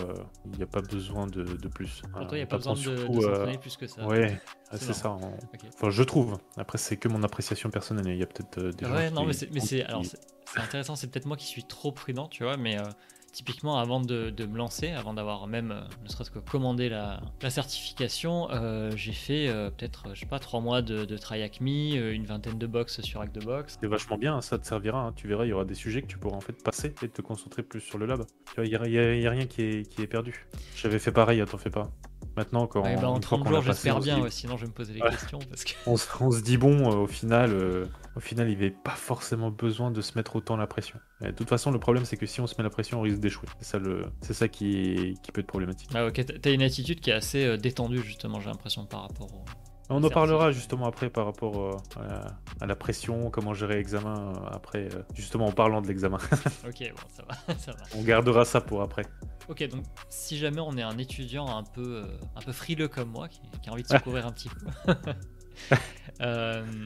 il 0.46 0.58
n'y 0.58 0.64
a 0.64 0.68
pas 0.68 0.82
besoin 0.82 1.26
de, 1.26 1.42
de 1.42 1.68
plus. 1.70 2.04
Il 2.22 2.36
n'y 2.36 2.42
a 2.42 2.46
pas 2.46 2.58
besoin 2.58 2.76
de, 2.76 2.80
s'entraîner 2.80 3.58
plus 3.58 3.78
que 3.78 3.88
ça. 3.88 4.06
Ouais, 4.06 4.40
C'est 4.78 4.86
c'est 4.86 4.94
ça. 4.94 5.12
on- 5.12 5.18
Ok. 5.54 5.62
Enfin, 5.76 5.90
je 5.90 6.04
trouve. 6.04 6.38
Après, 6.58 6.78
c'est 6.78 6.98
que 6.98 7.08
mon 7.08 7.24
appréciation 7.24 7.70
personnelle. 7.70 8.08
Il 8.08 8.18
y 8.18 8.24
a 8.24 8.28
peut-être 8.28 8.58
euh, 8.58 8.72
des 8.72 8.86
gens 8.86 8.94
Ouais, 8.94 9.08
qui- 9.08 9.14
non, 9.14 9.26
mais 9.26 9.34
c'est, 9.34 9.52
mais 9.52 9.60
qui- 9.60 9.68
c'est, 9.68 9.84
alors 9.84 10.04
c'est, 10.06 10.18
intéressant. 10.60 10.96
C'est 10.96 11.08
peut-être 11.08 11.26
moi 11.26 11.38
qui 11.38 11.46
suis 11.48 11.64
trop 11.64 11.92
prudent, 11.92 12.28
tu 12.28 12.44
vois, 12.44 12.58
mais 12.58 12.78
euh, 12.80 12.84
typiquement 13.32 13.80
avant 13.80 14.00
de, 14.00 14.30
de 14.30 14.46
me 14.46 14.58
lancer, 14.58 14.92
avant 14.92 15.16
d'avoir 15.16 15.48
même, 15.48 15.72
euh, 15.72 15.82
ne 16.04 16.08
serait-ce 16.10 16.30
que 16.30 16.38
commandé 16.38 16.88
la, 16.90 17.20
la 17.42 17.50
certification, 17.50 18.48
j'ai 18.96 19.12
fait 19.14 19.48
peut-être, 19.78 20.10
je 20.14 20.20
sais 20.20 20.26
pas, 20.28 20.38
trois 20.40 20.62
mois 20.62 20.82
de, 20.84 21.06
de 21.06 21.18
try 21.18 21.42
hack 21.42 21.60
me, 21.62 21.96
euh, 21.98 22.14
une 22.14 22.26
vingtaine 22.26 22.58
de 22.60 22.68
box 22.68 23.02
sur 23.02 23.22
Hack 23.22 23.34
the 23.34 23.44
Box. 23.44 23.78
C'est 23.82 23.88
vachement 23.88 24.18
bien, 24.20 24.40
ça 24.42 24.60
te 24.60 24.68
servira. 24.68 25.00
hein. 25.08 25.14
Tu 25.16 25.28
verras, 25.28 25.46
il 25.46 25.50
y 25.50 25.54
aura 25.54 25.66
des 25.66 25.74
sujets 25.74 26.02
que 26.04 26.08
tu 26.08 26.18
pourras 26.20 26.38
en 26.38 26.42
fait 26.42 26.54
passer 26.64 26.94
et 27.02 27.10
te 27.10 27.22
concentrer 27.24 27.64
plus 27.64 27.82
sur 27.82 27.98
le 27.98 28.06
lab. 28.06 28.24
Tu 28.50 28.56
vois, 28.56 28.66
il 28.66 28.70
n'y 28.70 28.76
a, 28.76 28.86
il 28.86 28.94
y 28.94 29.00
a- 29.00 29.16
il 29.16 29.22
y 29.22 29.28
a 29.28 29.32
rien 29.32 29.46
qui 29.48 29.62
est, 29.64 29.90
qui 29.90 30.02
est 30.04 30.08
perdu. 30.08 30.46
J'avais 30.76 31.00
fait 31.00 31.12
pareil, 31.12 31.44
t'en 31.50 31.58
fais 31.58 31.72
pas. 31.72 31.90
Maintenant, 32.36 32.66
quand 32.68 32.82
Ouais, 32.84 32.96
bah, 32.96 33.10
en 33.10 33.18
une 33.18 33.22
fois 33.24 33.38
30 33.38 33.44
qu'on 33.44 33.50
jours, 33.50 33.62
j'espère 33.62 34.00
bien, 34.00 34.20
dit- 34.26 34.32
sinon 34.32 34.58
je 34.58 34.62
vais 34.62 34.68
me 34.68 34.74
poser 34.74 34.94
Ouais. 35.02 35.10
questions. 35.12 35.40
Parce 35.50 35.64
que... 35.64 35.72
on, 35.86 35.98
se- 35.98 36.08
on 36.20 36.32
se 36.32 36.42
dit 36.42 36.58
bon, 36.58 36.92
euh, 36.92 36.96
au 37.04 37.08
final, 37.08 37.52
euh, 37.52 37.86
au 38.16 38.20
final, 38.20 38.48
il 38.50 38.58
n'y 38.58 38.64
avait 38.66 38.72
pas 38.72 38.92
forcément 38.96 39.52
besoin 39.52 39.92
de 39.92 40.02
se 40.02 40.18
mettre 40.18 40.36
autant 40.36 40.58
la 40.58 40.66
pression. 40.68 41.00
De 41.22 41.32
toute 41.32 41.48
façon, 41.50 41.70
le 41.72 41.80
problème, 41.80 42.06
c'est 42.06 42.18
que 42.18 42.26
si 42.26 42.42
on 42.42 42.48
se 42.48 42.56
met 42.58 42.64
la 42.64 42.70
pression, 42.72 43.00
on 43.00 43.04
risque 43.04 43.20
d'échouer. 43.20 43.48
C'est 43.60 43.66
ça, 43.72 43.78
le, 43.80 44.06
c'est 44.22 44.34
ça 44.34 44.48
qui, 44.48 44.78
est- 44.94 45.22
qui 45.22 45.32
peut 45.32 45.42
être 45.42 45.48
problématique. 45.48 45.90
Ah, 45.94 46.08
ok, 46.08 46.26
t'as- 46.26 46.40
t'as 46.40 46.52
une 46.52 46.64
attitude 46.64 47.00
qui 47.02 47.12
est 47.12 47.14
assez 47.14 47.46
euh, 47.46 47.58
détendue, 47.58 48.02
justement, 48.02 48.40
j'ai 48.40 48.50
l'impression, 48.50 48.86
par 48.86 49.02
rapport 49.04 49.32
au. 49.34 49.44
On 49.90 50.04
en 50.04 50.10
parlera 50.10 50.52
justement 50.52 50.86
après 50.86 51.10
par 51.10 51.26
rapport 51.26 51.58
euh, 51.60 51.78
à, 52.00 52.08
la, 52.08 52.38
à 52.62 52.66
la 52.66 52.76
pression, 52.76 53.30
comment 53.30 53.54
gérer 53.54 53.76
l'examen 53.76 54.34
euh, 54.34 54.48
après, 54.52 54.90
euh, 54.94 55.04
justement 55.14 55.48
en 55.48 55.52
parlant 55.52 55.82
de 55.82 55.88
l'examen. 55.88 56.18
Ok, 56.68 56.80
bon, 56.80 57.04
ça 57.14 57.24
va, 57.28 57.36
ça 57.58 57.72
va. 57.72 57.84
on 57.98 58.04
gardera 58.04 58.46
ça 58.46 58.62
pour 58.62 58.82
après. 58.82 59.06
Ok, 59.50 59.68
donc 59.68 59.84
si 60.10 60.38
jamais 60.38 60.62
on 60.62 60.78
est 60.78 60.82
un 60.82 60.98
étudiant 60.98 61.48
un 61.58 61.64
peu, 61.64 62.06
un 62.36 62.42
peu 62.42 62.54
frileux 62.54 62.88
comme 62.88 63.10
moi, 63.10 63.28
qui, 63.28 63.42
qui 63.62 63.70
a 63.70 63.74
envie 63.74 63.84
de 63.84 63.88
se 63.90 63.98
couvrir 64.04 64.26
un 64.26 64.32
petit 64.32 64.50
peu, 64.50 64.94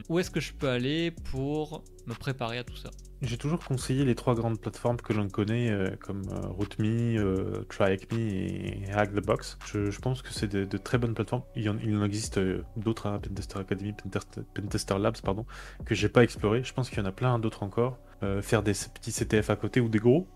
où 0.10 0.19
est-ce 0.19 0.31
que 0.31 0.39
je 0.39 0.53
peux 0.53 0.69
aller 0.69 1.12
pour 1.12 1.83
me 2.07 2.15
préparer 2.15 2.57
à 2.57 2.63
tout 2.63 2.75
ça? 2.77 2.89
J'ai 3.23 3.38
toujours 3.38 3.60
conseillé 3.60 4.06
les 4.06 4.13
trois 4.13 4.36
grandes 4.36 4.60
plateformes 4.62 4.97
que 4.97 5.12
l'on 5.12 5.27
connaît, 5.27 5.71
euh, 5.71 5.89
comme 5.99 6.21
euh, 6.32 6.47
RootMe, 6.49 7.17
euh, 7.17 7.63
TryHackMe 7.67 8.19
et 8.19 8.91
HackTheBox. 8.93 9.58
Je, 9.65 9.89
je 9.89 9.99
pense 9.99 10.21
que 10.21 10.32
c'est 10.32 10.47
de, 10.47 10.77
très 10.77 10.99
bonnes 10.99 11.15
plateformes. 11.15 11.41
Il, 11.56 11.67
en, 11.69 12.03
existe 12.03 12.38
euh, 12.38 12.63
d'autres, 12.75 13.08
hein, 13.08 13.19
Pentester 13.19 13.58
Academy, 13.60 13.93
Pentest- 13.93 14.43
Pentester 14.53 14.99
Labs, 14.99 15.17
pardon, 15.23 15.47
que 15.84 15.95
j'ai 15.95 16.10
pas 16.10 16.23
exploré. 16.23 16.63
Je 16.63 16.71
pense 16.73 16.89
qu'il 16.89 16.99
y 16.99 17.01
en 17.01 17.06
a 17.06 17.12
plein 17.12 17.39
d'autres 17.39 17.63
encore. 17.63 17.97
Euh, 18.21 18.43
faire 18.43 18.62
des 18.62 18.73
petits 18.73 19.12
CTF 19.12 19.49
à 19.49 19.56
côté 19.56 19.80
ou 19.80 19.89
des 19.89 19.99
gros, 19.99 20.27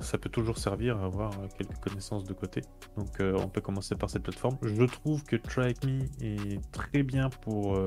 ça 0.00 0.16
peut 0.16 0.30
toujours 0.30 0.56
servir 0.56 0.96
à 0.96 1.04
avoir 1.04 1.32
quelques 1.58 1.76
connaissances 1.78 2.24
de 2.24 2.32
côté. 2.32 2.62
Donc 2.96 3.20
on 3.20 3.46
peut 3.46 3.60
commencer 3.60 3.94
par 3.94 4.08
cette 4.08 4.22
plateforme. 4.22 4.56
Je 4.62 4.84
trouve 4.84 5.22
que 5.22 5.36
TryHackMe 5.36 6.00
est 6.22 6.60
très 6.72 7.02
bien 7.02 7.28
pour 7.28 7.78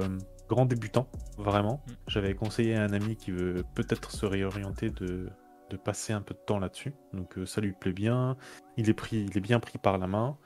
grands 0.49 0.65
débutants, 0.65 1.07
vraiment. 1.37 1.83
Mm. 1.87 1.91
J'avais 2.07 2.35
conseillé 2.35 2.75
à 2.75 2.83
un 2.83 2.93
ami 2.93 3.15
qui 3.15 3.31
veut 3.31 3.63
peut-être 3.75 4.11
se 4.11 4.25
réorienter 4.25 4.89
de, 4.89 5.29
de 5.69 5.77
passer 5.77 6.13
un 6.13 6.21
peu 6.21 6.33
de 6.33 6.39
temps 6.39 6.59
là-dessus. 6.59 6.93
Donc 7.13 7.37
euh, 7.37 7.45
ça 7.45 7.61
lui 7.61 7.73
plaît 7.73 7.93
bien. 7.93 8.37
Il 8.77 8.89
est, 8.89 8.93
pris, 8.93 9.25
il 9.29 9.37
est 9.37 9.41
bien 9.41 9.59
pris 9.59 9.77
par 9.77 9.97
la 9.97 10.07
main. 10.07 10.37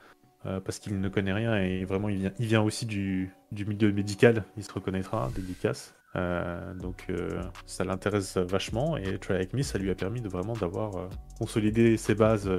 euh, 0.45 0.59
parce 0.59 0.79
qu'il 0.79 0.99
ne 0.99 1.09
connaît 1.09 1.33
rien 1.33 1.55
et 1.57 1.85
vraiment 1.85 2.09
il 2.09 2.17
vient, 2.17 2.31
il 2.39 2.45
vient 2.47 2.61
aussi 2.61 2.85
du, 2.85 3.31
du 3.51 3.65
milieu 3.65 3.91
médical, 3.91 4.43
il 4.57 4.63
se 4.63 4.71
reconnaîtra, 4.73 5.29
dédicace. 5.35 5.93
Euh, 6.17 6.73
donc 6.73 7.05
euh, 7.09 7.41
ça 7.65 7.85
l'intéresse 7.85 8.35
vachement 8.35 8.97
et 8.97 9.17
Try 9.17 9.35
Like 9.35 9.53
Me 9.53 9.61
ça 9.61 9.77
lui 9.77 9.89
a 9.89 9.95
permis 9.95 10.19
de 10.19 10.27
vraiment 10.27 10.51
d'avoir 10.51 10.97
euh, 10.97 11.07
consolidé 11.39 11.95
ses 11.95 12.15
bases 12.15 12.51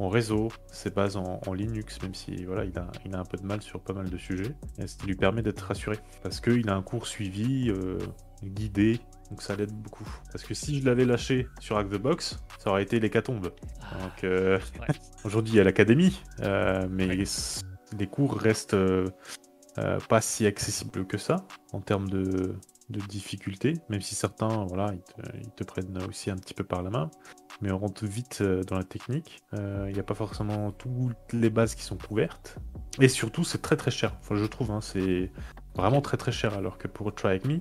en 0.00 0.08
réseau, 0.08 0.48
ses 0.72 0.90
bases 0.90 1.16
en, 1.16 1.40
en 1.46 1.52
Linux, 1.52 2.02
même 2.02 2.14
si 2.14 2.44
voilà 2.44 2.64
il 2.64 2.76
a, 2.78 2.90
il 3.04 3.14
a 3.14 3.20
un 3.20 3.24
peu 3.24 3.36
de 3.36 3.46
mal 3.46 3.62
sur 3.62 3.80
pas 3.80 3.92
mal 3.92 4.10
de 4.10 4.16
sujets. 4.16 4.54
Et 4.78 4.86
ça 4.88 5.06
lui 5.06 5.14
permet 5.14 5.42
d'être 5.42 5.60
rassuré 5.60 5.98
parce 6.22 6.40
qu'il 6.40 6.68
a 6.68 6.74
un 6.74 6.82
cours 6.82 7.06
suivi, 7.06 7.72
guidé, 8.42 8.98
donc 9.30 9.40
ça 9.40 9.54
l'aide 9.56 9.72
beaucoup. 9.72 10.08
Parce 10.32 10.42
que 10.44 10.54
si 10.54 10.80
je 10.80 10.84
l'avais 10.84 11.04
lâché 11.04 11.46
sur 11.60 11.76
Hack 11.78 11.88
the 11.88 11.98
Box, 11.98 12.40
ça 12.58 12.70
aurait 12.70 12.82
été 12.82 12.98
l'hécatombe. 12.98 13.50
Donc 14.00 14.24
euh, 14.24 14.58
Ouais. 14.80 14.94
aujourd'hui 15.24 15.52
il 15.54 15.56
y 15.56 15.60
a 15.60 15.64
l'académie, 15.64 16.20
mais 16.90 17.06
Ouais. 17.06 17.24
les 17.98 18.06
cours 18.08 18.36
restent 18.36 18.76
pas 20.08 20.20
si 20.20 20.46
accessibles 20.46 21.06
que 21.06 21.18
ça 21.18 21.36
en 21.72 21.80
termes 21.80 22.08
de, 22.08 22.56
de 22.90 23.00
difficulté, 23.00 23.74
même 23.88 24.00
si 24.00 24.14
certains 24.14 24.64
voilà 24.66 24.92
ils 24.94 25.02
te, 25.02 25.36
ils 25.42 25.50
te 25.50 25.64
prennent 25.64 25.98
aussi 26.08 26.30
un 26.30 26.36
petit 26.36 26.54
peu 26.54 26.64
par 26.64 26.82
la 26.82 26.90
main. 26.90 27.10
Mais 27.62 27.70
on 27.70 27.78
rentre 27.78 28.04
vite 28.04 28.38
euh, 28.42 28.62
dans 28.64 28.76
la 28.76 28.84
technique. 28.84 29.42
Euh, 29.54 29.86
Il 29.88 29.94
n'y 29.94 30.00
a 30.00 30.02
pas 30.02 30.14
forcément 30.14 30.72
toutes 30.72 31.32
les 31.32 31.50
bases 31.50 31.74
qui 31.74 31.82
sont 31.82 31.96
couvertes. 31.96 32.58
Et 33.00 33.08
surtout, 33.08 33.44
c'est 33.44 33.62
très 33.62 33.76
très 33.76 33.90
cher. 33.90 34.16
Enfin, 34.20 34.36
je 34.36 34.44
trouve, 34.44 34.70
hein, 34.70 34.80
c'est 34.80 35.30
vraiment 35.74 36.00
très 36.00 36.16
très 36.16 36.32
cher. 36.32 36.54
Alors 36.54 36.78
que 36.78 36.88
pour 36.88 37.14
Try 37.14 37.40
Me, 37.44 37.60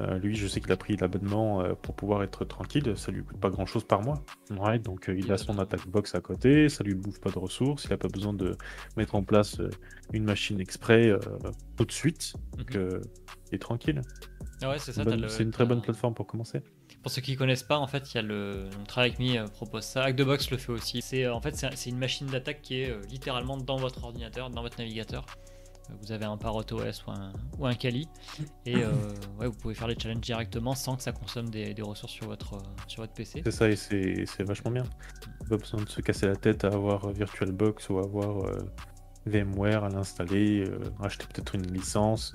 euh, 0.00 0.18
lui, 0.18 0.34
je 0.34 0.46
sais 0.46 0.60
qu'il 0.60 0.72
a 0.72 0.76
pris 0.76 0.96
l'abonnement 0.96 1.62
euh, 1.62 1.74
pour 1.74 1.94
pouvoir 1.94 2.22
être 2.22 2.44
tranquille. 2.44 2.94
Ça 2.96 3.12
lui 3.12 3.24
coûte 3.24 3.38
pas 3.38 3.50
grand 3.50 3.66
chose 3.66 3.84
par 3.84 4.02
mois. 4.02 4.22
Ouais, 4.50 4.78
donc 4.78 5.08
euh, 5.08 5.16
il 5.16 5.30
a 5.32 5.38
son 5.38 5.58
attack 5.58 5.86
box 5.88 6.14
à 6.14 6.20
côté. 6.20 6.68
Ça 6.68 6.84
lui 6.84 6.94
bouffe 6.94 7.20
pas 7.20 7.30
de 7.30 7.38
ressources. 7.38 7.84
Il 7.84 7.92
a 7.92 7.96
pas 7.96 8.08
besoin 8.08 8.32
de 8.34 8.56
mettre 8.96 9.14
en 9.14 9.22
place 9.22 9.60
une 10.12 10.24
machine 10.24 10.60
exprès 10.60 11.12
tout 11.76 11.84
de 11.84 11.92
suite. 11.92 12.34
Donc 12.56 12.76
Est 13.54 13.58
tranquille. 13.58 14.00
Ah 14.62 14.70
ouais, 14.70 14.78
c'est 14.78 14.92
ça. 14.92 15.04
Bonne- 15.04 15.28
C'est 15.28 15.42
une 15.42 15.50
très 15.50 15.64
bonne 15.66 15.80
plateforme 15.82 16.14
pour 16.14 16.26
commencer. 16.26 16.60
Pour 17.02 17.10
ceux 17.12 17.20
qui 17.22 17.36
connaissent 17.36 17.62
pas, 17.62 17.78
en 17.78 17.86
fait, 17.86 18.12
il 18.12 18.16
y 18.16 18.18
a 18.18 18.22
le 18.22 18.68
donc, 18.70 18.94
Like 18.96 19.18
Me 19.18 19.36
euh, 19.38 19.46
propose 19.46 19.84
ça. 19.84 20.04
Hack 20.04 20.16
the 20.16 20.22
Box 20.22 20.50
le 20.50 20.56
fait 20.56 20.72
aussi. 20.72 21.02
C'est 21.02 21.24
euh, 21.24 21.34
en 21.34 21.40
fait 21.40 21.54
c'est 21.56 21.90
une 21.90 21.98
machine 21.98 22.26
d'attaque 22.26 22.62
qui 22.62 22.80
est 22.80 22.90
euh, 22.90 23.00
littéralement 23.10 23.56
dans 23.56 23.76
votre 23.76 24.02
ordinateur, 24.04 24.50
dans 24.50 24.62
votre 24.62 24.78
navigateur. 24.78 25.26
Vous 26.00 26.12
avez 26.12 26.24
un 26.24 26.38
Parrot 26.38 26.62
OS 26.72 27.04
ou 27.06 27.10
un, 27.10 27.30
ou 27.58 27.66
un 27.66 27.74
Kali 27.74 28.08
et 28.64 28.76
euh, 28.76 28.90
ouais, 29.38 29.46
vous 29.48 29.52
pouvez 29.52 29.74
faire 29.74 29.86
les 29.86 29.98
challenges 29.98 30.22
directement 30.22 30.74
sans 30.74 30.96
que 30.96 31.02
ça 31.02 31.12
consomme 31.12 31.50
des, 31.50 31.74
des 31.74 31.82
ressources 31.82 32.12
sur 32.14 32.26
votre, 32.26 32.54
euh, 32.54 32.58
sur 32.88 33.02
votre 33.02 33.12
PC. 33.12 33.42
C'est 33.44 33.50
ça 33.50 33.68
et 33.68 33.76
c'est 33.76 34.42
vachement 34.44 34.70
bien. 34.70 34.84
Pas 35.50 35.58
besoin 35.58 35.82
de 35.82 35.88
se 35.90 36.00
casser 36.00 36.26
la 36.26 36.36
tête 36.36 36.64
à 36.64 36.68
avoir 36.68 37.10
VirtualBox 37.10 37.90
ou 37.90 37.98
avoir 37.98 38.46
euh, 38.46 38.58
VMware 39.26 39.84
à 39.84 39.88
l'installer, 39.90 40.64
acheter 41.02 41.26
peut-être 41.32 41.54
une 41.54 41.70
licence. 41.70 42.32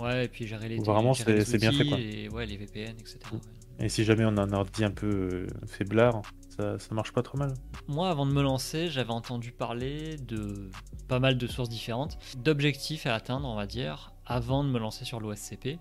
Ouais, 0.00 0.24
et 0.24 0.28
puis 0.28 0.46
gérer 0.46 0.68
les 0.68 0.78
Vraiment, 0.78 1.14
c'est- 1.14 1.58
bien 1.58 1.72
fait, 1.72 1.84
quoi. 1.86 1.98
Et, 1.98 2.28
ouais, 2.28 2.46
les 2.46 2.56
VPN, 2.56 2.96
etc. 2.98 3.18
Ouais. 3.32 3.38
Et 3.78 3.88
si 3.88 4.04
jamais 4.04 4.24
on 4.26 4.36
a 4.36 4.42
un 4.42 4.52
ordi 4.52 4.84
un 4.84 4.90
peu 4.90 5.06
euh, 5.32 5.46
faiblard, 5.66 6.20
ça, 6.56 6.78
ça 6.78 6.94
marche 6.94 7.12
pas 7.12 7.22
trop 7.22 7.38
mal. 7.38 7.54
Moi, 7.88 8.10
avant 8.10 8.26
de 8.26 8.32
me 8.32 8.42
lancer, 8.42 8.88
j'avais 8.88 9.12
entendu 9.12 9.52
parler 9.52 10.16
de 10.16 10.70
pas 11.08 11.18
mal 11.18 11.38
de 11.38 11.46
sources 11.46 11.68
différentes, 11.70 12.18
d'objectifs 12.36 13.06
à 13.06 13.14
atteindre, 13.14 13.48
on 13.48 13.54
va 13.54 13.66
dire, 13.66 14.12
avant 14.26 14.64
de 14.64 14.68
me 14.68 14.78
lancer 14.78 15.04
sur 15.04 15.18
l'OSCP. 15.20 15.78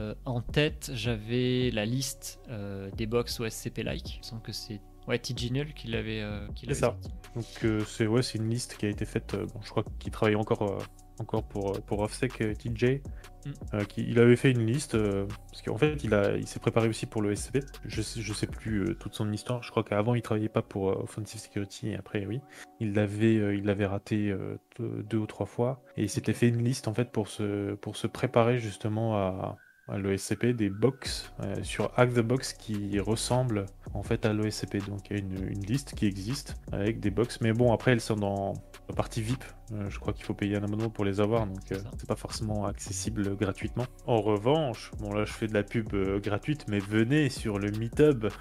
Euh, 0.00 0.14
en 0.24 0.40
tête, 0.40 0.90
j'avais 0.94 1.70
la 1.70 1.84
liste 1.86 2.40
euh, 2.48 2.90
des 2.96 3.06
box 3.06 3.38
OSCP-like. 3.40 4.14
Il 4.16 4.18
me 4.18 4.22
semble 4.24 4.42
que 4.42 4.52
c'est 4.52 4.80
ouais, 5.06 5.18
TG 5.18 5.50
Null 5.50 5.72
qui 5.74 5.88
l'avait 5.88 6.20
euh, 6.22 6.46
C'est 6.66 6.74
ça. 6.74 6.86
sorti. 6.86 7.10
Donc 7.34 7.86
c'est 7.86 8.06
ouais, 8.06 8.22
une 8.34 8.48
liste 8.48 8.76
qui 8.78 8.86
a 8.86 8.88
été 8.88 9.04
faite. 9.04 9.36
bon, 9.36 9.60
je 9.62 9.70
crois 9.70 9.84
qu'il 9.98 10.10
travaille 10.10 10.36
encore 10.36 10.78
encore 11.20 11.44
pour 11.44 11.76
euh, 11.76 11.80
pour 11.86 12.00
Offsec 12.00 12.32
TJ. 12.58 13.00
Mm. 13.46 13.50
Euh, 13.74 13.84
qui, 13.84 14.04
il 14.08 14.18
avait 14.18 14.36
fait 14.36 14.50
une 14.50 14.66
liste 14.66 14.94
euh, 14.94 15.26
parce 15.50 15.62
qu'en 15.62 15.76
fait 15.76 16.02
il 16.02 16.14
a 16.14 16.36
il 16.36 16.46
s'est 16.46 16.58
préparé 16.58 16.88
aussi 16.88 17.06
pour 17.06 17.22
le 17.22 17.34
SCP. 17.34 17.60
Je 17.84 18.02
je 18.02 18.32
sais 18.32 18.46
plus 18.46 18.82
euh, 18.82 18.94
toute 18.94 19.14
son 19.14 19.32
histoire. 19.32 19.62
Je 19.62 19.70
crois 19.70 19.84
qu'avant 19.84 20.14
il 20.14 20.22
travaillait 20.22 20.48
pas 20.48 20.62
pour 20.62 20.86
Offensive 20.86 21.40
Security 21.40 21.90
et 21.90 21.96
après 21.96 22.26
oui. 22.26 22.40
Il 22.80 22.94
l'avait 22.94 23.56
il 23.56 23.64
l'avait 23.64 23.86
raté 23.86 24.34
deux 24.78 25.18
ou 25.18 25.26
trois 25.26 25.46
fois 25.46 25.82
et 25.96 26.02
il 26.02 26.10
s'était 26.10 26.34
fait 26.34 26.48
une 26.48 26.62
liste 26.62 26.88
en 26.88 26.94
fait 26.94 27.10
pour 27.10 27.28
se 27.28 27.74
pour 27.74 27.96
se 27.96 28.06
préparer 28.06 28.58
justement 28.58 29.16
à 29.16 29.56
à 29.88 29.98
l'OSCP 29.98 30.46
des 30.46 30.68
box 30.68 31.32
euh, 31.40 31.62
sur 31.62 31.92
Hack 31.96 32.14
the 32.14 32.20
Box 32.20 32.52
qui 32.52 32.98
ressemblent 32.98 33.66
en 33.94 34.02
fait 34.02 34.26
à 34.26 34.32
l'OSCP. 34.32 34.78
Donc 34.88 35.10
il 35.10 35.16
y 35.16 35.20
a 35.20 35.22
une, 35.22 35.48
une 35.48 35.64
liste 35.64 35.94
qui 35.94 36.06
existe 36.06 36.56
avec 36.72 37.00
des 37.00 37.10
box, 37.10 37.40
mais 37.40 37.52
bon 37.52 37.72
après 37.72 37.92
elles 37.92 38.00
sont 38.00 38.16
dans 38.16 38.54
la 38.88 38.94
partie 38.94 39.22
VIP. 39.22 39.44
Euh, 39.72 39.90
je 39.90 39.98
crois 39.98 40.12
qu'il 40.12 40.24
faut 40.24 40.34
payer 40.34 40.56
un 40.56 40.62
abonnement 40.62 40.90
pour 40.90 41.04
les 41.04 41.20
avoir, 41.20 41.46
donc 41.46 41.72
euh, 41.72 41.78
C'est 41.98 42.06
pas 42.06 42.16
forcément 42.16 42.66
accessible 42.66 43.36
gratuitement. 43.36 43.86
En 44.06 44.20
revanche, 44.20 44.90
bon 44.98 45.12
là 45.12 45.24
je 45.24 45.32
fais 45.32 45.46
de 45.46 45.54
la 45.54 45.62
pub 45.62 45.92
euh, 45.94 46.20
gratuite, 46.20 46.66
mais 46.68 46.78
venez 46.78 47.28
sur 47.28 47.58
le 47.58 47.70
Meetup, 47.72 48.32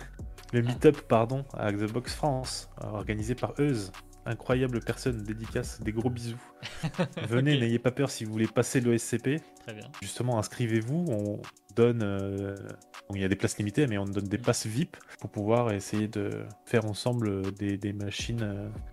le 0.52 0.62
Meetup 0.62 1.02
pardon, 1.02 1.44
à 1.52 1.66
Hack 1.66 1.78
the 1.78 1.92
Box 1.92 2.14
France, 2.14 2.70
organisé 2.80 3.34
par 3.34 3.54
Euse. 3.58 3.92
Incroyable 4.26 4.80
personne, 4.80 5.22
dédicace, 5.22 5.80
des 5.80 5.92
gros 5.92 6.10
bisous. 6.10 6.40
Venez, 7.28 7.58
n'ayez 7.58 7.78
pas 7.78 7.90
peur 7.90 8.10
si 8.10 8.24
vous 8.24 8.32
voulez 8.32 8.46
passer 8.46 8.80
l'OSCP 8.80 9.40
Très 9.62 9.74
bien. 9.74 9.90
justement 10.02 10.38
inscrivez-vous 10.38 11.06
on, 11.08 11.40
donne, 11.74 12.02
euh, 12.02 12.54
bon, 13.08 13.14
il 13.14 13.20
y 13.20 13.24
a 13.24 13.28
des 13.28 13.36
places 13.36 13.58
limitées, 13.58 13.86
mais 13.86 13.98
on 13.98 14.04
donne 14.04 14.24
des 14.24 14.38
passes 14.38 14.66
VIP 14.66 14.96
pour 15.20 15.30
pouvoir 15.30 15.72
essayer 15.72 16.08
de 16.08 16.44
faire 16.64 16.84
ensemble 16.84 17.52
des, 17.54 17.76
des 17.76 17.92
machines 17.92 18.42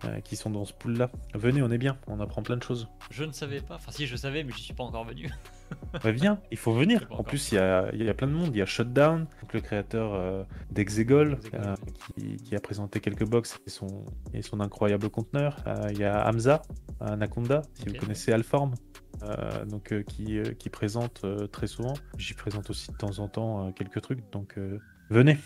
euh, 0.06 0.20
qui 0.22 0.36
sont 0.36 0.50
dans 0.50 0.66
ce 0.66 0.74
pool-là. 0.74 1.12
Venez, 1.34 1.62
on 1.62 1.72
est 1.72 1.78
bien, 1.78 1.98
on 2.08 2.20
apprend 2.20 2.44
plein 2.44 2.58
de 2.58 2.64
choses. 2.64 2.88
Je 3.12 3.24
ne 3.24 3.32
savais 3.32 3.62
pas. 3.62 3.76
Enfin, 3.76 3.92
si, 3.92 4.08
je 4.08 4.16
savais, 4.16 4.44
mais 4.44 4.54
j'y 4.54 4.64
suis 4.64 4.74
pas 4.74 4.84
encore 4.84 5.06
venu. 5.06 5.30
Bah, 6.04 6.12
viens, 6.12 6.40
il 6.52 6.58
faut 6.58 6.74
venir. 6.74 7.08
En 7.10 7.24
plus, 7.24 7.52
il 7.52 7.56
y 7.56 7.58
a, 7.58 7.90
il 7.94 8.04
y 8.04 8.10
a 8.10 8.14
plein 8.14 8.28
de 8.28 8.34
monde. 8.34 8.50
Il 8.54 8.58
y 8.58 8.62
a 8.62 8.66
Shutdown, 8.66 9.28
donc 9.42 9.54
le 9.54 9.62
créateur 9.62 10.14
euh, 10.14 10.44
d'Exegol, 10.72 11.34
Exegol, 11.34 11.62
euh, 11.62 11.76
qui, 12.16 12.38
qui 12.38 12.56
a 12.56 12.60
présenté 12.60 13.00
quelques 13.00 13.26
box 13.26 13.60
et 13.66 13.70
son, 13.70 14.06
et 14.34 14.42
son 14.42 14.60
incroyable 14.60 15.10
conteneur. 15.10 15.58
Euh, 15.68 15.88
il 15.92 16.00
y 16.00 16.04
a 16.04 16.28
Hamza, 16.28 16.62
Anaconda, 17.00 17.62
si 17.74 17.84
Ok. 17.84 17.90
vous 17.90 18.00
connaissez 18.02 18.32
Alform, 18.32 18.74
euh, 19.24 19.66
donc, 19.66 19.92
euh, 19.94 20.04
qui, 20.04 20.38
euh, 20.38 20.54
qui 20.54 20.70
présente 20.70 21.22
euh, 21.24 21.48
très 21.48 21.68
souvent. 21.68 21.94
J'y 22.18 22.34
présente 22.34 22.70
aussi 22.70 22.92
de 22.92 22.98
temps 22.98 23.20
en 23.20 23.28
temps 23.28 23.68
euh, 23.68 23.72
quelques 23.72 24.02
trucs, 24.02 24.30
donc 24.32 24.58
euh, 24.58 24.80
venez. 25.10 25.38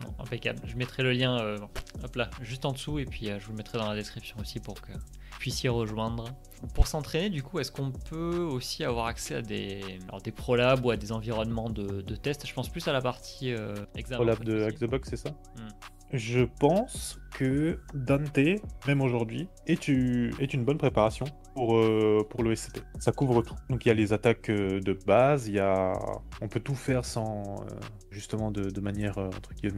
Bon, 0.00 0.14
impeccable. 0.20 0.60
Je 0.64 0.76
mettrai 0.76 1.02
le 1.02 1.10
lien, 1.10 1.40
euh, 1.40 1.58
hop 2.04 2.14
là, 2.14 2.30
juste 2.40 2.64
en 2.64 2.72
dessous, 2.72 3.00
et 3.00 3.04
puis 3.04 3.28
euh, 3.30 3.40
je 3.40 3.46
vous 3.46 3.50
le 3.52 3.56
mettrai 3.56 3.78
dans 3.78 3.88
la 3.88 3.96
description 3.96 4.36
aussi 4.38 4.60
pour 4.60 4.80
que 4.80 4.92
puissiez 5.38 5.68
rejoindre. 5.68 6.26
Pour 6.74 6.88
s'entraîner, 6.88 7.30
du 7.30 7.42
coup, 7.42 7.60
est-ce 7.60 7.70
qu'on 7.70 7.92
peut 7.92 8.38
aussi 8.38 8.82
avoir 8.82 9.06
accès 9.06 9.36
à 9.36 9.42
des, 9.42 9.80
alors 10.08 10.20
des 10.20 10.32
prolabs 10.32 10.84
ou 10.84 10.90
à 10.90 10.96
des 10.96 11.12
environnements 11.12 11.70
de, 11.70 12.02
de 12.02 12.16
test? 12.16 12.46
Je 12.46 12.52
pense 12.52 12.68
plus 12.68 12.88
à 12.88 12.92
la 12.92 13.00
partie 13.00 13.52
euh, 13.52 13.74
examen. 13.94 14.34
Fait, 14.34 14.44
de. 14.44 14.64
Hack 14.64 14.78
the 14.78 14.84
Box, 14.86 15.08
c'est 15.08 15.16
ça? 15.16 15.30
Hmm. 15.56 15.68
Je 16.12 16.40
pense 16.58 17.20
que 17.34 17.78
Dante, 17.92 18.38
même 18.86 19.02
aujourd'hui, 19.02 19.48
est, 19.66 19.88
une 19.88 20.64
bonne 20.64 20.78
préparation 20.78 21.26
pour, 21.54 21.76
euh, 21.76 22.26
le 22.38 22.54
SCP. 22.54 22.80
Ça 22.98 23.12
couvre 23.12 23.42
tout. 23.42 23.54
Donc 23.68 23.84
il 23.84 23.88
y 23.88 23.90
a 23.90 23.94
les 23.94 24.14
attaques 24.14 24.48
euh, 24.48 24.80
de 24.80 24.94
base, 24.94 25.48
y 25.48 25.58
a... 25.58 25.92
on 26.40 26.48
peut 26.48 26.60
tout 26.60 26.74
faire 26.74 27.04
sans, 27.04 27.42
euh, 27.42 27.74
justement 28.10 28.50
de, 28.50 28.80
manière 28.80 29.16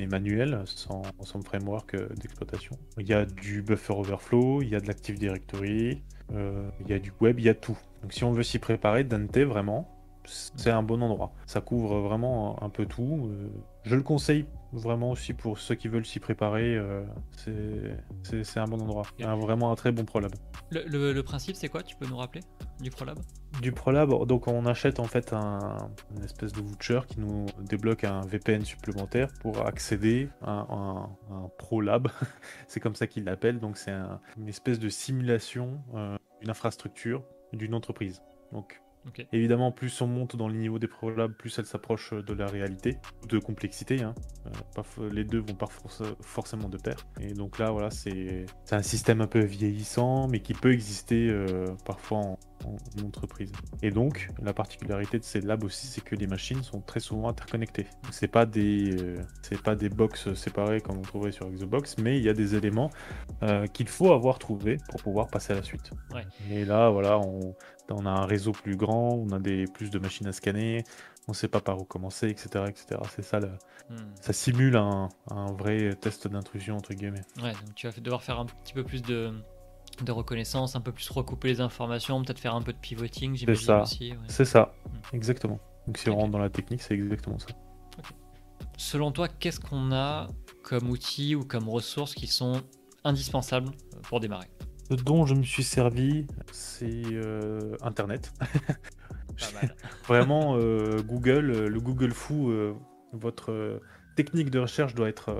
manuelle, 0.08 0.62
sans, 0.66 1.02
sans 1.22 1.42
framework 1.42 1.96
d'exploitation. 2.20 2.76
Il 2.98 3.08
y 3.08 3.12
a 3.12 3.24
du 3.24 3.62
buffer 3.62 3.94
overflow, 3.94 4.62
il 4.62 4.68
y 4.68 4.76
a 4.76 4.80
de 4.80 4.86
l'Active 4.86 5.18
Directory, 5.18 6.02
il 6.32 6.88
y 6.88 6.92
a 6.92 7.00
du 7.00 7.12
web, 7.20 7.40
il 7.40 7.46
y 7.46 7.48
a 7.48 7.54
tout. 7.54 7.78
Donc 8.02 8.12
si 8.12 8.22
on 8.22 8.30
veut 8.30 8.44
s'y 8.44 8.60
préparer, 8.60 9.02
Dante 9.02 9.38
vraiment, 9.38 9.88
c'est 10.24 10.70
un 10.70 10.82
bon 10.84 11.02
endroit. 11.02 11.32
Ça 11.46 11.60
couvre 11.60 11.98
vraiment 11.98 12.62
un 12.62 12.68
peu 12.68 12.86
tout. 12.86 13.30
Euh, 13.86 13.90
je 13.90 13.96
le 13.96 14.02
conseille 14.02 14.46
vraiment 14.72 15.10
aussi 15.10 15.32
pour 15.34 15.58
ceux 15.58 15.74
qui 15.74 15.88
veulent 15.88 16.06
s'y 16.06 16.20
préparer. 16.20 16.76
euh, 16.76 17.04
c'est- 17.36 18.58
un 18.58 18.64
bon 18.66 18.80
endroit. 18.80 19.02
Un- 19.20 19.36
vraiment 19.36 19.72
un 19.72 19.74
très 19.74 19.90
bon 19.92 20.04
prolab. 20.04 20.32
Le, 20.70 20.84
le- 20.86 21.12
le 21.12 21.22
principe, 21.22 21.56
c'est 21.56 21.68
quoi? 21.68 21.82
Tu 21.82 21.96
peux 21.96 22.06
nous 22.06 22.16
rappeler? 22.16 22.42
Du 22.80 22.90
prolab? 22.90 23.18
Du 23.60 23.72
prolab, 23.72 24.26
donc 24.26 24.46
on 24.46 24.64
achète 24.66 25.00
en 25.00 25.04
fait 25.04 25.32
un, 25.32 25.76
une 26.16 26.22
espèce 26.22 26.52
de 26.52 26.60
voucher 26.60 27.00
qui 27.08 27.18
nous 27.20 27.46
débloque 27.62 28.04
un 28.04 28.20
VPN 28.20 28.64
supplémentaire 28.64 29.28
pour 29.40 29.66
accéder 29.66 30.28
à 30.42 30.66
un, 30.72 31.02
un 31.30 31.48
prolab. 31.58 32.08
c'est 32.68 32.78
comme 32.80 32.94
ça 32.94 33.06
qu'ils 33.06 33.24
l'appellent. 33.24 33.58
Donc 33.58 33.76
c'est 33.76 33.90
un- 33.90 34.20
une 34.38 34.48
espèce 34.48 34.78
de 34.78 34.88
simulation 34.88 35.80
euh, 35.94 36.16
d'une 36.40 36.50
infrastructure 36.50 37.22
d'une 37.52 37.74
entreprise. 37.74 38.22
Donc 38.52 38.80
Évidemment, 39.32 39.72
plus 39.72 40.00
on 40.02 40.06
monte 40.06 40.36
dans 40.36 40.48
le 40.48 40.54
niveau 40.54 40.78
des 40.78 40.86
prolabs, 40.86 41.32
plus 41.32 41.58
elle 41.58 41.66
s'approche 41.66 42.12
de 42.12 42.34
la 42.34 42.46
réalité, 42.46 42.98
de 43.28 43.38
complexité. 43.38 44.02
hein. 44.02 44.14
Euh, 44.98 45.10
les 45.10 45.24
deux 45.24 45.38
vont 45.38 45.54
pas 45.54 45.66
forc- 45.66 46.14
forcément 46.20 46.68
de 46.68 46.76
pair. 46.76 47.06
Et 47.20 47.32
donc 47.32 47.58
là, 47.58 47.70
voilà, 47.70 47.90
c'est 47.90 48.46
c'est 48.64 48.74
un 48.76 48.82
système 48.82 49.20
un 49.20 49.26
peu 49.26 49.40
vieillissant, 49.40 50.28
mais 50.28 50.40
qui 50.40 50.54
peut 50.54 50.72
exister 50.72 51.28
euh, 51.30 51.66
parfois 51.84 52.18
en, 52.18 52.38
en- 52.66 52.76
en 53.02 53.06
entreprise. 53.06 53.52
Et 53.82 53.90
donc, 53.90 54.28
la 54.42 54.52
particularité 54.52 55.18
de 55.18 55.24
ces 55.24 55.40
labs 55.40 55.64
aussi, 55.64 55.86
c'est 55.86 56.00
que 56.02 56.14
les 56.14 56.26
machines 56.26 56.62
sont 56.62 56.80
très 56.80 57.00
souvent 57.00 57.28
interconnectées. 57.28 57.86
C'est 58.10 58.28
pas 58.28 58.46
des 58.46 58.96
euh, 59.02 59.16
c'est 59.42 59.60
pas 59.62 59.74
des 59.74 59.88
box 59.88 60.32
séparées 60.34 60.80
comme 60.80 60.98
on 60.98 61.02
trouverait 61.02 61.32
sur 61.32 61.48
Xbox, 61.50 61.96
mais 61.98 62.18
il 62.18 62.24
y 62.24 62.28
a 62.28 62.34
des 62.34 62.54
éléments 62.54 62.90
euh, 63.42 63.66
qu'il 63.66 63.88
faut 63.88 64.12
avoir 64.12 64.38
trouvés 64.38 64.76
pour 64.90 65.02
pouvoir 65.02 65.28
passer 65.28 65.52
à 65.52 65.56
la 65.56 65.62
suite. 65.62 65.90
Ouais. 66.12 66.26
Et 66.50 66.64
là, 66.64 66.90
voilà, 66.90 67.18
on, 67.18 67.54
on 67.90 68.06
a 68.06 68.10
un 68.10 68.26
réseau 68.26 68.52
plus 68.52 68.76
grand, 68.76 69.14
on 69.14 69.30
a 69.32 69.38
des, 69.38 69.64
plus 69.66 69.90
de 69.90 69.98
machines 69.98 70.26
à 70.26 70.32
scanner, 70.32 70.84
on 71.28 71.32
sait 71.32 71.48
pas 71.48 71.60
par 71.60 71.80
où 71.80 71.84
commencer, 71.84 72.28
etc. 72.28 72.66
etc. 72.68 73.00
C'est 73.14 73.22
ça, 73.22 73.40
le- 73.40 73.50
Hmm. 73.88 73.96
ça 74.20 74.32
simule 74.32 74.76
un, 74.76 75.08
un 75.32 75.52
vrai 75.52 75.94
test 76.00 76.28
d'intrusion, 76.28 76.76
entre 76.76 76.94
guillemets. 76.94 77.22
Ouais, 77.42 77.50
donc 77.50 77.74
tu 77.74 77.88
vas 77.88 78.00
devoir 78.00 78.22
faire 78.22 78.38
un 78.38 78.46
petit 78.46 78.72
peu 78.72 78.84
plus 78.84 79.02
de, 79.02 79.32
de 80.04 80.12
reconnaissance, 80.12 80.76
un 80.76 80.80
peu 80.80 80.92
plus 80.92 81.08
recouper 81.10 81.48
les 81.48 81.60
informations, 81.60 82.22
peut-être 82.22 82.38
faire 82.38 82.54
un 82.54 82.62
peu 82.62 82.72
de 82.72 82.78
pivoting, 82.78 83.34
j'imagine 83.36 83.66
ça. 83.66 83.82
aussi. 83.82 84.12
ouais. 84.12 84.18
C'est 84.28 84.44
ça, 84.44 84.72
Mm. 85.12 85.16
exactement. 85.16 85.60
Donc 85.86 85.98
si 85.98 86.08
on 86.10 86.16
rentre 86.16 86.30
dans 86.30 86.38
la 86.38 86.50
technique, 86.50 86.82
c'est 86.82 86.94
exactement 86.94 87.38
ça. 87.38 87.46
Selon 88.76 89.12
toi, 89.12 89.28
qu'est-ce 89.28 89.60
qu'on 89.60 89.92
a 89.92 90.26
comme 90.62 90.88
outils 90.90 91.34
ou 91.34 91.44
comme 91.44 91.68
ressources 91.68 92.14
qui 92.14 92.26
sont 92.26 92.62
indispensables 93.04 93.70
pour 94.02 94.20
démarrer? 94.20 94.48
Ce 94.90 94.94
dont 94.96 95.24
je 95.26 95.34
me 95.34 95.42
suis 95.42 95.62
servi, 95.62 96.26
c'est 96.52 97.02
euh, 97.12 97.76
Internet. 97.82 98.32
Vraiment, 100.06 100.56
euh, 100.56 101.00
Google, 101.02 101.50
euh, 101.50 101.68
le 101.68 101.80
Google 101.80 102.12
fou, 102.12 102.50
euh, 102.50 102.74
votre 103.12 103.80
technique 104.16 104.50
de 104.50 104.58
recherche 104.58 104.94
doit 104.94 105.08
être 105.08 105.34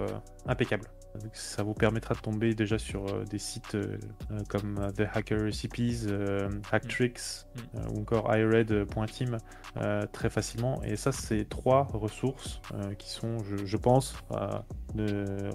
impeccable. 0.46 0.86
Ça 1.32 1.62
vous 1.62 1.74
permettra 1.74 2.14
de 2.14 2.20
tomber 2.20 2.54
déjà 2.54 2.78
sur 2.78 3.06
euh, 3.06 3.24
des 3.24 3.38
sites 3.38 3.74
euh, 3.74 3.98
euh, 4.30 4.40
comme 4.48 4.92
The 4.96 5.02
Hacker 5.12 5.44
Recipes, 5.44 6.06
euh, 6.06 6.48
Hacktricks 6.70 7.46
Mm. 7.74 7.88
ou 7.92 8.00
encore 8.00 8.34
iRead.team 8.34 9.38
euh, 9.76 10.06
très 10.12 10.30
facilement. 10.30 10.82
Et 10.82 10.96
ça, 10.96 11.12
c'est 11.12 11.48
trois 11.48 11.84
ressources 11.92 12.61
qui 12.98 13.11
sont, 13.11 13.38
je, 13.44 13.66
je 13.66 13.76
pense, 13.76 14.14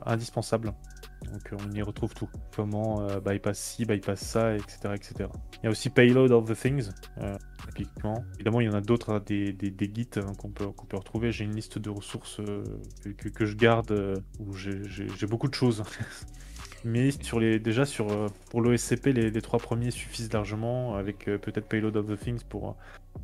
indispensables. 0.05 0.73
Donc 1.31 1.51
on 1.51 1.71
y 1.71 1.81
retrouve 1.81 2.13
tout. 2.13 2.29
Comment 2.55 3.01
euh, 3.01 3.19
bypass 3.19 3.57
ci, 3.59 3.85
bypass 3.85 4.19
ça, 4.19 4.55
etc., 4.55 4.77
etc. 4.93 5.29
Il 5.61 5.65
y 5.65 5.67
a 5.67 5.69
aussi 5.69 5.89
Payload 5.89 6.31
of 6.31 6.45
the 6.49 6.55
Things, 6.55 6.89
euh, 7.21 7.35
typiquement. 7.75 8.23
Évidemment, 8.35 8.61
il 8.61 8.67
y 8.67 8.69
en 8.69 8.73
a 8.73 8.81
d'autres, 8.81 9.11
hein, 9.13 9.21
des, 9.25 9.51
des, 9.53 9.71
des 9.71 9.87
guides 9.87 10.17
hein, 10.17 10.31
qu'on 10.37 10.49
peut, 10.49 10.67
qu'on 10.67 10.85
peut 10.85 10.97
retrouver. 10.97 11.31
J'ai 11.31 11.45
une 11.45 11.55
liste 11.55 11.79
de 11.79 11.89
ressources 11.89 12.39
euh, 12.39 12.63
que, 13.17 13.45
je 13.45 13.55
garde 13.55 13.91
euh, 13.91 14.15
où 14.39 14.53
j'ai- 14.53 15.27
beaucoup 15.27 15.47
de 15.47 15.55
choses. 15.55 15.83
Mais 16.83 17.09
sur 17.09 17.39
les, 17.39 17.57
déjà 17.59 17.83
sur, 17.85 18.11
euh, 18.11 18.27
pour 18.51 18.61
l'OSCP, 18.61 19.07
les, 19.07 19.41
trois 19.41 19.57
premiers 19.57 19.89
suffisent 19.89 20.31
largement, 20.31 20.95
avec 20.95 21.27
euh, 21.27 21.39
peut-être 21.39 21.67
Payload 21.67 21.97
of 21.97 22.05
the 22.05 22.19
Things 22.19 22.43
pour 22.47 22.69
euh, 22.69 22.73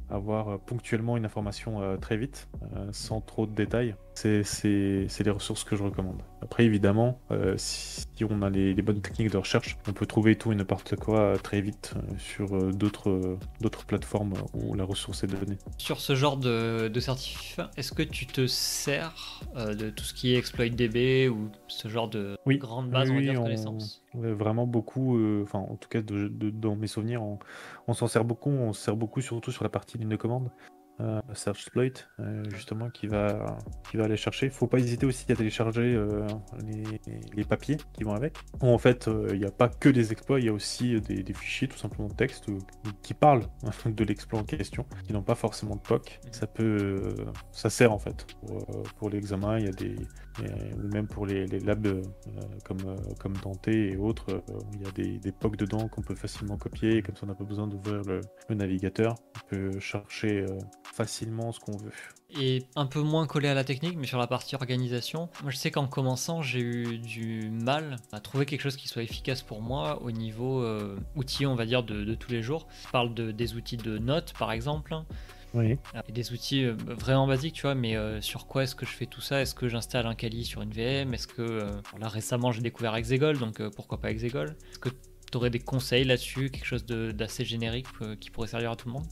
avoir 0.10 0.50
euh, 0.50 0.58
ponctuellement 0.58 1.16
une 1.16 1.26
information 1.26 1.80
euh, 1.82 1.96
très 1.98 2.18
vite, 2.18 2.48
euh, 2.76 2.88
sans 2.92 3.22
trop 3.22 3.46
de 3.46 3.54
détails. 3.54 3.96
C'est 4.14 5.24
les 5.24 5.32
ressources 5.32 5.64
que 5.64 5.76
je 5.76 5.84
recommande. 5.84 6.22
Après, 6.42 6.66
évidemment, 6.66 7.20
euh, 7.32 7.56
si, 7.58 8.02
si 8.16 8.24
on 8.26 8.42
a 8.42 8.50
les, 8.50 8.74
les 8.74 8.82
bonnes 8.82 9.02
techniques 9.02 9.32
de 9.32 9.38
recherche, 9.38 9.78
on 9.88 9.94
peut 9.94 10.06
trouver 10.06 10.36
tout 10.36 10.52
et 10.52 10.56
n'importe 10.56 10.96
quoi 10.96 11.20
euh, 11.20 11.38
très 11.38 11.62
vite 11.62 11.94
euh, 11.96 12.02
sur 12.18 12.56
euh, 12.56 12.72
d'autres 12.72 13.10
euh, 13.10 13.40
plateformes 13.88 14.34
où 14.54 14.74
la 14.76 14.84
ressource 14.84 15.24
est 15.24 15.28
donnée. 15.28 15.58
Sur 15.78 16.00
ce 16.00 16.14
genre 16.16 16.38
de, 16.38 16.88
de 16.88 17.00
certif, 17.00 17.60
est-ce 17.78 17.94
que 17.94 18.04
tu 18.04 18.26
te 18.28 18.48
sers 18.48 19.42
de 19.56 19.90
tout 19.90 20.04
ce 20.04 20.14
qui 20.14 20.34
est 20.34 20.38
exploit 20.38 20.70
DB 20.70 21.30
ou 21.30 21.50
ce 21.68 21.88
genre 21.88 22.10
de 22.10 22.36
Oui. 22.46 22.58
grande 22.58 22.90
base 22.90 23.10
on 23.10 23.14
va 23.14 23.20
Oui, 23.20 23.24
dire, 23.26 23.34
de 23.34 23.40
on- 23.40 23.44
connaissances? 23.44 24.04
Ouais, 24.14 24.34
vraiment 24.34 24.68
beaucoup, 24.68 25.18
enfin 25.44 25.60
en 25.60 25.76
tout 25.78 25.90
cas 25.90 26.02
de- 26.02 26.28
de- 26.28 26.50
dans 26.50 26.76
mes 26.76 26.88
souvenirs, 26.88 27.24
on, 27.24 27.40
on 27.88 27.94
s'en 27.94 28.08
sert 28.08 28.26
beaucoup, 28.26 28.50
on 28.50 28.74
se 28.74 28.82
sert 28.82 28.96
beaucoup 28.96 29.22
surtout 29.22 29.52
sur 29.52 29.64
la 29.64 29.70
partie 29.70 29.98
ligne 29.98 30.10
de 30.10 30.16
commande. 30.18 30.52
Euh, 31.02 31.22
Search 31.34 31.62
Exploit, 31.62 32.06
euh, 32.20 32.44
justement, 32.50 32.90
qui 32.90 33.08
va, 33.08 33.58
qui 33.90 33.98
va 33.98 34.06
aller 34.06 34.18
chercher. 34.18 34.50
Faut 34.50 34.68
pas 34.68 34.78
hésiter 34.78 35.06
aussi 35.06 35.32
à 35.32 35.36
télécharger 35.36 35.96
euh, 35.96 36.28
les, 36.66 36.84
les 37.34 37.44
papiers 37.44 37.78
qui 37.94 38.04
vont 38.04 38.14
avec. 38.14 38.38
En 38.60 38.78
fait, 38.78 39.10
il 39.32 39.40
n'y 39.40 39.46
a 39.46 39.52
pas 39.52 39.70
que 39.70 39.90
des 39.90 40.12
exploits, 40.12 40.40
il 40.40 40.46
y 40.46 40.50
a 40.50 40.54
aussi 40.54 41.00
des, 41.02 41.24
des 41.24 41.34
fichiers, 41.34 41.68
tout 41.68 41.78
simplement 41.78 42.08
de 42.08 42.14
texte, 42.14 42.48
qui 43.02 43.14
parlent 43.14 43.46
de 43.86 44.04
l'exploit 44.04 44.40
en 44.42 44.44
question, 44.44 44.86
qui 45.06 45.14
n'ont 45.14 45.24
pas 45.24 45.36
forcément 45.36 45.76
de 45.76 45.82
POC. 45.82 46.20
Ça 46.32 46.48
peut, 46.48 47.16
ça 47.52 47.70
sert 47.70 47.92
en 47.92 48.00
fait 48.00 48.28
pour, 48.46 48.84
pour 48.98 49.10
l'examen. 49.10 49.58
Il 49.58 49.66
y 49.66 49.70
a 49.70 49.72
des, 49.72 49.96
même 50.78 51.08
pour 51.08 51.26
les, 51.26 51.46
les 51.46 51.60
labs 51.60 51.88
euh, 51.88 52.02
comme, 52.64 52.80
euh, 52.86 52.96
comme 53.20 53.34
Dante 53.38 53.68
et 53.68 53.98
autres, 53.98 54.32
euh, 54.32 54.60
il 54.74 54.82
y 54.82 54.86
a 54.88 54.92
des, 54.92 55.20
des 55.20 55.32
POC 55.32 55.58
dedans 55.58 55.88
qu'on 55.88 56.02
peut 56.02 56.16
facilement 56.16 56.58
copier, 56.58 56.98
et 56.98 57.02
comme 57.02 57.16
ça 57.16 57.24
on 57.24 57.28
n'a 57.28 57.36
pas 57.36 57.44
besoin 57.44 57.68
d'ouvrir 57.68 58.02
le, 58.04 58.22
navigateur, 58.56 59.16
on 59.36 59.50
peut 59.50 59.80
chercher 59.80 60.46
facilement 60.84 61.52
ce 61.52 61.60
qu'on 61.60 61.78
veut. 61.78 61.92
Et 62.38 62.66
un 62.76 62.86
peu 62.86 63.02
moins 63.02 63.28
collé 63.28 63.48
à 63.48 63.54
la 63.54 63.64
technique, 63.64 63.98
mais 63.98 64.08
sur 64.08 64.20
la 64.20 64.28
partie 64.28 64.56
organisation, 64.56 65.30
moi 65.42 65.52
je 65.52 65.58
sais 65.58 65.72
qu'en 65.72 65.88
commençant, 65.88 66.42
j'ai 66.42 66.60
eu 66.60 66.98
du 66.98 67.50
mal 67.50 67.98
à 68.12 68.20
trouver 68.20 68.46
quelque 68.46 68.62
chose 68.62 68.76
qui 68.76 68.88
soit 68.88 69.04
efficace 69.04 69.42
pour 69.42 69.62
moi 69.62 70.02
au 70.02 70.12
niveau 70.12 70.66
outils, 71.16 71.46
on 71.46 71.56
va 71.56 71.66
dire, 71.66 71.84
de, 71.84 72.04
de 72.04 72.16
tous 72.16 72.32
les 72.32 72.42
jours. 72.42 72.68
Je 72.86 72.92
parle 72.92 73.14
de, 73.14 73.32
des 73.32 73.56
outils 73.56 73.78
de 73.78 73.98
notes, 73.98 74.34
par 74.38 74.52
exemple, 74.52 74.96
Oui. 75.54 75.78
et 76.08 76.12
des 76.12 76.32
outils 76.32 76.64
euh, 76.64 76.76
vraiment 76.78 77.28
basiques, 77.28 77.56
tu 77.56 77.64
vois, 77.64 77.76
mais 77.76 77.96
euh, 77.98 78.22
sur 78.22 78.48
quoi 78.48 78.64
est-ce 78.64 78.76
que 78.76 78.86
je 78.86 78.92
fais 78.92 79.06
tout 79.06 79.20
ça? 79.22 79.42
Est-ce 79.42 79.54
que 79.54 79.68
j'installe 79.68 80.06
un 80.08 80.16
Kali 80.16 80.46
sur 80.46 80.62
une 80.62 80.72
VM 80.72 81.14
Est-ce 81.14 81.28
que... 81.28 81.42
euh, 81.42 81.82
là, 82.00 82.08
récemment, 82.08 82.52
j'ai 82.52 82.62
découvert 82.62 82.96
Exegol, 82.96 83.38
donc 83.38 83.60
euh, 83.60 83.70
pourquoi 83.70 84.00
pas 84.00 84.12
Exegol 84.12 84.56
Est-ce 84.70 84.80
que 84.80 84.90
tu 84.90 85.38
aurais 85.38 85.50
des 85.50 85.60
conseils 85.60 86.06
là-dessus, 86.06 86.50
quelque 86.52 86.66
chose 86.66 86.86
d'assez 86.86 87.44
générique 87.46 87.88
qui 88.20 88.30
pourrait 88.30 88.48
servir 88.48 88.72
à 88.72 88.76
tout 88.76 88.88
le 88.88 88.94
monde? 88.94 89.06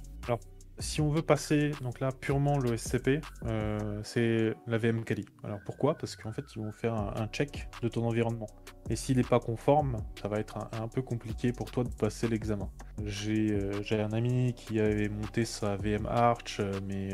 Si 0.79 1.01
on 1.01 1.09
veut 1.09 1.21
passer 1.21 1.71
donc 1.81 1.99
là 1.99 2.11
purement 2.11 2.57
le 2.57 2.75
SCP, 2.77 3.21
euh, 3.45 3.99
c'est 4.03 4.53
la 4.67 4.77
VM 4.77 5.03
Kali. 5.03 5.25
Alors 5.43 5.59
pourquoi? 5.65 5.95
Parce 5.95 6.15
qu'en 6.15 6.31
fait, 6.31 6.45
ils 6.55 6.61
vont 6.61 6.71
faire 6.71 6.93
un, 6.93 7.27
check 7.27 7.69
de 7.81 7.89
ton 7.89 8.05
environnement. 8.05 8.47
Et 8.89 8.95
s'il 8.95 9.17
n'est 9.17 9.23
pas 9.23 9.39
conforme, 9.39 9.97
ça 10.21 10.27
va 10.27 10.39
être 10.39 10.57
un, 10.57 10.87
peu 10.87 11.01
compliqué 11.01 11.51
pour 11.51 11.69
toi 11.69 11.83
de 11.83 11.89
passer 11.89 12.27
l'examen. 12.27 12.69
J'ai 13.05 13.51
euh, 13.51 13.81
un 13.91 14.13
ami 14.13 14.53
qui 14.53 14.79
avait 14.79 15.09
monté 15.09 15.45
sa 15.45 15.75
VM 15.75 16.05
Arch, 16.07 16.59
euh, 16.59 16.71
mais 16.87 17.09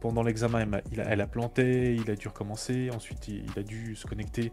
pendant 0.00 0.22
l'examen, 0.22 0.66
elle, 0.96 1.20
a 1.20 1.26
planté, 1.26 1.94
il 1.94 2.10
a 2.10 2.16
dû 2.16 2.28
recommencer, 2.28 2.90
ensuite 2.90 3.28
il, 3.28 3.46
a 3.56 3.62
dû 3.62 3.94
se 3.94 4.06
connecter 4.06 4.52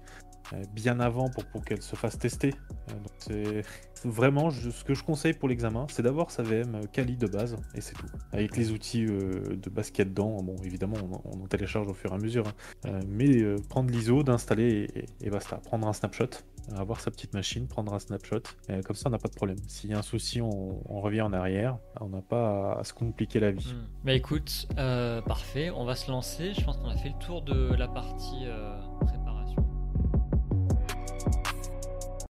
bien 0.73 0.99
avant 0.99 1.29
pour, 1.29 1.63
qu'elle 1.63 1.81
se 1.81 1.95
fasse 1.95 2.17
tester. 2.17 2.53
Euh, 2.89 2.93
c'est 3.19 3.63
vraiment 4.07 4.49
ce 4.51 4.83
que 4.83 4.93
je 4.93 5.03
conseille 5.03 5.33
pour 5.33 5.49
l'examen, 5.49 5.85
c'est 5.89 6.01
d'avoir 6.01 6.31
sa 6.31 6.43
VM 6.43 6.87
Kali 6.91 7.17
de 7.17 7.27
base 7.27 7.55
et 7.75 7.81
c'est 7.81 7.93
tout. 7.93 8.07
Avec 8.31 8.57
les 8.57 8.71
outils 8.71 9.05
euh, 9.05 9.55
de 9.55 9.69
base 9.69 9.91
qu'il 9.91 9.99
y 9.99 10.07
a 10.07 10.09
dedans, 10.09 10.41
bon 10.41 10.55
évidemment 10.63 10.97
on, 11.25 11.43
en 11.43 11.47
télécharge 11.47 11.87
au 11.87 11.93
fur 11.93 12.11
et 12.11 12.15
à 12.15 12.17
mesure, 12.17 12.47
hein. 12.85 12.99
mais 13.07 13.43
prendre 13.69 13.91
l'ISO, 13.91 14.23
d'installer 14.23 15.07
et, 15.21 15.29
basta. 15.29 15.57
Prendre 15.57 15.87
un 15.87 15.93
snapshot, 15.93 16.29
avoir 16.75 16.99
sa 16.99 17.11
petite 17.11 17.33
machine, 17.33 17.67
prendre 17.67 17.93
un 17.93 17.99
snapshot, 17.99 18.41
et 18.69 18.81
comme 18.81 18.95
ça 18.95 19.09
on 19.09 19.11
n'a 19.11 19.19
pas 19.19 19.29
de 19.29 19.35
problème. 19.35 19.57
S'il 19.67 19.91
y 19.91 19.93
a 19.93 19.99
un 19.99 20.03
souci, 20.03 20.41
on, 20.41 21.01
revient 21.01 21.21
en 21.21 21.33
arrière, 21.33 21.77
on 21.99 22.09
n'a 22.09 22.21
pas 22.21 22.79
à, 22.79 22.83
se 22.83 22.93
compliquer 22.93 23.39
la 23.39 23.51
vie. 23.51 23.73
Hmm. 23.73 24.05
Bah 24.05 24.13
écoute, 24.13 24.67
parfait, 24.75 25.69
on 25.69 25.85
va 25.85 25.95
se 25.95 26.09
lancer. 26.09 26.53
Je 26.53 26.63
pense 26.63 26.77
qu'on 26.77 26.89
a 26.89 26.97
fait 26.97 27.09
le 27.09 27.25
tour 27.25 27.41
de 27.43 27.73
la 27.75 27.87
partie 27.87 28.45